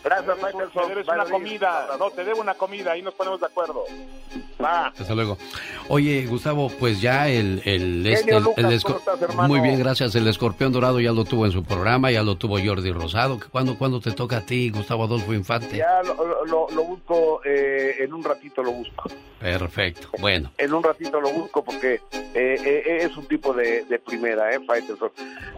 [0.05, 0.71] Gracias, Michael.
[0.73, 1.89] Te debes una comida.
[1.99, 2.93] No, te debo una comida.
[2.93, 3.85] Ahí nos ponemos de acuerdo.
[4.63, 4.89] Va.
[4.89, 5.37] Hasta luego.
[5.89, 7.63] Oye, Gustavo, pues ya el...
[7.65, 8.81] el, este, el,
[9.49, 10.15] Muy bien, gracias.
[10.15, 13.39] El escorpión dorado ya lo tuvo en su programa, ya lo tuvo Jordi Rosado.
[13.51, 15.77] ¿Cuándo, cuándo te toca a ti, Gustavo Adolfo Infante?
[15.77, 19.11] Ya lo, lo, busco, eh, en un ratito lo busco.
[19.41, 20.51] Perfecto, bueno.
[20.59, 24.61] En un ratito lo busco porque eh, eh, es un tipo de, de primera, ¿eh?
[24.67, 25.11] Faitelson.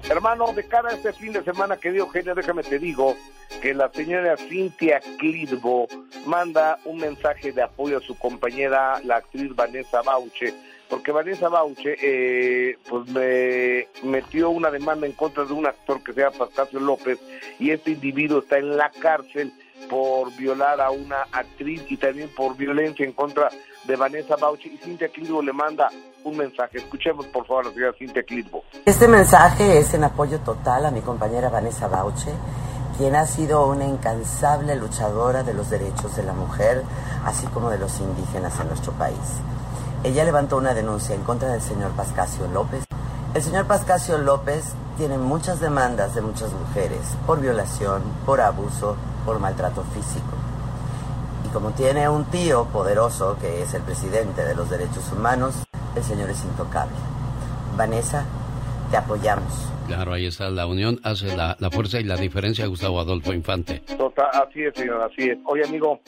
[0.08, 3.16] Hermano, de cara a este fin de semana, querido Eugenio, déjame te digo
[3.62, 5.86] que la señora Cintia Clitbo
[6.26, 10.54] manda un mensaje de apoyo a su compañera, la actriz Vanessa Bauche,
[10.88, 16.12] porque Vanessa Bauche eh, pues me metió una demanda en contra de un actor que
[16.12, 17.18] se llama Pascasio López
[17.58, 19.52] y este individuo está en la cárcel
[19.88, 23.50] por violar a una actriz y también por violencia en contra
[23.84, 25.90] de Vanessa Bauche y Cintia Clitbo le manda
[26.24, 26.78] un mensaje.
[26.78, 28.64] Escuchemos por favor a la señora Cintia Clitbo.
[28.84, 32.30] Este mensaje es en apoyo total a mi compañera Vanessa Bauche
[33.00, 36.84] quien ha sido una incansable luchadora de los derechos de la mujer,
[37.24, 39.16] así como de los indígenas en nuestro país.
[40.04, 42.84] Ella levantó una denuncia en contra del señor Pascasio López.
[43.32, 49.38] El señor Pascasio López tiene muchas demandas de muchas mujeres por violación, por abuso, por
[49.38, 50.36] maltrato físico.
[51.46, 55.54] Y como tiene un tío poderoso que es el presidente de los derechos humanos,
[55.96, 56.96] el señor es intocable.
[57.78, 58.26] Vanessa
[58.90, 59.70] te apoyamos.
[59.86, 63.80] Claro, ahí está, la unión hace la, fuerza y la diferencia, Gustavo Adolfo Infante.
[63.98, 65.38] Total, así es, señor, así es.
[65.44, 66.00] Oye, amigo,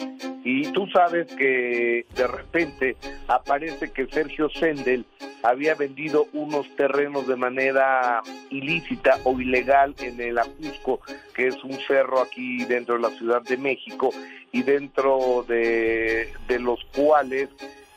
[0.44, 2.96] y tú sabes que de repente
[3.26, 5.04] aparece que Sergio Sendel
[5.42, 11.00] había vendido unos terrenos de manera ilícita o ilegal en el Ajusco,
[11.34, 14.10] que es un cerro aquí dentro de la Ciudad de México,
[14.52, 17.48] y dentro de, de los cuales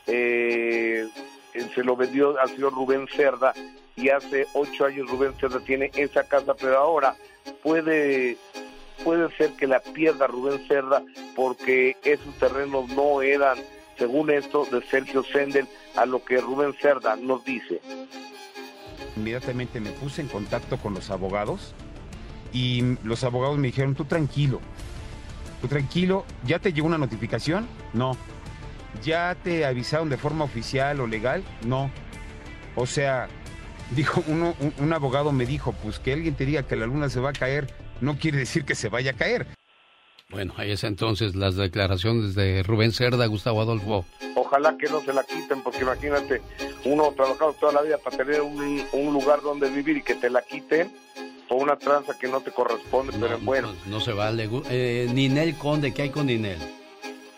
[0.08, 1.06] eh,
[1.74, 3.52] se lo vendió al señor Rubén Cerda
[3.96, 7.16] y hace ocho años Rubén Cerda tiene esa casa, pero ahora
[7.62, 8.36] puede
[9.04, 11.02] puede ser que la pierda Rubén Cerda
[11.34, 13.58] porque esos terrenos no eran,
[13.98, 15.66] según esto, de Sergio Sendel,
[15.96, 17.80] a lo que Rubén Cerda nos dice.
[19.16, 21.74] Inmediatamente me puse en contacto con los abogados
[22.52, 24.60] y los abogados me dijeron, tú tranquilo,
[25.60, 27.66] tú tranquilo, ¿ya te llegó una notificación?
[27.92, 28.16] No.
[29.02, 31.42] ¿Ya te avisaron de forma oficial o legal?
[31.64, 31.90] No.
[32.74, 33.28] O sea,
[33.90, 37.20] dijo uno, un, abogado me dijo, pues que alguien te diga que la luna se
[37.20, 39.46] va a caer, no quiere decir que se vaya a caer.
[40.28, 44.04] Bueno, ahí es entonces las declaraciones de Rubén Cerda, Gustavo Adolfo.
[44.34, 46.42] Ojalá que no se la quiten, porque imagínate,
[46.84, 50.42] uno trabajado toda la vida para tener un, lugar donde vivir y que te la
[50.42, 50.92] quiten
[51.48, 53.72] por una tranza que no te corresponde, pero bueno.
[53.86, 54.50] No, se vale.
[54.68, 56.58] Eh, Ninel Conde, ¿qué hay con Ninel?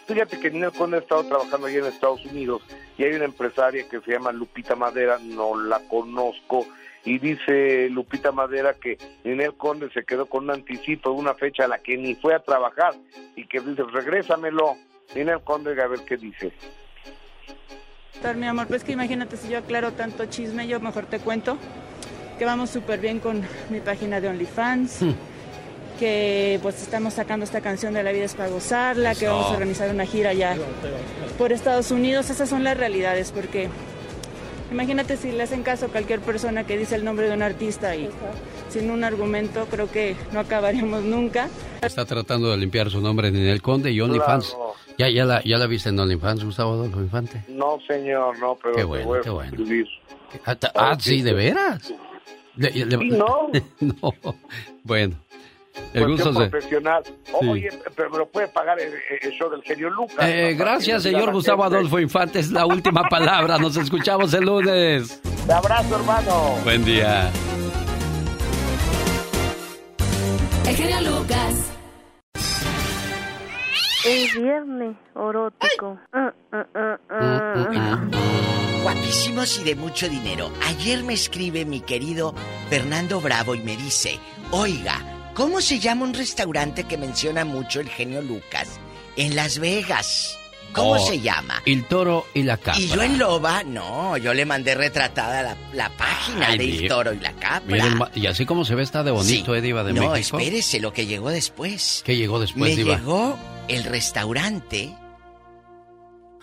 [0.08, 2.62] Fíjate que Ninel Conde ha estado trabajando allí en Estados Unidos
[2.96, 6.66] y hay una empresaria que se llama Lupita Madera, no la conozco,
[7.04, 11.66] y dice Lupita Madera que Ninel Conde se quedó con un anticipo de una fecha
[11.66, 12.94] a la que ni fue a trabajar
[13.36, 14.76] y que dice, regrésamelo.
[15.14, 16.52] Ninel Conde, a ver qué dice.
[18.34, 21.58] Mi amor, pues que imagínate si yo aclaro tanto chisme, yo mejor te cuento
[22.38, 25.02] que vamos súper bien con mi página de OnlyFans.
[25.02, 25.37] Hmm
[25.98, 29.52] que pues estamos sacando esta canción de La vida es para gozarla, que vamos a
[29.52, 30.56] organizar una gira ya
[31.36, 32.30] por Estados Unidos.
[32.30, 33.68] Esas son las realidades, porque
[34.70, 37.96] imagínate si le hacen caso a cualquier persona que dice el nombre de un artista
[37.96, 38.08] y
[38.70, 41.48] sin un argumento, creo que no acabaríamos nunca.
[41.82, 44.56] Está tratando de limpiar su nombre en el Conde y OnlyFans.
[44.98, 47.44] ¿Ya, ya, la, ¿Ya la viste en OnlyFans, Gustavo Adolfo Infante?
[47.48, 49.56] No, señor, no, pero qué bueno, qué bueno.
[50.44, 51.92] Ah, ah sí, ¿de veras?
[52.56, 53.50] no.
[53.80, 54.14] no.
[54.82, 55.16] Bueno.
[55.92, 57.02] El gusto profesional.
[57.32, 58.92] Oye, pero me lo puede pagar el,
[59.32, 60.16] show del genio Lucas.
[60.20, 62.40] Eh, gracias, señor Gustavo Adolfo Infante.
[62.40, 63.58] Es la última palabra.
[63.58, 65.20] Nos escuchamos el lunes.
[65.46, 66.56] Te abrazo, hermano.
[66.64, 67.30] Buen día.
[70.66, 71.72] El genio Lucas.
[74.06, 75.98] Es viernes orótico.
[76.12, 78.00] Ah, ah, ah,
[78.82, 80.50] Guapísimos y de mucho dinero.
[80.66, 82.34] Ayer me escribe mi querido
[82.70, 84.18] Fernando Bravo y me dice,
[84.50, 88.80] oiga, ¿Cómo se llama un restaurante que menciona mucho el genio Lucas?
[89.14, 90.36] En Las Vegas.
[90.72, 91.62] ¿Cómo oh, se llama?
[91.64, 92.80] El toro y la capra.
[92.80, 97.32] Y yo en Loba, no, yo le mandé retratada la, página del toro y la
[97.34, 98.10] capra.
[98.16, 99.60] y así como se ve está de bonito, sí.
[99.60, 100.08] de no, México.
[100.08, 102.02] No, espérese lo que llegó después.
[102.04, 103.38] ¿Qué llegó después, Me llegó
[103.68, 104.92] el restaurante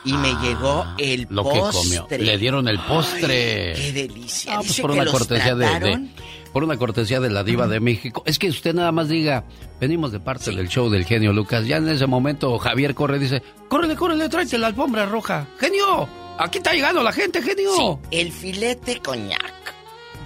[0.06, 1.92] y me ah, llegó el lo postre.
[1.92, 2.26] Que comió.
[2.26, 3.74] Le dieron el postre.
[3.76, 4.54] qué delicia.
[4.56, 6.08] Ah, pues por una cortesía de,
[6.56, 8.24] por una cortesía de la diva de México.
[8.26, 9.44] Es que usted nada más diga,
[9.82, 11.68] venimos de parte del show del genio Lucas.
[11.68, 15.50] Ya en ese momento Javier corre y dice, córrele, córrele, tráete la alfombra roja.
[15.60, 16.08] Genio,
[16.40, 17.76] aquí está llegando la gente, genio.
[17.76, 19.76] Sí, el filete coñac.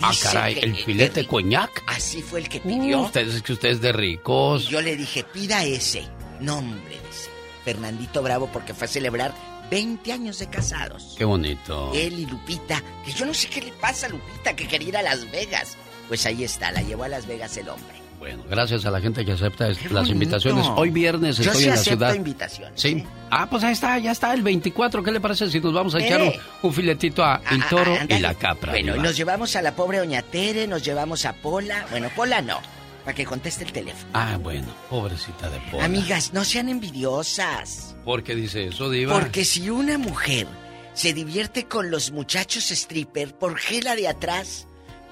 [0.04, 1.82] ah, caray, ¿el filete coñac?
[1.88, 3.00] Así fue el que pidió.
[3.00, 4.68] usted es que usted es de ricos.
[4.68, 6.04] yo le dije, pida ese.
[6.40, 7.32] Nombre, dice.
[7.66, 9.34] Fernandito Bravo, porque fue a celebrar
[9.72, 11.16] 20 años de casados.
[11.18, 11.92] Qué bonito.
[11.96, 14.98] Él y Lupita, que yo no sé qué le pasa a Lupita, que quería ir
[14.98, 15.76] a Las Vegas.
[16.10, 18.00] Pues ahí está, la llevó a Las Vegas el hombre.
[18.20, 20.66] Bueno, gracias a la gente que acepta las invitaciones.
[20.76, 22.14] Hoy viernes estoy en la ciudad.
[22.14, 22.82] invitaciones.
[22.82, 22.90] Sí.
[22.90, 23.08] ¿eh?
[23.32, 25.02] Ah, pues ahí está, ya está el 24.
[25.02, 26.40] ¿Qué le parece si nos vamos a echar eh.
[26.62, 28.74] un, filetito a El ah, Toro y la Capra?
[28.74, 31.86] Bueno, nos llevamos a la pobre Oñatere, nos llevamos a Pola.
[31.92, 32.60] Bueno, Pola no,
[33.06, 34.12] para que conteste el teléfono.
[34.14, 35.86] Ah, bueno, pobrecita de Pola.
[35.86, 37.96] Amigas, no sean envidiosas.
[38.04, 39.14] ¿Por qué dice eso, Diva?
[39.14, 40.48] Porque si una mujer
[40.94, 44.68] se divierte con los muchachos stripper, ¿por qué la de atrás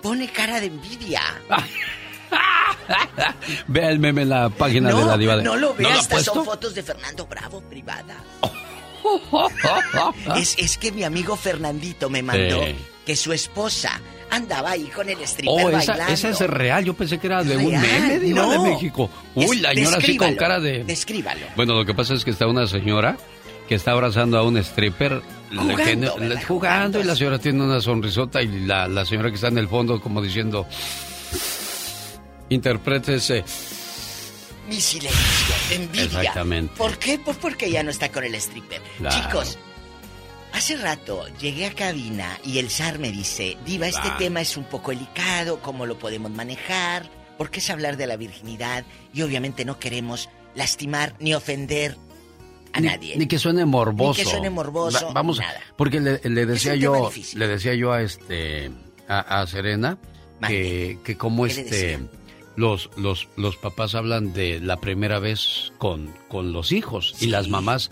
[0.07, 1.21] pone cara de envidia.
[3.67, 5.43] Vea el meme en la página de la diva de...
[5.43, 8.23] No lo veas, ¿No son fotos de Fernando Bravo privada.
[10.37, 12.61] es, es, que mi amigo Fernandito me mandó
[13.05, 16.13] que su esposa andaba ahí con el stripper oh, esa, bailando.
[16.13, 19.09] esa es real, yo pensé que era de un meme de, de México.
[19.35, 20.85] Uy, la señora así con cara de...
[20.85, 21.47] Descríbalo.
[21.57, 23.17] Bueno, lo que pasa es que está una señora
[23.67, 25.21] que está abrazando a un stripper
[26.47, 29.67] jugando, y la señora tiene una sonrisota y la, la, señora que está en el
[29.67, 30.67] fondo como diciendo
[32.49, 33.43] interprétese
[34.69, 36.03] mi silencio envidia.
[36.03, 36.73] Exactamente.
[36.77, 37.17] ¿por qué?
[37.19, 38.81] pues porque ya no está con el stripper.
[39.09, 39.57] Chicos
[40.53, 44.15] Hace rato llegué a cabina y el zar me dice, Diva, este Ah.
[44.17, 47.09] tema es un poco delicado, ¿cómo lo podemos manejar?
[47.37, 48.83] Porque es hablar de la virginidad
[49.13, 51.95] y obviamente no queremos lastimar ni ofender
[52.77, 53.15] a Ni, nadie.
[53.17, 54.19] ni que suene morboso.
[54.19, 55.59] Ni que suene morboso, Va- vamos, nada.
[55.75, 58.71] porque le, le decía yo, le decía yo a este,
[59.07, 59.97] a, a Serena
[60.47, 61.99] que, que como ¿Qué le este,
[62.55, 67.47] los, los, los papás hablan de la primera vez con, con los hijos y las
[67.49, 67.89] mamás,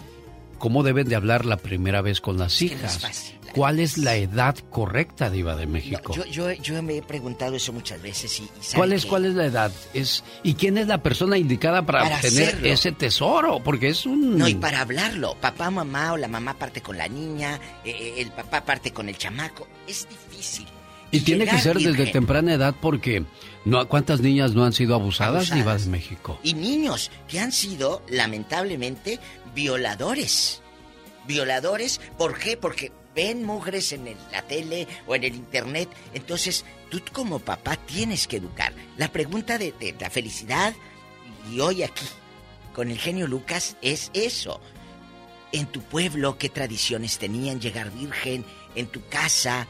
[0.58, 3.00] cómo deben de hablar la primera vez con las no es hijas.
[3.00, 3.35] fácil.
[3.56, 6.14] ¿Cuál es la edad correcta, diva de México?
[6.14, 9.10] Yo, yo, yo me he preguntado eso muchas veces y, y ¿sabe ¿Cuál es, qué?
[9.10, 9.72] ¿Cuál es la edad?
[9.94, 12.68] Es, ¿Y quién es la persona indicada para, Para obtener hacerlo.
[12.68, 13.62] ese tesoro?
[13.64, 14.38] Porque es un...
[14.38, 17.56] No, y para hablarlo, papá, mamá o la mamá parte con la niña,
[17.86, 20.68] eh, eh, el papá parte con el chamaco, es difícil.
[21.12, 23.24] Y tiene que ser desde temprana edad porque
[23.64, 25.64] no, ¿cuántas niñas no han sido abusadas, Abusadas.
[25.64, 26.40] diva de México?
[26.44, 29.20] Y niños que han sido, lamentablemente,
[29.54, 30.62] violadores.
[31.26, 32.58] Violadores, ¿por qué?
[32.58, 35.90] Porque ven mugres en la tele o en el internet.
[36.14, 38.74] Entonces, tú como papá tienes que educar.
[38.98, 40.74] La pregunta de, de la felicidad,
[41.52, 42.06] y hoy aquí,
[42.74, 44.60] con el genio Lucas, es eso.
[45.52, 47.62] En tu pueblo, ¿qué tradiciones tenían?
[47.62, 48.44] Llegar virgen,
[48.76, 49.68] en tu casa,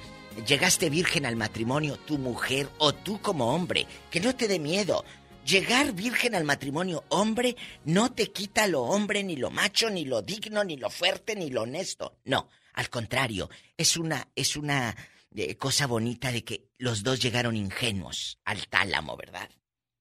[0.47, 3.85] llegaste virgen al matrimonio, tu mujer o tú como hombre.
[4.09, 5.05] Que no te dé miedo.
[5.45, 10.23] Llegar virgen al matrimonio hombre no te quita lo hombre, ni lo macho, ni lo
[10.23, 12.15] digno, ni lo fuerte, ni lo honesto.
[12.25, 14.95] No, al contrario, es una, es una
[15.35, 19.49] eh, cosa bonita de que los dos llegaron ingenuos al tálamo, ¿verdad?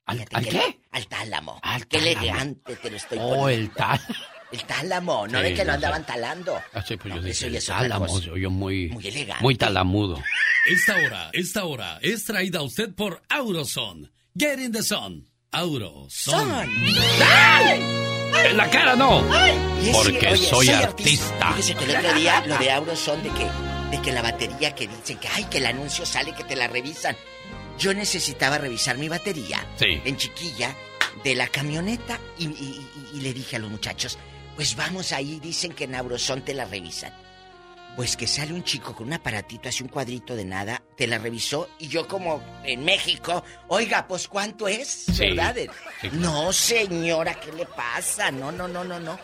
[0.06, 0.80] ¿Al, al que- qué?
[0.90, 1.58] Al tálamo.
[1.62, 2.20] Al qué tálamo.
[2.20, 3.48] elegante te lo estoy Oh, poniendo.
[3.48, 4.00] el tal.
[4.52, 5.70] El tálamo, no Sí, de que lo yo sé.
[5.72, 6.62] andaban talando.
[6.74, 9.42] Ah, sí, pues yo No, dije, eso ya el tálamo, se oyó muy, Muy elegante.
[9.42, 10.22] muy talamudo.
[10.66, 14.12] Esta hora, esta hora es traída a usted por Auroson.
[14.36, 15.28] Get in the sun.
[15.50, 16.10] Auroson.
[16.10, 16.70] Son.
[18.44, 19.22] En la cara no.
[19.92, 21.52] Porque oye, soy artista.
[21.52, 23.46] Fíjese que el otro día lo de Auroson de que,
[23.90, 26.66] de que la batería que dicen que ay que el anuncio sale que te la
[26.66, 27.16] revisan.
[27.78, 30.00] Yo necesitaba revisar mi batería Sí.
[30.04, 30.74] en chiquilla
[31.24, 34.18] de la camioneta y, y- y- y le dije a los muchachos,
[34.56, 37.12] pues vamos ahí, dicen que en Auroson te la revisan.
[37.96, 41.18] Pues que sale un chico con un aparatito, hace un cuadrito de nada, te la
[41.18, 44.88] revisó y yo como en México, oiga, pues ¿cuánto es?
[44.88, 45.54] Sí, ¿Verdad?
[46.00, 46.08] sí.
[46.14, 48.32] No, señora, ¿qué le pasa?
[48.32, 49.16] No, no, no, no, no.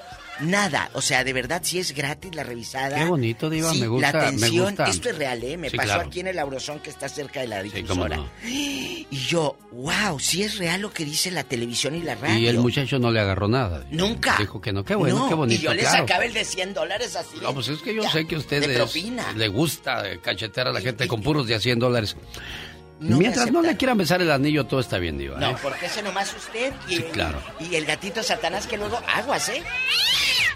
[0.43, 2.97] Nada, o sea, de verdad sí es gratis la revisada.
[2.97, 4.85] Qué bonito, Diva, Sí, me gusta, La me atención, gusta.
[4.89, 5.57] esto es real, ¿eh?
[5.57, 6.09] Me Sí, pasó claro.
[6.09, 8.17] aquí en el Aurozón que está cerca de la Sí, cómo difusora.
[8.17, 8.31] no.
[8.49, 12.39] Y yo, wow, sí es real lo que dice la televisión y la radio.
[12.39, 13.85] Y el muchacho no le agarró nada.
[13.91, 14.37] Nunca.
[14.39, 15.99] Dijo que no, qué bueno, No, qué bonito, Y yo le claro.
[16.07, 17.37] sacaba el de 100 dólares así.
[17.43, 19.33] No, pues es que yo Ya, sé que a usted de es- propina.
[19.33, 22.17] le gusta cachetear a la gente con puros de a 100 dólares.
[23.01, 25.39] No Mientras no le quieran besar el anillo, todo está bien, Diva.
[25.41, 25.57] No, ¿eh?
[25.63, 27.41] porque ese nomás usted y, Sí, claro.
[27.59, 29.63] y el gatito Satanás que luego aguas, ¿eh?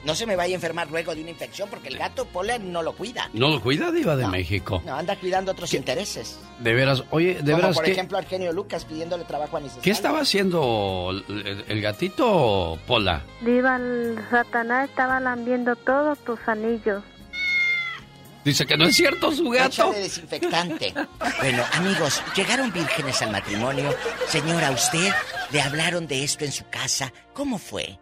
[0.04, 2.82] No se me vaya a enfermar luego de una infección porque el gato Pola no
[2.82, 3.30] lo cuida.
[3.32, 4.82] ¿No lo cuida, Diva de México?
[4.84, 6.38] No, anda cuidando otros intereses.
[6.58, 7.92] De veras, oye, de Como veras por que...
[7.92, 13.22] ejemplo Argenio Lucas pidiéndole trabajo a mis ¿Qué estaba haciendo el, el gatito, Pola?
[13.40, 17.02] Diva, el Satanás estaba lambiendo todos tus anillos.
[18.44, 19.68] Dice que no es cierto su gato.
[19.68, 20.94] Échale desinfectante.
[21.40, 23.94] Bueno, amigos, llegaron vírgenes al matrimonio.
[24.28, 25.12] Señora, ¿usted
[25.50, 27.12] le hablaron de esto en su casa?
[27.32, 27.98] ¿Cómo fue?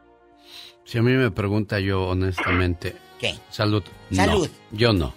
[0.85, 2.97] Si a mí me pregunta yo honestamente...
[3.19, 3.35] ¿Qué?
[3.51, 3.83] Salud.
[4.11, 4.51] No, Salud.
[4.73, 5.15] yo no.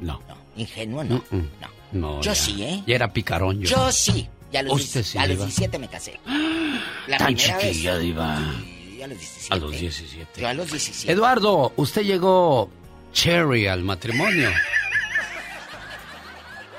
[0.00, 0.20] No.
[0.56, 1.24] Ingenuo, ¿no?
[1.30, 1.48] Mm, mm.
[1.92, 2.34] No, Yo ya.
[2.34, 2.82] sí, ¿eh?
[2.86, 3.68] Ya era picarón yo.
[3.68, 4.28] Yo sí.
[4.52, 5.44] Ya los, Usted 10 sí, a los Diva.
[5.46, 6.20] 17 me casé.
[7.08, 7.66] La Tan primera vez.
[7.68, 8.38] chiquilla, Diva.
[8.38, 9.54] Sí, a los 17.
[9.54, 10.40] A los 17.
[10.40, 11.12] Yo a los 17.
[11.12, 12.70] Eduardo, usted llegó
[13.12, 14.50] cherry al matrimonio.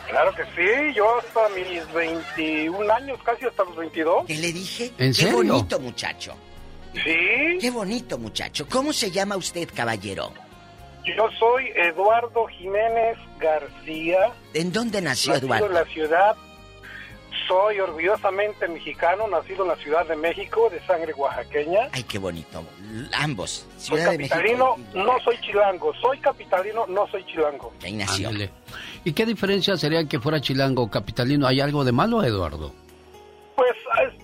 [0.10, 4.26] Claro que sí, yo hasta mis 21 años, casi hasta los 22.
[4.28, 4.86] ¿Qué le dije?
[4.98, 5.38] ¿En Qué serio?
[5.38, 6.36] bonito muchacho.
[6.94, 7.58] Sí.
[7.62, 8.68] Qué bonito muchacho.
[8.68, 10.34] ¿Cómo se llama usted, caballero?
[11.06, 14.34] Yo soy Eduardo Jiménez García.
[14.54, 15.68] ¿En dónde nació Eduardo?
[15.68, 16.36] en la ciudad.
[17.48, 21.90] Soy orgullosamente mexicano, nacido en la Ciudad de México, de sangre oaxaqueña.
[21.92, 22.64] Ay, qué bonito.
[23.14, 23.68] Ambos.
[23.78, 24.36] Soy Ciudad de México.
[24.36, 25.94] capitalino, no soy chilango.
[25.96, 27.74] Soy capitalino, no soy chilango.
[27.84, 28.30] Ahí nació.
[28.30, 28.50] Ándele.
[29.04, 31.48] ¿Y qué diferencia sería que fuera chilango o capitalino?
[31.48, 32.74] ¿Hay algo de malo, Eduardo?
[33.56, 33.72] Pues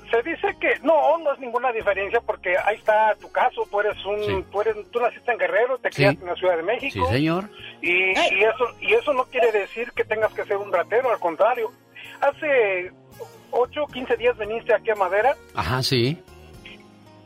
[0.10, 3.68] se dice que no, no es ninguna diferencia porque ahí está tu caso.
[3.69, 4.45] Tú eres un, Sí.
[4.52, 5.95] tú eres, tú naciste en Guerrero, te Sí.
[5.98, 7.10] criaste en la Ciudad de Sí, México.
[7.10, 7.49] señor.
[7.81, 11.19] Y, y eso y eso no quiere decir que tengas que ser un ratero, al
[11.19, 11.72] contrario.
[12.22, 12.91] Hace
[13.52, 16.22] 8 o 15 días viniste aquí a Madera Ajá, sí.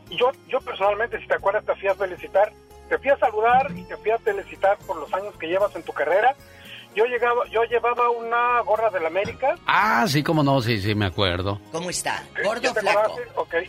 [0.10, 2.52] y yo, yo personalmente, si te acuerdas, te fui a felicitar.
[2.89, 5.84] Te fui a saludar y te fui a felicitar por los años que llevas en
[5.84, 6.35] tu carrera.
[6.93, 9.56] Yo, llegaba, yo llevaba una gorra del América.
[9.65, 11.61] Ah, sí, cómo no, sí, sí, me acuerdo.
[11.72, 12.22] ¿Cómo está?
[12.35, 13.18] ¿Ya ¿Gordo o flaco?
[13.35, 13.56] Ok.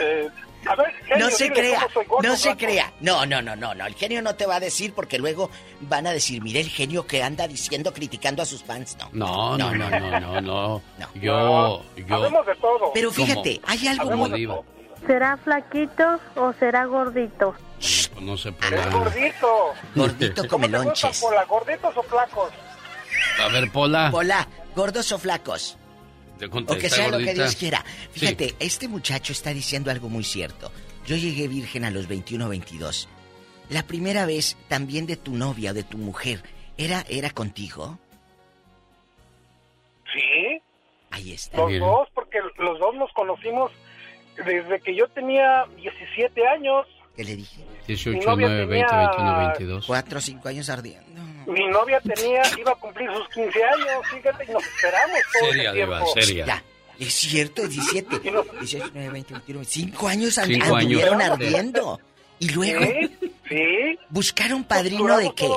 [0.00, 0.28] Eh,
[0.68, 1.86] a ver, no se crea,
[2.22, 2.92] no se crea.
[3.00, 3.86] No, no, no, no, no.
[3.86, 5.50] El genio no te va a decir porque luego
[5.82, 8.96] van a decir, mire el genio que anda diciendo, criticando a sus fans.
[9.12, 10.82] No, no, no, no, no, no.
[11.14, 12.42] Yo, yo.
[12.44, 12.92] de todo.
[12.92, 14.48] Pero fíjate, hay algo muy...
[15.06, 17.54] ¿Será flaquito o será gordito?
[17.78, 19.72] Pues no sé por Es gordito.
[19.94, 21.20] Gordito come lonches.
[21.20, 22.50] Pola, gorditos o flacos?
[23.42, 24.10] A ver, Pola.
[24.10, 25.76] Pola, gordos o flacos.
[26.38, 27.84] Te O que sea lo que Dios quiera.
[28.12, 30.70] Fíjate, este muchacho está diciendo algo muy cierto.
[31.06, 33.08] Yo llegué virgen a los 21 o 22.
[33.70, 36.42] La primera vez también de tu novia o de tu mujer,
[36.76, 37.98] ¿era, era contigo?
[40.12, 40.60] Sí.
[41.10, 41.58] Ahí está.
[41.58, 43.72] Los dos, porque los dos nos conocimos
[44.36, 46.86] desde que yo tenía 17 años.
[47.16, 47.64] ¿Qué le dije?
[47.86, 49.86] 18, Mi novia 9, 20, tenía- 21, 22.
[49.86, 51.22] Cuatro o cinco años ardiendo.
[51.46, 55.62] Mi novia tenía, iba a cumplir sus 15 años, fíjate, y nos esperamos todo Seria,
[55.62, 55.94] ese tiempo.
[55.96, 56.46] Diva, seria.
[56.46, 56.62] Ya.
[56.98, 58.20] Es cierto, 17.
[58.60, 59.64] 18, 9, 20, 21.
[59.64, 62.00] Cinco años anduvieron ardiendo.
[62.38, 62.80] Y luego.
[62.84, 63.98] Sí, sí.
[64.10, 65.48] ¿Buscaron padrino de qué?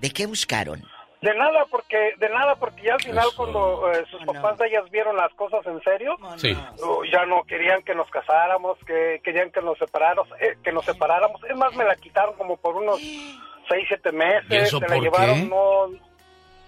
[0.00, 0.84] ¿De qué buscaron?
[1.22, 4.84] De nada, porque de nada porque ya al final cuando eh, sus papás de ellas
[4.90, 6.52] vieron las cosas en serio, Sí.
[6.52, 10.84] uh, ya no querían que nos casáramos, que querían que nos separáramos, eh, que nos
[10.84, 11.40] separáramos.
[11.48, 13.00] Es más, me la quitaron como por unos
[13.68, 14.44] seis, siete meses.
[14.50, 15.46] ¿Y eso se por la llevaron, qué?
[15.46, 15.88] no,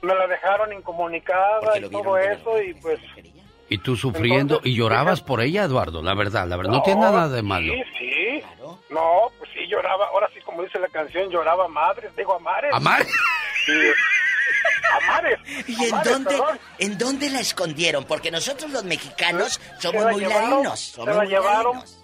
[0.02, 3.00] me la dejaron incomunicada y todo eso y pues
[3.68, 7.28] Y tú sufriendo y llorabas por ella, Eduardo, la verdad, la verdad, no, tiene nada
[7.28, 7.72] de malo.
[7.72, 8.42] Sí, sí.
[8.90, 10.06] No, pues sí, lloraba.
[10.08, 12.70] Ahora sí, como dice la canción, lloraba a madres, digo a mares.
[12.72, 13.08] ¿A mares?
[13.66, 13.72] Sí.
[14.92, 15.38] A mares.
[15.66, 16.58] ¿Y en mares, dónde, perdón.
[16.78, 18.04] en dónde la escondieron?
[18.04, 20.80] Porque nosotros los mexicanos somos muy llevaron, ladinos.
[20.80, 22.02] Se la muy llevaron, ladinos.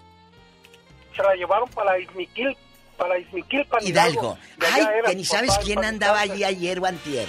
[1.15, 2.57] se la llevaron para Izmiquil,
[2.97, 4.37] para Izmiquilpan, Hidalgo.
[4.73, 7.27] Ay, que ni sabes papá, quién andaba allí ayer o antier.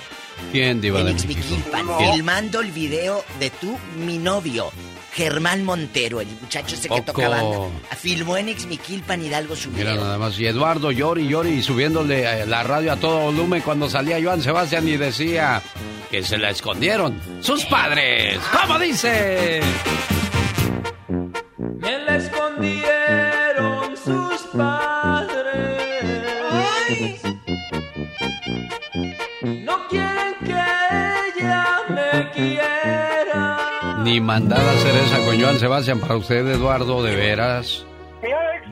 [0.52, 1.08] ¿Quién, Diva En?
[1.08, 1.98] Ixmiquilpan, No.
[1.98, 4.70] filmando el video de tu, mi novio,
[5.12, 7.68] Germán Montero, el muchacho ese que toca banda.
[7.96, 10.04] Filmó en Ixmiquilpan, Hidalgo, su Mira video.
[10.04, 14.18] nada más, y Eduardo llori llori subiéndole eh, la radio a todo volumen cuando salía
[14.22, 15.62] Joan Sebastián y decía
[16.10, 18.38] que se la escondieron sus padres.
[18.60, 19.60] ¿Cómo dice?
[21.78, 22.93] Me la escondieron
[29.98, 33.58] quieren que ella me quiera.
[34.02, 37.86] Ni mandada a hacer esa con Joan Sebastián para usted, Eduardo, de veras.
[38.22, 38.66] Mi Alex,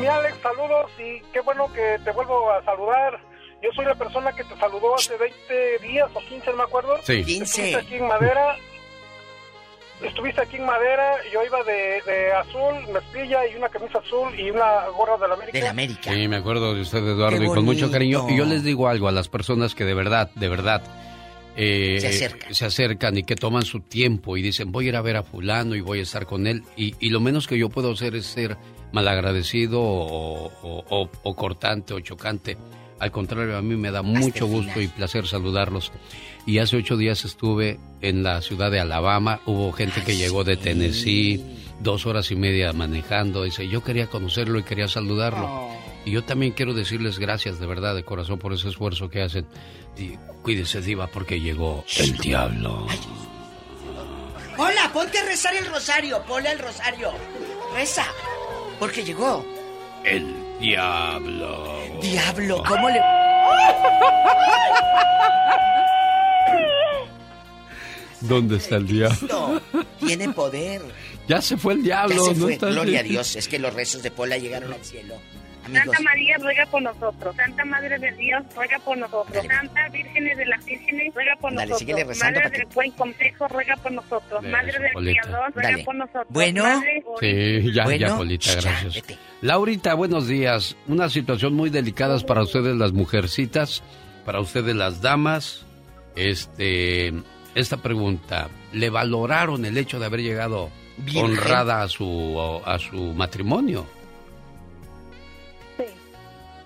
[0.00, 3.20] mi Alex, saludos y qué bueno que te vuelvo a saludar.
[3.62, 6.96] Yo soy la persona que te saludó hace 20 días o 15, no me acuerdo.
[7.02, 7.22] Sí.
[7.24, 7.42] 15.
[7.42, 8.56] Estuviste aquí en Madera.
[10.02, 14.50] Estuviste aquí en Madera, yo iba de, de azul, mezclilla y una camisa azul y
[14.50, 15.58] una gorra de la América.
[15.58, 16.12] De la América.
[16.14, 18.26] Sí, me acuerdo de usted, Eduardo, y con mucho cariño.
[18.30, 20.82] Y yo les digo algo a las personas que de verdad, de verdad,
[21.56, 22.54] eh, Se acercan.
[22.54, 25.22] se acercan y que toman su tiempo y dicen, voy a ir a ver a
[25.22, 26.62] fulano y voy a estar con él.
[26.76, 28.56] Y, y lo menos que yo puedo hacer es ser
[28.92, 32.56] malagradecido o, o- o- o cortante o chocante.
[32.98, 35.90] Al contrario, a mí me da mucho gusto y placer saludarlos.
[36.46, 39.40] Y hace ocho días estuve en la ciudad de Alabama.
[39.46, 41.44] Hubo gente que llegó de Tennessee,
[41.80, 43.44] dos horas y media manejando.
[43.44, 45.70] Dice, yo quería conocerlo y quería saludarlo.
[46.04, 49.46] Y yo también quiero decirles gracias de verdad, de corazón, por ese esfuerzo que hacen.
[49.98, 50.12] Y
[50.42, 52.86] cuídese, Diva, porque llegó el diablo.
[54.56, 57.12] Hola, ponte a rezar el rosario, ponle el rosario.
[57.74, 58.06] Reza,
[58.78, 59.44] porque llegó.
[60.04, 61.80] El diablo.
[62.00, 63.00] Diablo, ¿cómo le...?
[68.20, 69.62] ¿Dónde está el diablo?
[69.98, 70.82] Tiene poder.
[71.26, 72.24] Ya se fue el Ya diablo.
[72.26, 72.52] se ¿no fue.
[72.54, 73.02] está el Gloria a?
[73.02, 75.14] Dios, es que los rezos de Pola llegaron al cielo.
[75.64, 77.36] Amigos, Santa María ruega por nosotros.
[77.36, 79.46] Santa Madre de Dios ruega por nosotros.
[79.46, 82.18] Santa Vírgenes de las Vírgenes ruega por Dale, nosotros.
[82.18, 84.42] Madre para que- del buen consejo ruega por nosotros.
[84.42, 84.92] Eso, Madre del.
[84.92, 85.84] Criador ruega Dale.
[85.84, 86.26] por nosotros.
[86.28, 86.62] Bueno.
[86.64, 88.94] Madre Sí, ya, Bueno, ya, Polita, ya, gracias.
[88.94, 89.18] vete.
[89.42, 90.76] Laurita, buenos días.
[90.88, 93.82] Una situación muy delicada para ustedes las mujercitas,
[94.26, 95.64] para ustedes las damas.
[96.16, 97.12] Este,
[97.54, 101.24] esta pregunta, ¿le valoraron el hecho de haber llegado Virgen.
[101.24, 103.86] honrada a su a su matrimonio?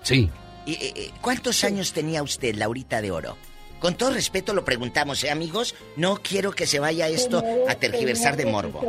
[0.01, 0.29] Sí.
[0.67, 3.37] ¿Y, eh, eh, ¿Cuántos años tenía usted, Laurita de Oro?
[3.79, 5.75] Con todo respeto lo preguntamos, ¿eh, amigos?
[5.95, 8.81] No quiero que se vaya esto a tergiversar de morbo.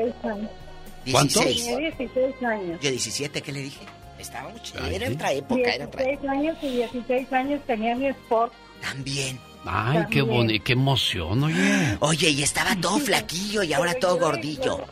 [1.11, 1.45] ¿Cuántos?
[1.45, 1.65] 16.
[1.65, 2.81] Tenía 16 años.
[2.81, 3.87] Yo 17, ¿qué le dije?
[4.19, 4.79] Estaba mucho.
[4.87, 8.53] Era otra época, era otra 16 años y 16 años tenía mi esposo.
[8.81, 9.39] También.
[9.67, 11.97] Ay, qué bonito, qué emoción, oye.
[12.01, 14.85] Oye, y estaba todo flaquillo y ahora todo gordillo.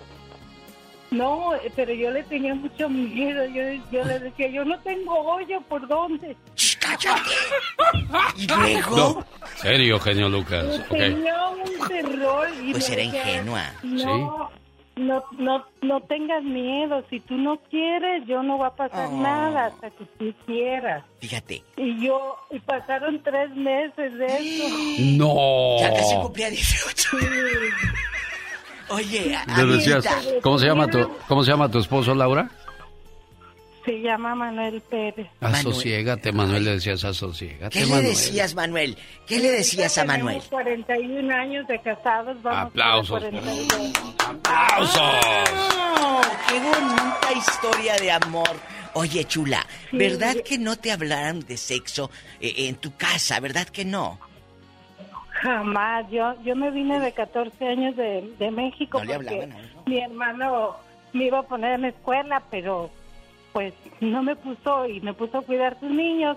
[1.10, 3.44] No, pero yo le tenía mucho miedo.
[3.46, 6.36] Yo, yo le decía, yo no tengo hoyo, ¿por dónde?
[8.36, 8.96] Y luego.
[8.96, 9.26] No,
[9.56, 10.80] serio, genio Lucas.
[10.90, 12.48] Tenía un terror.
[12.62, 13.72] Y Pues era decía, ingenua.
[13.82, 14.51] No,
[14.97, 17.05] no, no, no tengas miedo.
[17.11, 19.16] Si tú no quieres, yo no va a pasar Oh.
[19.21, 21.05] nada hasta que tú quieras.
[21.21, 21.62] Fíjate.
[21.77, 24.65] Y yo, y pasaron tres meses de eso.
[25.19, 25.79] No.
[25.81, 27.16] Ya casi cumplía 18.
[28.91, 30.33] Oye, Le decías, Anita.
[30.43, 32.51] ¿cómo se llama tu, cómo se llama tu esposo, Laura?
[33.85, 35.27] Se llama Manuel Pérez.
[35.40, 38.97] Asociégate, Manuel, le decías, asociégate, ¿Qué le decías, Manuel?
[39.27, 40.40] ¿Qué le decías a Manuel?
[40.40, 42.43] Tenemos 41 años de casados.
[42.43, 43.20] Vamos Aplausos.
[43.20, 43.93] 42.
[44.86, 48.56] ¡Oh, ¡Qué bonita historia de amor!
[48.94, 53.40] Oye, chula, ¿verdad que no te hablaran de sexo eh, en tu casa?
[53.40, 54.19] ¿Verdad que no?
[55.43, 56.06] Jamás.
[56.11, 59.74] Yo, yo me vine de 14 años de, de México No le porque hablaban a
[59.90, 60.77] mi hermano
[61.12, 62.90] me iba a poner en la escuela, pero
[63.55, 66.36] pues no me puso y me puso a cuidar sus niños.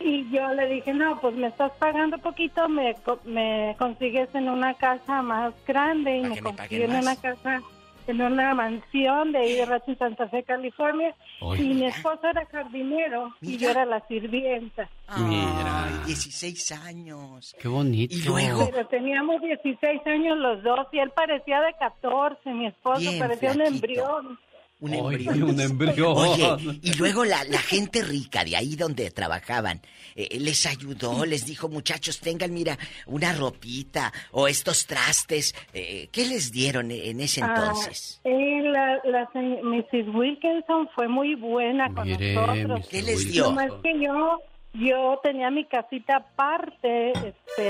[0.00, 2.94] Y yo le dije, no, pues me estás pagando poquito, me,
[3.24, 7.02] me consigues en una casa más grande y me consiguió en más.
[7.04, 7.62] una casa,
[8.08, 11.14] en una mansión de ahí de Rancho Santa Fe, California.
[11.40, 14.90] Oye, y mi esposo era jardinero y yo era la sirvienta.
[15.16, 15.84] Mira.
[15.84, 17.54] Ay, 16 años.
[17.60, 18.12] Qué bonito.
[18.12, 22.98] Y luego, Pero teníamos 16 años los dos y él parecía de 14, mi esposo
[22.98, 24.38] Bien parecía un embrión.
[24.80, 25.42] Un embrión.
[25.50, 26.14] un embrión.
[26.16, 29.80] Oye, y luego la, la gente rica de ahí donde trabajaban,
[30.14, 35.54] eh, les ayudó, les dijo, muchachos, tengan, mira, una ropita o estos trastes.
[35.72, 38.20] eh, ¿Qué les dieron en ese Ah, entonces?
[38.24, 40.14] eh, la, la Mrs.
[40.14, 42.80] Wilkinson fue muy buena con Mire, nosotros.
[42.80, 42.88] Mrs.
[42.88, 43.44] ¿Qué les dio?
[43.44, 44.38] Nomás que yo,
[44.74, 47.62] yo tenía mi casita aparte este,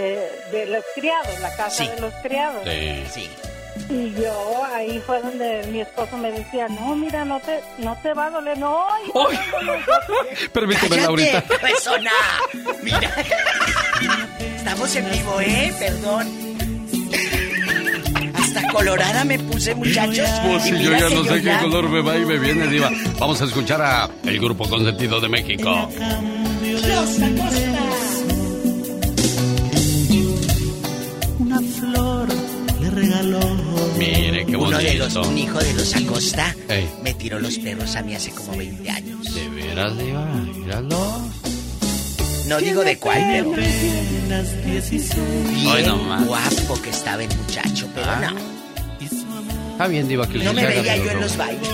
[0.52, 1.90] de los criados, la casa Sí.
[1.94, 2.62] de los criados.
[3.12, 3.26] Sí.
[3.90, 8.14] Y yo ahí fue donde mi esposo me decía, no, mira, no te, no te
[8.14, 8.84] va a doler, no.
[9.06, 11.42] y- Permíteme, ¡Cállate, Laurita.
[11.42, 12.10] cabezona!
[12.82, 13.10] Mira.
[14.56, 15.74] Estamos en vivo, ¿eh?
[15.78, 16.28] Perdón.
[18.34, 20.28] Hasta colorada me puse, muchachos.
[20.46, 22.90] Pues si yo ya no sé qué color me va y me viene, Diva.
[23.18, 25.88] Vamos a escuchar a el grupo consentido de México.
[26.62, 27.80] Los Acosta.
[31.38, 32.28] Una flor
[32.94, 33.40] regaló.
[33.98, 35.30] Mire, qué Uno de los, bonito.
[35.30, 36.88] un hijo de los Acosta Ey.
[37.02, 39.34] me tiró los perros a mí hace como 20 años.
[39.34, 41.20] De veras, Diva, míralo.
[42.48, 45.10] No digo de cuál, pero Apenas 16.
[45.66, 48.30] Ay, bien no guapo que estaba el muchacho, pero Ah.
[48.32, 48.54] no.
[49.72, 51.68] Está bien, Diva, que No me se haga veía yo en los bailes.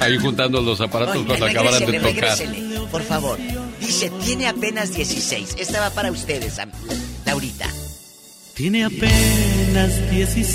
[0.00, 2.12] Ahí juntando los aparatos cuando acabaran de tocar.
[2.36, 3.38] regrésele, por favor.
[3.80, 5.54] Dice, tiene apenas 16.
[5.58, 6.56] Esta va para ustedes,
[7.24, 7.68] Laurita.
[8.54, 10.52] Tiene apenas 16.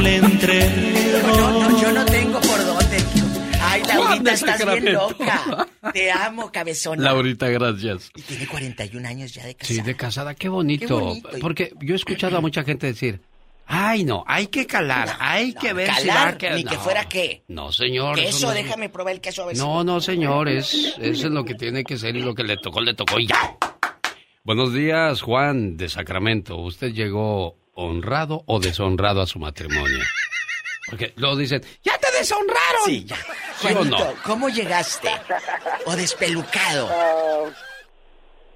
[0.00, 1.36] Le entregó.
[1.36, 2.96] No, no, yo no tengo por dónde.
[3.60, 5.68] Ay, Laurita, estás bien loca.
[5.92, 7.02] Te amo, cabezona.
[7.02, 8.10] Laurita, gracias.
[8.16, 9.74] Y tiene 41 años ya de casada.
[9.74, 10.86] Sí, de casada, qué bonito.
[10.86, 11.28] Qué bonito.
[11.40, 13.20] Porque yo he escuchado a mucha gente decir,
[13.66, 16.54] ay, no, hay que calar, hay que ver si va Calar, a quedar.
[16.56, 16.80] ni que No.
[16.80, 17.42] fuera qué.
[17.48, 18.18] No, señor.
[18.18, 20.72] eso Queso, no es- déjame probar el queso a ver si- No, no, señor, es,
[20.98, 23.26] eso es lo que tiene que ser y lo que le tocó, le tocó y
[23.26, 23.56] ya.
[24.44, 26.56] Buenos días, Juan de Sacramento.
[26.56, 29.98] ¿Usted llegó honrado o deshonrado a su matrimonio?
[30.90, 32.84] Porque luego dicen, ¡ya te deshonraron!
[32.84, 33.16] Sí, ya.
[33.56, 33.96] ¿Sí o no?
[33.96, 35.08] Juanito, ¿cómo llegaste?
[35.86, 36.90] ¿O despelucado?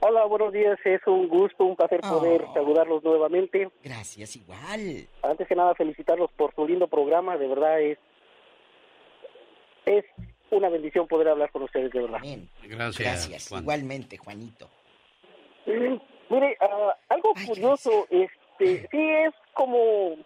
[0.01, 0.78] Hola, buenos días.
[0.85, 2.55] Es un gusto, un placer poder Oh.
[2.55, 3.68] saludarlos nuevamente.
[3.82, 5.09] Gracias, igual.
[5.23, 7.36] Antes que nada, felicitarlos por su lindo programa.
[7.36, 7.98] De verdad es
[9.86, 10.05] es
[10.51, 12.18] una bendición poder hablar con ustedes, de verdad.
[12.64, 13.62] Gracias, Gracias, Juan.
[13.62, 14.68] igualmente, Juanito.
[15.66, 15.97] Mm,
[16.28, 20.16] Mire, ah, algo curioso, este, sí es como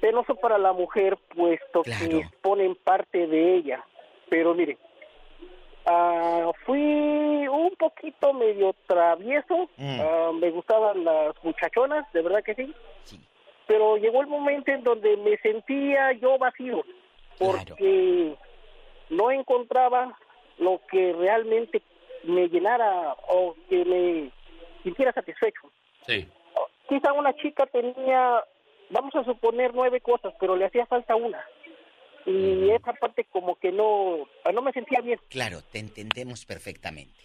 [0.00, 3.84] penoso para la mujer, puesto que ponen parte de ella.
[4.28, 4.76] Pero mire,
[5.86, 6.80] ah, fui
[7.48, 10.00] un poquito medio travieso, Mm.
[10.00, 12.74] ah, me gustaban las muchachonas, de verdad que sí.
[13.66, 16.82] Pero llegó el momento en donde me sentía yo vacío,
[17.38, 18.34] porque
[19.10, 20.16] no encontraba
[20.58, 21.80] lo que realmente
[22.24, 24.30] me llenara o que me
[24.82, 25.60] sintiera satisfecho.
[26.06, 26.28] Sí.
[26.88, 28.44] Quizá una chica tenía,
[28.90, 31.42] vamos a suponer, nueve cosas, pero le hacía falta una.
[32.26, 35.18] Y esa parte como que no, no me sentía bien.
[35.28, 37.18] Claro, te entendemos perfectamente.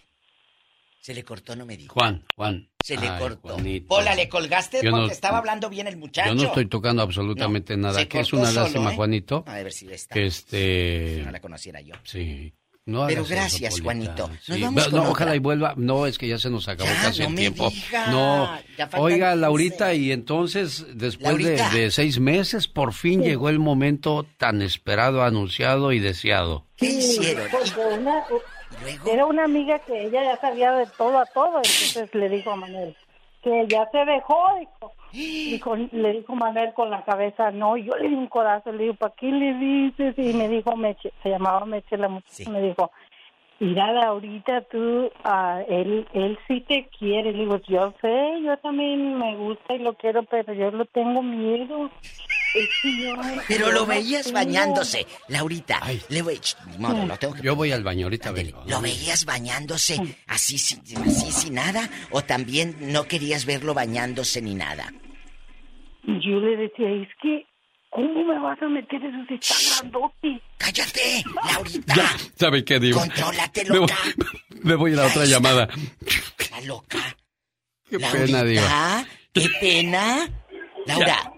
[1.00, 1.94] Se le cortó, no me dijo.
[1.94, 2.68] Juan, Juan.
[2.84, 3.54] Se le Ay, cortó.
[3.54, 3.86] Juanito.
[3.94, 4.78] Hola, ¿le colgaste?
[4.82, 6.30] Yo porque no- estaba hablando bien el muchacho.
[6.30, 8.04] Yo no estoy tocando absolutamente No, nada.
[8.06, 8.96] Que es una solo, lástima, ¿eh?
[8.96, 9.44] Juanito.
[9.46, 10.14] A ver si está.
[10.14, 11.16] Que este.
[11.18, 11.94] Si no la conociera yo.
[12.02, 12.52] Sí.
[12.88, 13.80] No Pero gracias.
[13.82, 14.28] Juanito.
[14.28, 14.62] Nos Sí.
[14.62, 15.36] vamos No, ojalá otra.
[15.36, 15.74] y vuelva.
[15.76, 17.68] No, es que ya se nos acabó Ya, casi no el me tiempo.
[17.70, 18.06] diga.
[18.08, 18.50] No.
[18.96, 19.36] Oiga, 15.
[19.42, 21.68] Laurita, y entonces, después de, Laurita.
[21.70, 26.64] de seis meses, por fin llegó el momento tan esperado, anunciado y deseado.
[26.76, 27.46] ¿Qué hicieron?
[28.00, 28.24] Una-
[29.10, 32.56] era una amiga que ella ya sabía de todo a todo, entonces le dijo a
[32.56, 32.96] Manuel,
[33.42, 34.92] que ya se dejó, dijo.
[35.12, 38.94] Dijo, le dijo Manuel con la cabeza, no, yo le di un corazón, le digo,
[38.94, 40.14] ¿para qué le dices?
[40.18, 42.90] Y me dijo Meche, se llamaba Meche la mujer, me dijo,
[43.58, 49.18] mira ahorita tú, ah, él, él sí te quiere, le digo, yo sé, yo también
[49.18, 51.90] me gusta y lo quiero, pero yo lo tengo miedo.
[53.46, 55.80] Pero lo veías bañándose, Laurita.
[56.08, 56.40] Le voy,
[57.42, 58.62] Yo voy al baño ahorita vengo.
[58.66, 59.96] ¿Lo veías bañándose
[60.26, 61.88] así, así sin nada?
[62.10, 64.92] ¿O también no querías verlo bañándose ni nada?
[66.04, 67.46] Yo le decía, es que,
[67.90, 70.40] ¿cómo me vas a meter eso si está grandote?
[70.56, 71.22] ¡Cállate,
[71.52, 71.94] Laurita!
[71.94, 72.98] Ya, ¿sabe qué digo?
[72.98, 73.96] Contrólate, loca.
[74.62, 75.68] Me voy, a la otra llamada.
[76.50, 76.98] La loca.
[77.90, 78.62] Qué pena, digo.
[79.32, 80.28] ¡Qué pena!
[80.88, 81.32] Laura,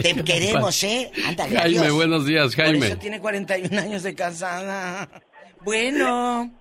[0.00, 1.10] te queremos, ¿eh?
[1.26, 2.78] Ándale, Jaime, buenos días, Jaime.
[2.78, 5.08] Por eso tiene 41 años de casada.
[5.62, 6.52] Bueno.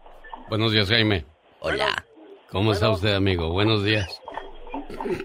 [0.50, 1.26] Buenos días, Jaime.
[1.60, 2.06] Hola.
[2.50, 3.52] ¿Cómo está usted, amigo?
[3.52, 4.08] Buenos días.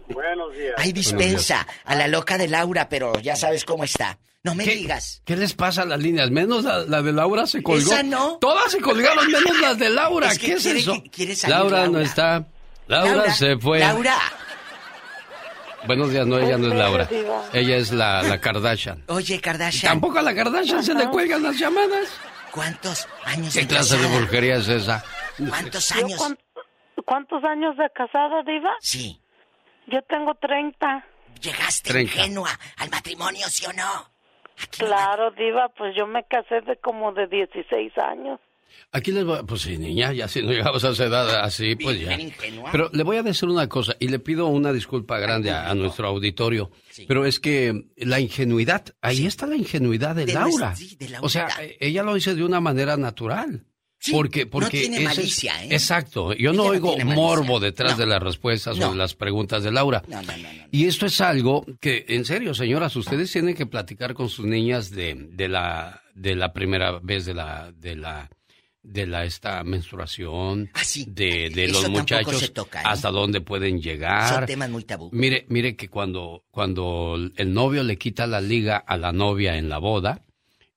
[0.09, 0.75] Buenos días.
[0.77, 4.19] Hay dispensa a la loca de Laura, pero ya sabes cómo está.
[4.43, 5.23] No me digas.
[5.25, 6.31] ¿Qué les pasa a las líneas?
[6.31, 7.81] Menos la, de Laura se colgó.
[7.81, 8.37] ¿Esa no?
[8.39, 10.31] Todas se colgaron, menos las de Laura.
[10.37, 11.03] ¿Qué es eso?
[11.49, 12.47] Laura, no está.
[12.87, 13.79] Laura, se fue.
[13.81, 14.19] Laura.
[15.89, 17.09] Buenos días, no, ella no es Laura.
[17.55, 19.05] Ella es la, la Kardashian.
[19.09, 19.93] Oye, Kardashian.
[19.95, 22.21] Tampoco a la Kardashian se le cuelgan las llamadas.
[22.53, 25.03] ¿Cuántos años ¿Qué clase de brujería es esa?
[25.49, 26.35] ¿Cuántos años?
[27.07, 28.77] ¿Cuántos años de casada, Diva?
[28.81, 29.19] Sí.
[29.87, 31.07] Yo tengo 30.
[31.41, 34.11] ¿Llegaste ingenua al matrimonio, sí o no?
[34.77, 38.41] claro, Diva, pues yo me casé de como de 16 años.
[38.91, 42.01] Aquí les voy, pues sí, niña, ya si no llegamos a esa edad así, pues
[42.01, 42.19] ya.
[42.73, 46.09] Pero le voy a decir una cosa y le pido una disculpa grande a, nuestro
[46.09, 46.71] auditorio,
[47.07, 50.75] pero es que la ingenuidad, ahí está la ingenuidad de, Laura.
[51.21, 51.49] o sea,
[51.81, 53.67] ella lo dice de una manera natural.
[54.11, 55.69] porque, porque no tiene malicia, ¿eh?
[55.73, 56.33] Exacto.
[56.33, 60.03] Yo no oigo morbo detrás de las respuestas o de las preguntas de Laura.
[60.71, 64.91] Y esto es algo que, en serio, señoras, ustedes tienen que platicar con sus niñas
[64.91, 68.31] de, de la, de la primera vez de la, de la,
[68.89, 72.53] de la esta menstruación, ah, de, de los muchachos ¿eh?
[72.85, 74.35] hasta dónde pueden llegar.
[74.35, 75.11] Son temas muy tabú.
[75.13, 79.69] Mire, mire que cuando, cuando el novio le quita la liga a la novia en
[79.69, 80.23] la boda,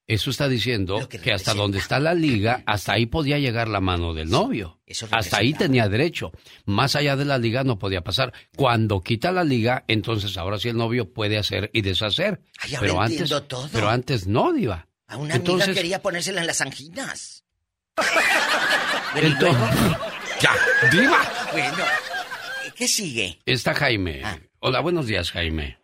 [0.07, 4.13] eso está diciendo que, hasta donde está la liga, hasta ahí podía llegar la mano
[4.13, 4.81] del novio.
[5.09, 6.33] hasta ahí tenía derecho.
[6.65, 8.33] Más allá de la liga no podía pasar.
[8.57, 12.41] Cuando quita la liga, entonces ahora sí el novio puede hacer y deshacer.
[12.77, 13.69] pero antes, todo.
[13.71, 14.89] pero antes no, diva.
[15.07, 17.40] A una entonces, amiga quería ponérsela en las anginas.
[19.15, 19.97] Entonces,
[20.39, 20.51] ya,
[20.91, 21.19] diva.
[21.51, 21.83] Bueno,
[22.75, 23.37] ¿qué sigue?
[23.45, 24.21] Está Jaime.
[24.23, 24.37] Ah.
[24.59, 25.77] Hola, buenos días, Jaime.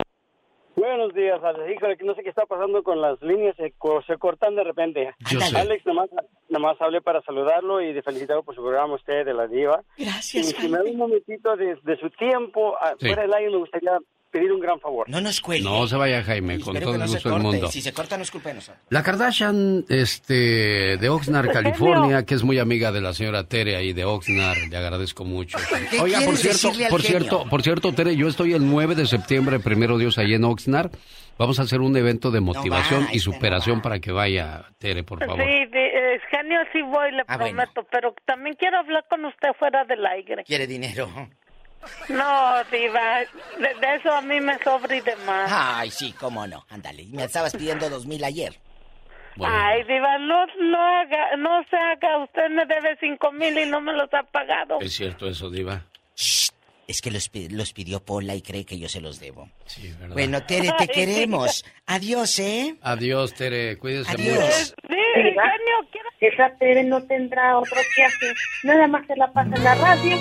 [0.76, 1.72] Buenos días, Alex.
[1.76, 3.74] Híjole, no sé qué está pasando con las líneas, se,
[4.18, 5.16] cortan de repente.
[5.32, 6.10] Yo Alex, nomás,
[6.50, 9.84] nomás hablé para saludarlo y de felicitarlo por su programa, usted, de la diva.
[9.98, 13.58] Gracias, Y si me da un momentito de, su tiempo, ah, fuera del aire, me
[13.58, 13.98] gustaría
[14.32, 15.10] pedir un gran favor.
[15.10, 15.64] No nos cuelgue.
[15.64, 17.68] No se vaya, Jaime, con todo el gusto del mundo.
[17.70, 18.60] Si se corta, no es culpa de
[18.90, 23.94] La Kardashian este, de Oxnard, California, que es muy amiga de la señora Tere ahí
[23.94, 25.58] de Oxnard, le agradezco mucho.
[26.02, 29.98] Oiga, por cierto, por cierto, por cierto, Tere, yo estoy el 9 de septiembre, primero
[29.98, 30.92] Dios, ahí en Oxnard.
[31.38, 35.38] Vamos a hacer un evento de motivación y superación para que vaya, Tere, por favor.
[35.38, 39.86] Sí, es genio, sí voy, le ah, prometo, pero también quiero hablar con usted fuera
[39.86, 40.44] del aire.
[40.46, 41.08] ¿Quiere dinero?
[42.10, 43.20] No, Diva,
[43.60, 45.52] de, eso a mí me sobra y demás.
[45.54, 46.66] Ay, sí, cómo no.
[46.70, 48.56] Ándale, me estabas pidiendo dos mil ayer.
[49.44, 52.18] Ay, Diva, no, no, haga, no se haga.
[52.24, 54.80] Usted me debe cinco mil y no me los ha pagado.
[54.80, 55.82] Es cierto eso, Diva.
[56.88, 59.50] Es que los, los pidió Pola y cree que yo se los debo.
[59.66, 60.14] Sí, ¿verdad?
[60.14, 61.66] Bueno, Tere, te queremos.
[61.86, 62.78] Adiós, ¿eh?
[62.82, 63.78] Adiós, Tere.
[63.78, 64.38] Cuídese Adiós.
[64.38, 64.56] mucho.
[64.88, 66.08] Sí, genio, quiero...
[66.20, 68.36] Esa Tere no tendrá otro que hacer.
[68.64, 70.18] Nada más se la pasa en la radio.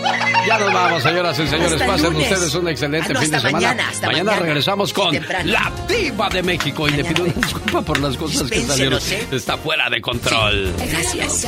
[0.46, 1.82] Ya nos vamos, señoras y señores.
[1.82, 3.68] Pasen ustedes un excelente ah, fin de semana.
[3.68, 6.88] Mañana, mañana, regresamos con la diva de México.
[6.88, 8.98] Y le pido una disculpa por las cosas que salieron.
[9.10, 9.26] ¿eh?
[9.32, 10.74] Está fuera de control.
[10.76, 11.46] Gracias.